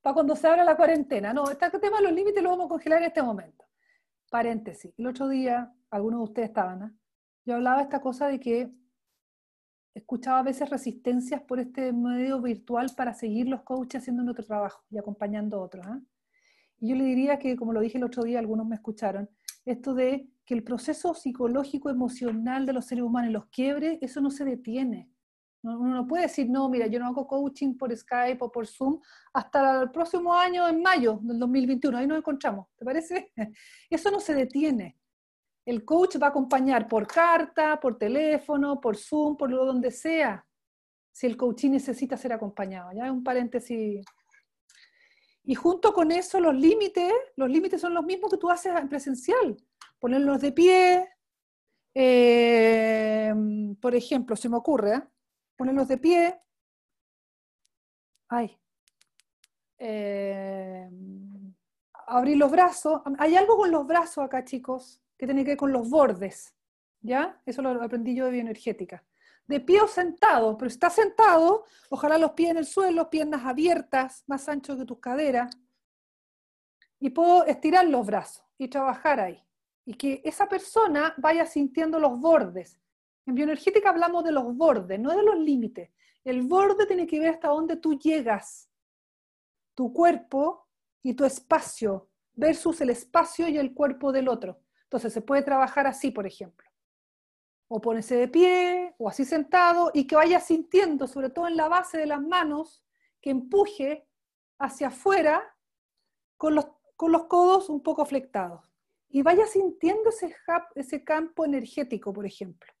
[0.00, 1.32] para cuando se abra la cuarentena.
[1.32, 3.64] No, este tema de los límites lo vamos a congelar en este momento.
[4.30, 4.92] Paréntesis.
[4.96, 6.90] El otro día, algunos de ustedes estaban, ¿eh?
[7.44, 8.70] yo hablaba esta cosa de que
[9.94, 14.82] escuchaba a veces resistencias por este medio virtual para seguir los coaches haciendo nuestro trabajo
[14.90, 15.86] y acompañando a otros.
[15.86, 16.00] ¿ah?
[16.80, 19.30] Y yo le diría que, como lo dije el otro día, algunos me escucharon,
[19.64, 24.30] esto de que el proceso psicológico, emocional de los seres humanos, los quiebres, eso no
[24.30, 25.10] se detiene.
[25.62, 29.00] Uno no puede decir, no, mira, yo no hago coaching por Skype o por Zoom
[29.32, 33.32] hasta el próximo año, en mayo del 2021, ahí nos encontramos, ¿te parece?
[33.90, 34.98] Eso no se detiene.
[35.64, 40.46] El coach va a acompañar por carta, por teléfono, por Zoom, por lo donde sea,
[41.10, 42.90] si el coaching necesita ser acompañado.
[42.92, 44.04] Ya es un paréntesis.
[45.44, 48.88] Y junto con eso, los límites, los límites son los mismos que tú haces en
[48.90, 49.56] presencial.
[50.04, 51.08] Ponerlos de pie,
[51.94, 53.32] eh,
[53.80, 55.02] por ejemplo, se me ocurre, ¿eh?
[55.56, 56.42] ponerlos de pie.
[58.28, 58.54] Ay.
[59.78, 60.90] Eh,
[62.06, 63.00] abrir los brazos.
[63.18, 66.54] Hay algo con los brazos acá, chicos que tiene que ver con los bordes,
[67.00, 67.40] ¿ya?
[67.46, 69.02] Eso lo aprendí yo de bioenergética.
[69.46, 73.46] De pie o sentado, pero si estás sentado, ojalá los pies en el suelo, piernas
[73.46, 75.56] abiertas, más anchos que tus caderas,
[77.00, 79.42] y puedo estirar los brazos y trabajar ahí.
[79.84, 82.80] Y que esa persona vaya sintiendo los bordes.
[83.26, 85.90] En bioenergética hablamos de los bordes, no de los límites.
[86.24, 88.70] El borde tiene que ver hasta dónde tú llegas,
[89.74, 90.66] tu cuerpo
[91.02, 94.60] y tu espacio, versus el espacio y el cuerpo del otro.
[94.84, 96.68] Entonces se puede trabajar así, por ejemplo.
[97.68, 101.68] O ponerse de pie, o así sentado, y que vaya sintiendo, sobre todo en la
[101.68, 102.84] base de las manos,
[103.20, 104.06] que empuje
[104.58, 105.42] hacia afuera
[106.36, 106.66] con los,
[106.96, 108.73] con los codos un poco flectados.
[109.14, 110.34] Y vaya sintiendo ese,
[110.74, 112.72] ese campo energético, por ejemplo,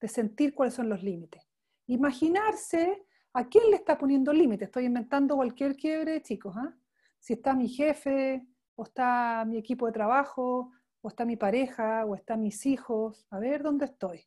[0.00, 1.42] de sentir cuáles son los límites.
[1.88, 4.68] Imaginarse a quién le está poniendo límites.
[4.68, 6.54] Estoy inventando cualquier quiebre, chicos.
[6.56, 6.72] ¿ah?
[7.18, 8.46] Si está mi jefe,
[8.76, 10.70] o está mi equipo de trabajo,
[11.00, 14.24] o está mi pareja, o están mis hijos, a ver dónde estoy.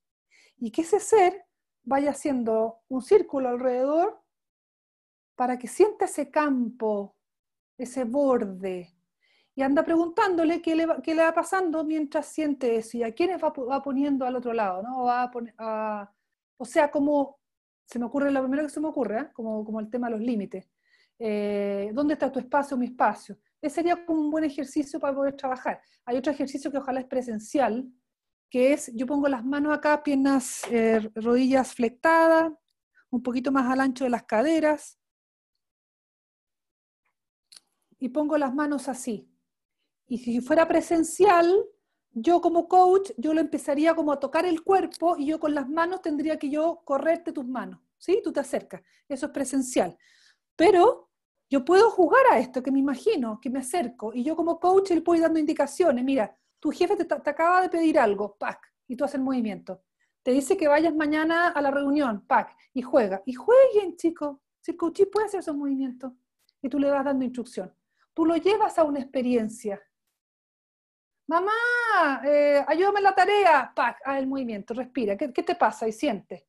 [0.57, 1.45] Y que ese ser
[1.83, 4.21] vaya haciendo un círculo alrededor
[5.37, 7.15] para que sienta ese campo,
[7.77, 8.96] ese borde,
[9.57, 13.11] y anda preguntándole qué le, va, qué le va pasando mientras siente eso y a
[13.11, 15.05] quiénes va, va poniendo al otro lado, ¿no?
[15.05, 16.13] Va a
[16.57, 17.39] o sea, como
[17.83, 19.29] se me ocurre, lo primero que se me ocurre, ¿eh?
[19.33, 20.69] como, como el tema de los límites.
[21.17, 23.39] Eh, ¿Dónde está tu espacio, mi espacio?
[23.59, 25.81] Ese sería como un buen ejercicio para poder trabajar.
[26.05, 27.91] Hay otro ejercicio que ojalá es presencial,
[28.51, 32.51] que es, yo pongo las manos acá, piernas, eh, rodillas flectadas,
[33.09, 34.99] un poquito más al ancho de las caderas,
[37.97, 39.27] y pongo las manos así.
[40.07, 41.65] Y si fuera presencial,
[42.11, 45.69] yo como coach, yo lo empezaría como a tocar el cuerpo y yo con las
[45.69, 48.21] manos tendría que yo correrte tus manos, ¿sí?
[48.23, 49.97] Tú te acercas, eso es presencial.
[50.55, 51.09] Pero
[51.49, 54.91] yo puedo jugar a esto, que me imagino, que me acerco, y yo como coach
[54.91, 56.03] le puedo ir dando indicaciones.
[56.03, 59.83] Mira, tu jefe te, acaba de pedir algo, pack, y tú haces el movimiento.
[60.23, 63.21] Te dice que vayas mañana a la reunión, pack, y juega.
[63.25, 64.37] Y jueguen, chicos.
[64.59, 66.11] Si el coach puede hacer esos movimientos,
[66.61, 67.73] y tú le vas dando instrucción.
[68.13, 69.81] Tú lo llevas a una experiencia.
[71.27, 75.17] Mamá, eh, ayúdame en la tarea, pack, haz el movimiento, respira.
[75.17, 75.87] ¿Qué, ¿Qué te pasa?
[75.87, 76.47] Y siente.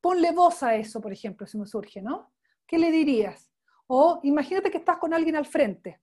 [0.00, 2.32] Ponle voz a eso, por ejemplo, si me surge, ¿no?
[2.66, 3.50] ¿Qué le dirías?
[3.88, 6.00] O imagínate que estás con alguien al frente,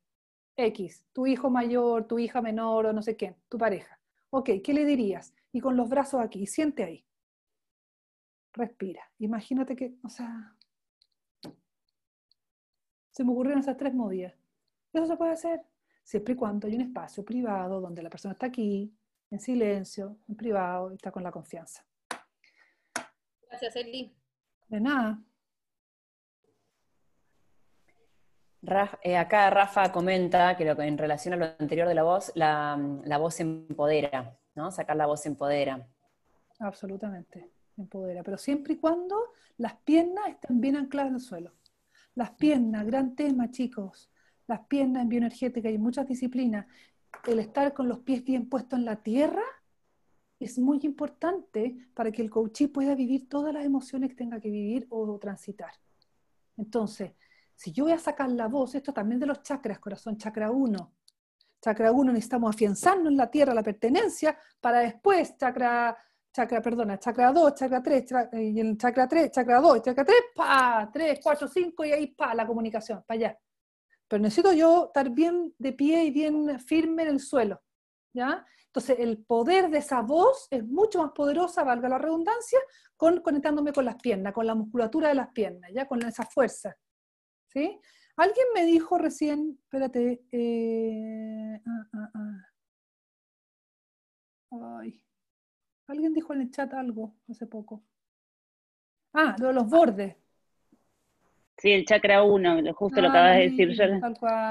[0.58, 4.00] X, tu hijo mayor, tu hija menor o no sé qué, tu pareja.
[4.30, 5.34] Ok, ¿qué le dirías?
[5.52, 7.06] Y con los brazos aquí, siente ahí.
[8.54, 9.02] Respira.
[9.20, 10.56] Imagínate que, o sea,
[13.12, 14.34] se me ocurrieron esas tres movidas.
[14.92, 15.66] Eso se puede hacer
[16.04, 18.94] siempre y cuando hay un espacio privado donde la persona está aquí,
[19.30, 21.86] en silencio, en privado, y está con la confianza.
[23.50, 24.16] Gracias, Eli.
[24.68, 25.20] De nada.
[29.02, 32.78] Eh, acá Rafa comenta que, lo, en relación a lo anterior de la voz, la,
[33.20, 34.72] voz empodera, ¿no?
[34.72, 35.86] Sacar la voz empodera.
[36.60, 39.18] Absolutamente, empodera, pero siempre y cuando
[39.58, 41.52] las piernas estén bien ancladas en el suelo.
[42.16, 44.10] Las piernas, gran tema, chicos.
[44.48, 46.66] Las piernas en bioenergética y en muchas disciplinas,
[47.26, 49.44] el estar con los pies bien puestos en la tierra
[50.40, 54.50] es muy importante para que el coachí pueda vivir todas las emociones que tenga que
[54.50, 55.72] vivir o transitar.
[56.58, 57.14] Entonces,
[57.56, 60.92] si yo voy a sacar la voz, esto también de los chakras, corazón, chakra 1.
[61.62, 65.98] Chakra 1 necesitamos afianzarnos en la tierra, la pertenencia, para después, chakra,
[66.34, 70.90] chakra, perdona, chakra 2, chakra 3, y el chakra 3, chakra 2, chakra 3, pa,
[70.92, 73.40] 3, 4, 5 y ahí pa, la comunicación, para allá.
[74.14, 77.64] Pero necesito yo estar bien de pie y bien firme en el suelo,
[78.14, 78.46] ¿ya?
[78.68, 82.60] Entonces, el poder de esa voz es mucho más poderosa, valga la redundancia,
[82.96, 86.78] con, conectándome con las piernas, con la musculatura de las piernas, ya con esa fuerza.
[87.48, 87.80] ¿sí?
[88.16, 92.50] Alguien me dijo recién, espérate, eh, ah, ah, ah.
[94.80, 95.04] Ay.
[95.88, 97.84] alguien dijo en el chat algo hace poco.
[99.12, 100.23] Ah, lo de los bordes.
[101.58, 103.86] Sí, el chakra 1, justo lo acabas de decir yo.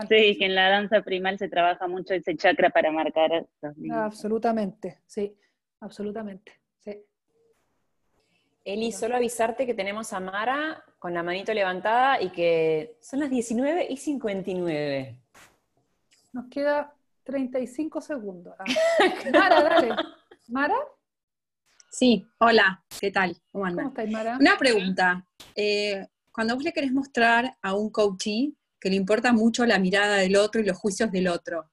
[0.09, 3.47] Sí, que en la danza primal se trabaja mucho ese chakra para marcar
[3.93, 5.37] Absolutamente, sí,
[5.81, 6.53] absolutamente.
[6.79, 7.05] Sí.
[8.65, 13.31] Eli, solo avisarte que tenemos a Mara con la manito levantada y que son las
[13.31, 15.19] 19 y 59.
[16.33, 18.55] Nos queda 35 segundos.
[18.59, 18.65] Ah.
[19.33, 19.97] Mara, dale.
[20.49, 20.77] ¿Mara?
[21.91, 23.37] Sí, hola, ¿qué tal?
[23.51, 23.65] ¿Cómo?
[23.67, 24.39] ¿Cómo estáis, Mara?
[24.41, 25.27] Una pregunta.
[25.55, 30.17] Eh, cuando vos le querés mostrar a un coachee que le importa mucho la mirada
[30.17, 31.71] del otro y los juicios del otro,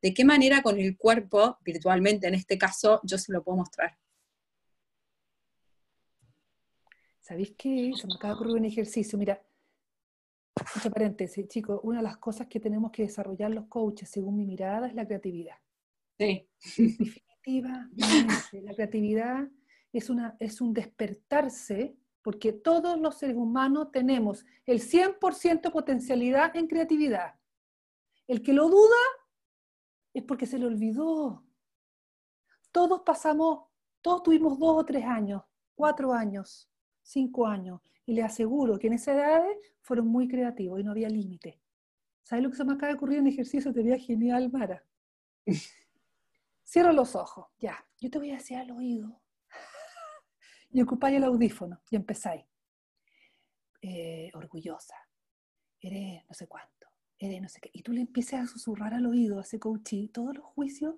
[0.00, 3.98] ¿de qué manera con el cuerpo, virtualmente en este caso, yo se lo puedo mostrar?
[7.20, 7.92] ¿Sabéis qué?
[7.96, 9.18] Se me acaba de ocurrir un ejercicio.
[9.18, 9.42] Mira,
[10.74, 14.44] entre paréntesis, chicos, una de las cosas que tenemos que desarrollar los coaches, según mi
[14.44, 15.56] mirada, es la creatividad.
[16.18, 16.46] Sí.
[16.62, 19.48] Definitivamente, la creatividad
[19.92, 26.68] es, una, es un despertarse porque todos los seres humanos tenemos el 100% potencialidad en
[26.68, 27.34] creatividad.
[28.28, 28.96] El que lo duda
[30.14, 31.44] es porque se le olvidó.
[32.70, 33.64] Todos pasamos,
[34.00, 35.42] todos tuvimos dos o tres años,
[35.74, 36.70] cuatro años,
[37.02, 39.44] cinco años, y le aseguro que en esa edad
[39.80, 41.60] fueron muy creativos y no había límite.
[42.22, 43.72] ¿Sabes lo que se me acaba de ocurrir en ejercicio?
[43.72, 44.84] Te veía genial, Mara.
[46.64, 47.84] Cierro los ojos, ya.
[47.98, 49.21] Yo te voy a decir al oído
[50.72, 52.44] y ocupáis el audífono y empezáis.
[53.80, 54.94] Eh, orgullosa,
[55.80, 56.86] eres no sé cuánto,
[57.18, 57.70] eres no sé qué.
[57.72, 60.94] Y tú le empiezas a susurrar al oído a ese coachí todos los juicios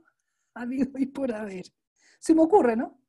[0.55, 1.65] habido y por haber.
[2.19, 3.01] Se me ocurre, ¿no?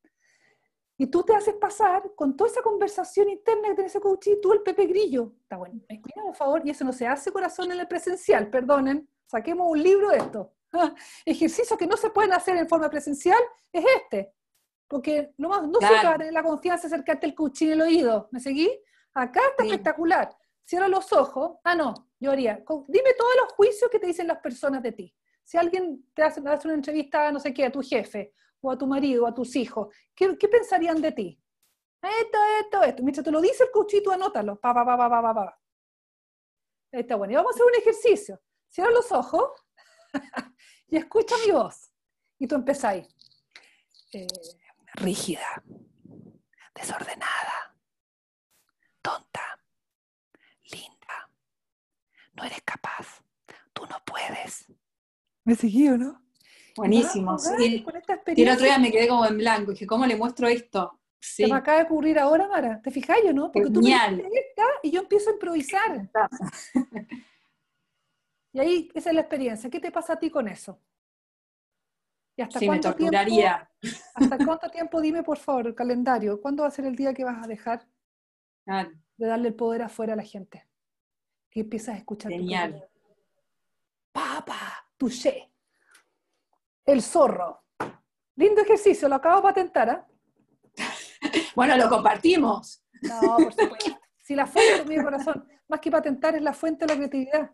[0.97, 4.53] Y tú te haces pasar con toda esa conversación interna que tiene ese coachí, tú
[4.53, 5.35] el Pepe Grillo.
[5.41, 9.09] Está bueno, me por favor, y eso no se hace corazón en el presencial, perdonen,
[9.25, 10.53] saquemos un libro de esto.
[11.25, 13.39] Ejercicios que no se pueden hacer en forma presencial
[13.73, 14.33] es este.
[14.87, 16.23] Porque no, no claro.
[16.23, 18.29] se la confianza acercarte el cuchillo en el oído.
[18.31, 18.69] ¿Me seguí?
[19.13, 20.35] Acá está espectacular.
[20.63, 21.57] Cierra los ojos.
[21.63, 22.63] Ah, no, yo haría.
[22.87, 25.15] Dime todos los juicios que te dicen las personas de ti.
[25.43, 28.77] Si alguien te hace, hace una entrevista, no sé qué, a tu jefe, o a
[28.77, 31.41] tu marido, o a tus hijos, ¿qué, qué pensarían de ti?
[32.01, 33.03] Esto, esto, esto.
[33.03, 34.59] Mientras te lo dice el cuchillo, anótalo.
[34.59, 35.59] Pa, pa, pa, pa, pa, pa.
[36.91, 37.33] Está bueno.
[37.33, 38.41] Y vamos a hacer un ejercicio.
[38.69, 39.51] Cierra los ojos
[40.87, 41.91] y escucha mi voz.
[42.39, 43.07] Y tú empezáis.
[44.13, 44.27] Eh,
[44.95, 45.63] rígida,
[46.73, 47.77] desordenada,
[49.01, 49.59] tonta,
[50.71, 51.29] linda.
[52.33, 53.21] No eres capaz,
[53.73, 54.65] tú no puedes.
[55.43, 56.21] ¿Me seguí o no?
[56.75, 57.37] Buenísimo.
[58.35, 60.99] Y el otro día me quedé como en blanco, dije, ¿cómo le muestro esto?
[61.19, 61.43] Sí.
[61.43, 62.81] Se me acaba de ocurrir ahora, Mara.
[62.81, 63.51] ¿Te fijáis o no?
[63.51, 66.09] Porque tú me esta y yo empiezo a improvisar.
[68.53, 69.69] y ahí, esa es la experiencia.
[69.69, 70.79] ¿Qué te pasa a ti con eso?
[72.37, 73.69] ¿Y hasta sí, me torturaría.
[74.13, 76.41] ¿Hasta cuánto tiempo, dime por favor, el calendario?
[76.41, 77.87] ¿Cuándo va a ser el día que vas a dejar
[78.65, 80.67] de darle el poder afuera a la gente?
[81.49, 82.87] Que empiezas a escuchar Genial.
[84.11, 85.51] Papa, touché.
[86.85, 87.63] El zorro.
[88.35, 90.07] Lindo ejercicio, lo acabo de patentar, ¿ah?
[91.55, 92.83] bueno, lo compartimos.
[93.01, 93.99] No, por supuesto.
[94.21, 97.51] Si la fuente, mi corazón, más que patentar es la fuente de la creatividad.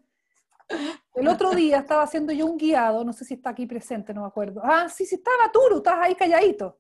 [1.14, 4.22] El otro día estaba haciendo yo un guiado, no sé si está aquí presente, no
[4.22, 4.62] me acuerdo.
[4.64, 6.80] Ah, sí, sí estaba Turu, estás ahí calladito.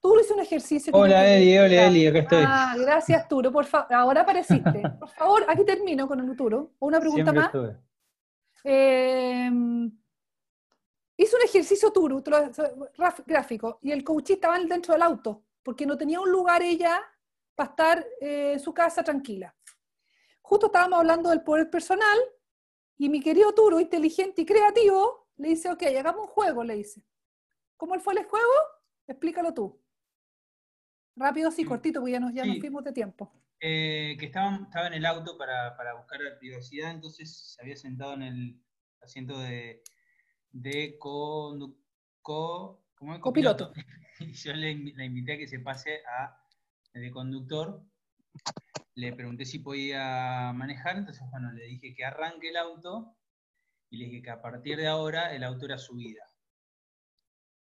[0.00, 0.92] Turu hizo un ejercicio.
[0.94, 2.44] Hola Eli, hola Eli, acá estoy.
[2.46, 4.82] Ah, gracias Turu, por favor, ahora apareciste.
[5.00, 6.74] Por favor, aquí termino con el Turu.
[6.78, 7.50] Una pregunta más.
[8.64, 9.50] Eh,
[11.16, 12.22] hizo un ejercicio Turu,
[13.26, 17.00] gráfico, y el coachista estaba dentro del auto, porque no tenía un lugar ella
[17.54, 19.54] para estar eh, en su casa tranquila.
[20.42, 22.18] Justo estábamos hablando del poder personal
[23.00, 27.02] y mi querido Turo, inteligente y creativo, le dice, ok, hagamos un juego, le dice.
[27.78, 28.52] ¿Cómo fue el juego?
[29.06, 29.82] Explícalo tú.
[31.16, 31.68] Rápido, sí, mm.
[31.68, 33.32] cortito, porque ya nos, ya nos fuimos de tiempo.
[33.58, 37.74] eh, que estaba, estaba en el auto para, para buscar la privacidad, entonces se había
[37.74, 38.62] sentado en el
[39.00, 39.82] asiento de,
[40.52, 41.56] de co,
[42.22, 43.72] copiloto.
[44.20, 46.38] Y yo le, la invité a que se pase a
[46.92, 47.82] de conductor.
[49.00, 53.16] Le pregunté si podía manejar, entonces bueno, le dije que arranque el auto
[53.88, 56.22] y le dije que a partir de ahora el auto era su vida.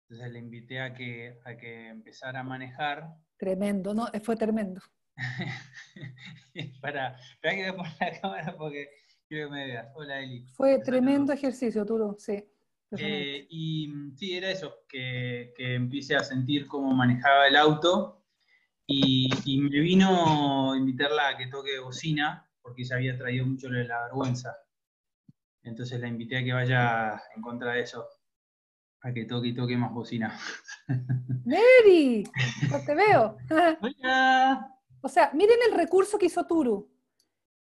[0.09, 3.07] Entonces le invité a que, a que empezara a manejar.
[3.37, 4.07] Tremendo, ¿no?
[4.23, 4.81] Fue tremendo.
[6.81, 8.89] para, para que me la cámara porque
[9.29, 9.93] quiero que me veas.
[9.95, 10.47] Hola, Eli.
[10.55, 12.43] Fue tremendo ejercicio, Turo, sí.
[12.93, 18.20] Eh, y sí, era eso, que, que, empiece a sentir cómo manejaba el auto.
[18.93, 23.69] Y, y, me vino a invitarla a que toque bocina, porque ella había traído mucho
[23.69, 24.57] lo de la vergüenza.
[25.63, 28.05] Entonces la invité a que vaya en contra de eso,
[29.03, 30.37] a que toque y toque más bocina.
[31.45, 32.25] ¡Mary!
[32.69, 33.37] No te veo.
[33.81, 34.75] Hola.
[35.03, 36.91] O sea, miren el recurso que hizo Turu.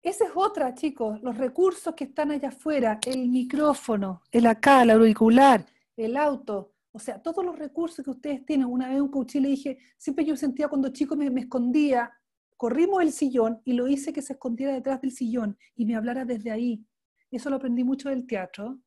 [0.02, 4.90] Esa es otra, chicos, los recursos que están allá afuera, el micrófono, el acá, el
[4.90, 5.64] auricular,
[5.96, 8.66] el auto, o sea, todos los recursos que ustedes tienen.
[8.66, 12.12] Una vez un coach le dije, siempre yo sentía cuando chico me, escondía,
[12.56, 16.24] corrimos el sillón y lo hice que se escondiera detrás del sillón y me hablara
[16.24, 16.84] desde ahí.
[17.30, 18.80] Eso lo aprendí mucho del teatro.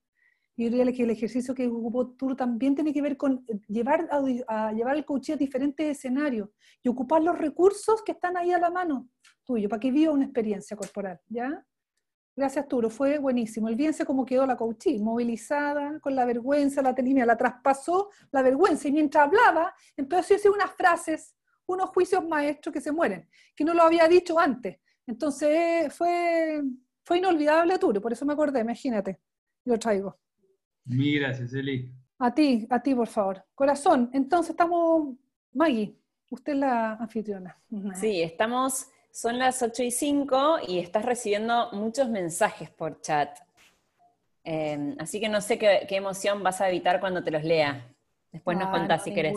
[0.56, 4.08] Yo diría que el ejercicio que ocupó Turo también tiene que ver con eh, llevar,
[4.12, 6.50] a, llevar el coaching a diferentes escenarios
[6.84, 9.10] y ocupar los recursos que están ahí a la mano
[9.46, 11.66] tuyo, para que viva una experiencia corporal, ¿ya?
[12.36, 13.70] Gracias, Turo, fue buenísimo.
[13.70, 18.10] El bien se como quedó la coaching, movilizada, con la vergüenza, la tenía, la traspasó
[18.32, 21.36] la vergüenza, y mientras hablaba, empezó a decir unas frases,
[21.68, 24.80] unos juicios maestros que se mueren, que no lo había dicho antes.
[25.06, 26.64] Entonces, fue,
[27.04, 29.22] fue inolvidable, Turo, por eso me acordé, imagínate,
[29.66, 30.18] lo traigo.
[30.86, 31.94] Mil gracias, Eli.
[32.18, 33.46] A ti, a ti, por favor.
[33.54, 35.16] Corazón, entonces estamos,
[35.54, 35.96] Maggie,
[36.32, 37.62] usted es la anfitriona.
[37.94, 43.38] Sí, estamos, son las 8 y 5 y estás recibiendo muchos mensajes por chat.
[44.44, 47.88] Em, así que no sé qué, emoción vas a evitar cuando te los lea.
[48.32, 49.36] Después nos contás si querés.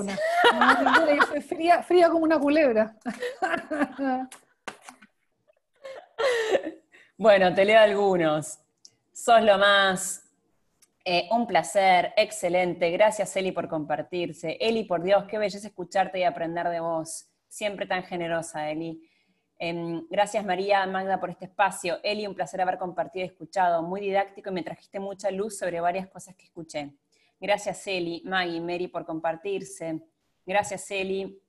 [1.47, 2.97] fría, fría como una culebra.
[7.19, 8.59] bueno, te leo algunos.
[9.13, 10.25] Sos lo más,
[11.05, 12.91] eh, un placer, excelente.
[12.93, 14.57] Gracias, Eli, por compartirse.
[14.59, 17.29] Eli, por Dios, qué belleza escucharte y aprender de vos.
[17.47, 19.07] Siempre tan generosa, Eli.
[19.59, 21.99] Em, gracias, María Magda, por este espacio.
[22.03, 23.83] Eli, un placer haber compartido y escuchado.
[23.83, 26.93] Muy didáctico y me trajiste mucha luz sobre varias cosas que escuché.
[27.41, 30.01] Gracias, Eli, Maggie, Mary, por compartirse.
[30.45, 31.41] Gracias, Eli.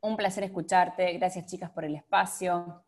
[0.00, 1.12] Un placer escucharte.
[1.12, 2.82] Gracias, chicas, por el espacio.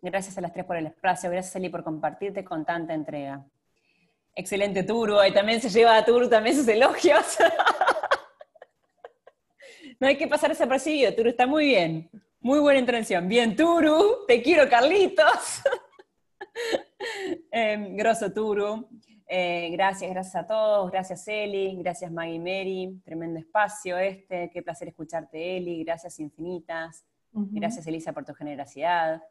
[0.00, 1.30] Gracias a las tres por el espacio.
[1.30, 3.44] Gracias, Eli, por compartirte con tanta entrega.
[4.36, 7.38] Excelente Turu, y también se lleva a Turu también sus elogios.
[10.00, 12.10] no hay que pasar desapercibido, Turu está muy bien.
[12.44, 13.26] Muy buena intervención.
[13.26, 15.62] Bien, Turu, te quiero, Carlitos.
[17.50, 18.86] eh, grosso Turu.
[19.26, 20.90] Eh, gracias, gracias a todos.
[20.90, 21.74] Gracias, Eli.
[21.76, 23.00] Gracias, Maggie Mary.
[23.02, 24.50] Tremendo espacio este.
[24.50, 25.82] Qué placer escucharte, Eli.
[25.84, 27.06] Gracias infinitas.
[27.32, 29.22] Gracias, Elisa, por tu generosidad.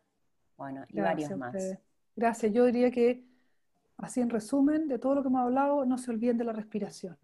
[0.58, 1.56] Bueno, y varios más.
[2.16, 2.52] Gracias.
[2.52, 3.24] Yo diría que
[3.98, 7.16] Así en resumen, de todo lo que hemos hablado, no se olviden de la respiración.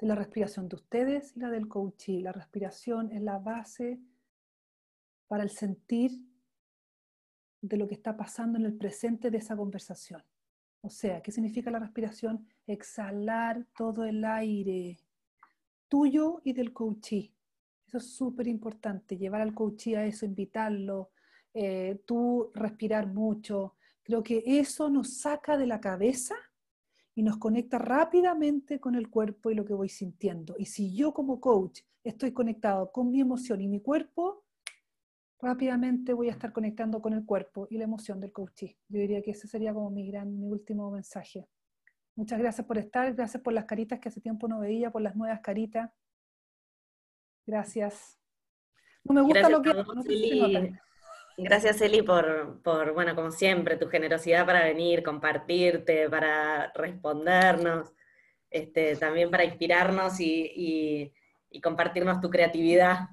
[0.00, 2.20] De la respiración de ustedes y la del coachí.
[2.20, 4.00] La respiración es la base
[5.28, 6.10] para el sentir
[7.60, 10.22] de lo que está pasando en el presente de esa conversación.
[10.80, 12.46] O sea, ¿qué significa la respiración?
[12.66, 14.98] Exhalar todo el aire
[15.88, 17.32] tuyo y del coachí.
[17.86, 21.10] Eso es súper importante, llevar al coachí a eso, invitarlo,
[21.54, 23.76] eh, tú respirar mucho,
[24.08, 26.34] Creo que eso nos saca de la cabeza
[27.14, 30.54] y nos conecta rápidamente con el cuerpo y lo que voy sintiendo.
[30.58, 34.46] Y si yo como coach estoy conectado con mi emoción y mi cuerpo,
[35.40, 38.64] rápidamente voy a estar conectando con el cuerpo y la emoción del coach.
[38.88, 41.48] Yo diría que ese sería como mi gran, mi último mensaje.
[42.16, 45.14] Muchas gracias por estar, gracias por las caritas que hace tiempo no veía, por las
[45.14, 45.90] nuevas caritas.
[47.46, 48.18] Gracias.
[49.04, 50.78] No me gusta lo que...
[51.40, 57.92] Gracias, Eli, por, por, bueno, como siempre, tu generosidad para venir, compartirte, para respondernos,
[58.50, 61.12] este, también para inspirarnos y,
[61.62, 63.10] compartirnos tu creatividad.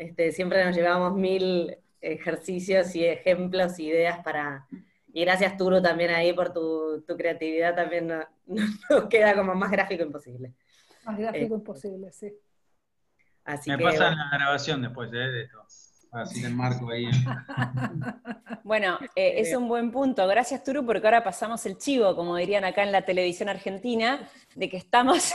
[0.00, 4.66] Este, siempre nos llevamos mil ejercicios y ejemplos, ideas para...
[5.12, 8.08] Y gracias, Turo, también ahí por tu, creatividad, también
[8.46, 10.54] nos, queda como más gráfico imposible.
[11.04, 12.32] Más gráfico eh, imposible, sí.
[13.44, 15.16] Así Me pasa la grabación después ¿eh?
[15.16, 15.58] de esto.
[16.12, 17.10] Así marco ahí.
[18.62, 20.24] Bueno, eh, es un buen punto.
[20.28, 24.68] Gracias, Turu, porque ahora pasamos el chivo, como dirían acá en la televisión argentina, de
[24.68, 25.32] que estamos,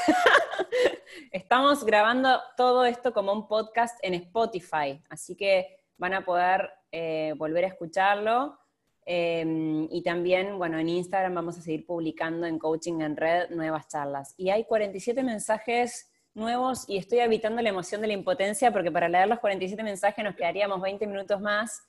[1.31, 5.01] estamos grabando todo esto como un podcast en Spotify.
[5.09, 8.57] Así que van a poder eh, volver a escucharlo.
[9.05, 13.87] Em, y también, bueno, en Instagram vamos a seguir publicando en Coaching en Red nuevas
[13.89, 14.33] charlas.
[14.37, 19.09] Y hay 47 mensajes nuevos y estoy evitando la emoción de la impotencia porque para
[19.09, 21.81] leer los 47 mensajes nos quedaríamos 20 minutos más.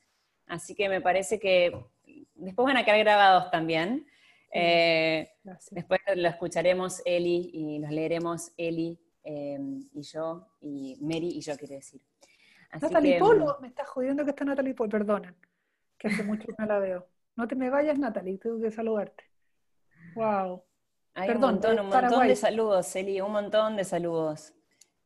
[0.47, 1.77] Así que me parece que
[2.35, 4.06] después van a quedar grabados también.
[4.52, 5.28] Eh,
[5.70, 11.56] después lo escucharemos Eli y los leeremos Eli em, y yo, y Mary y yo,
[11.56, 12.01] quiero decir.
[12.81, 15.35] Natalie Polo, me está jodiendo que está Natalie Polo, perdona,
[15.98, 17.06] que hace mucho que no la veo.
[17.35, 19.24] No te me vayas, Natalie, tengo que saludarte.
[20.14, 20.62] Wow.
[21.16, 24.52] Hay un montón, un montón de saludos, Eli, un montón de saludos.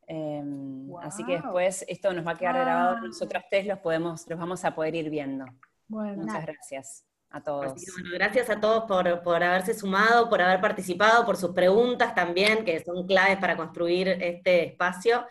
[0.07, 4.37] Em, así que después esto nos va a quedar grabado, nosotras tres los, podemos, los
[4.37, 5.45] vamos a poder ir viendo.
[5.87, 7.81] Muchas gracias a todos.
[8.13, 12.83] gracias a todos por, por, haberse sumado, por haber participado, por sus preguntas también, que
[12.83, 15.25] son claves para construir este espacio.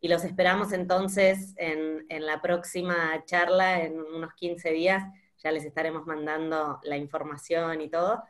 [0.00, 5.04] Y los esperamos entonces en, en la próxima charla, en unos 15 días.
[5.44, 8.24] Ya les estaremos mandando la información y todo.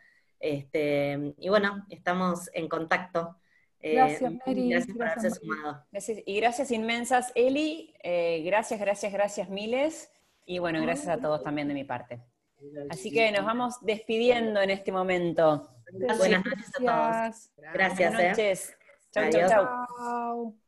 [0.45, 3.35] Este, y bueno, estamos en contacto.
[3.81, 4.69] Eh, gracias, Mary.
[4.69, 5.87] Gracias por haberse sumado.
[6.27, 7.95] y gracias inmensas, Eli.
[8.03, 10.13] Eh, gracias, gracias, gracias miles.
[10.45, 12.21] Y bueno, gracias a todos también de mi parte.
[12.91, 15.71] Así que nos vamos despidiendo en este momento.
[15.93, 17.51] Buenas noches a todos.
[17.73, 18.13] Gracias.
[18.13, 18.29] Buenas ¿eh?
[18.29, 18.77] noches.
[19.13, 20.64] Chau, chau, chau.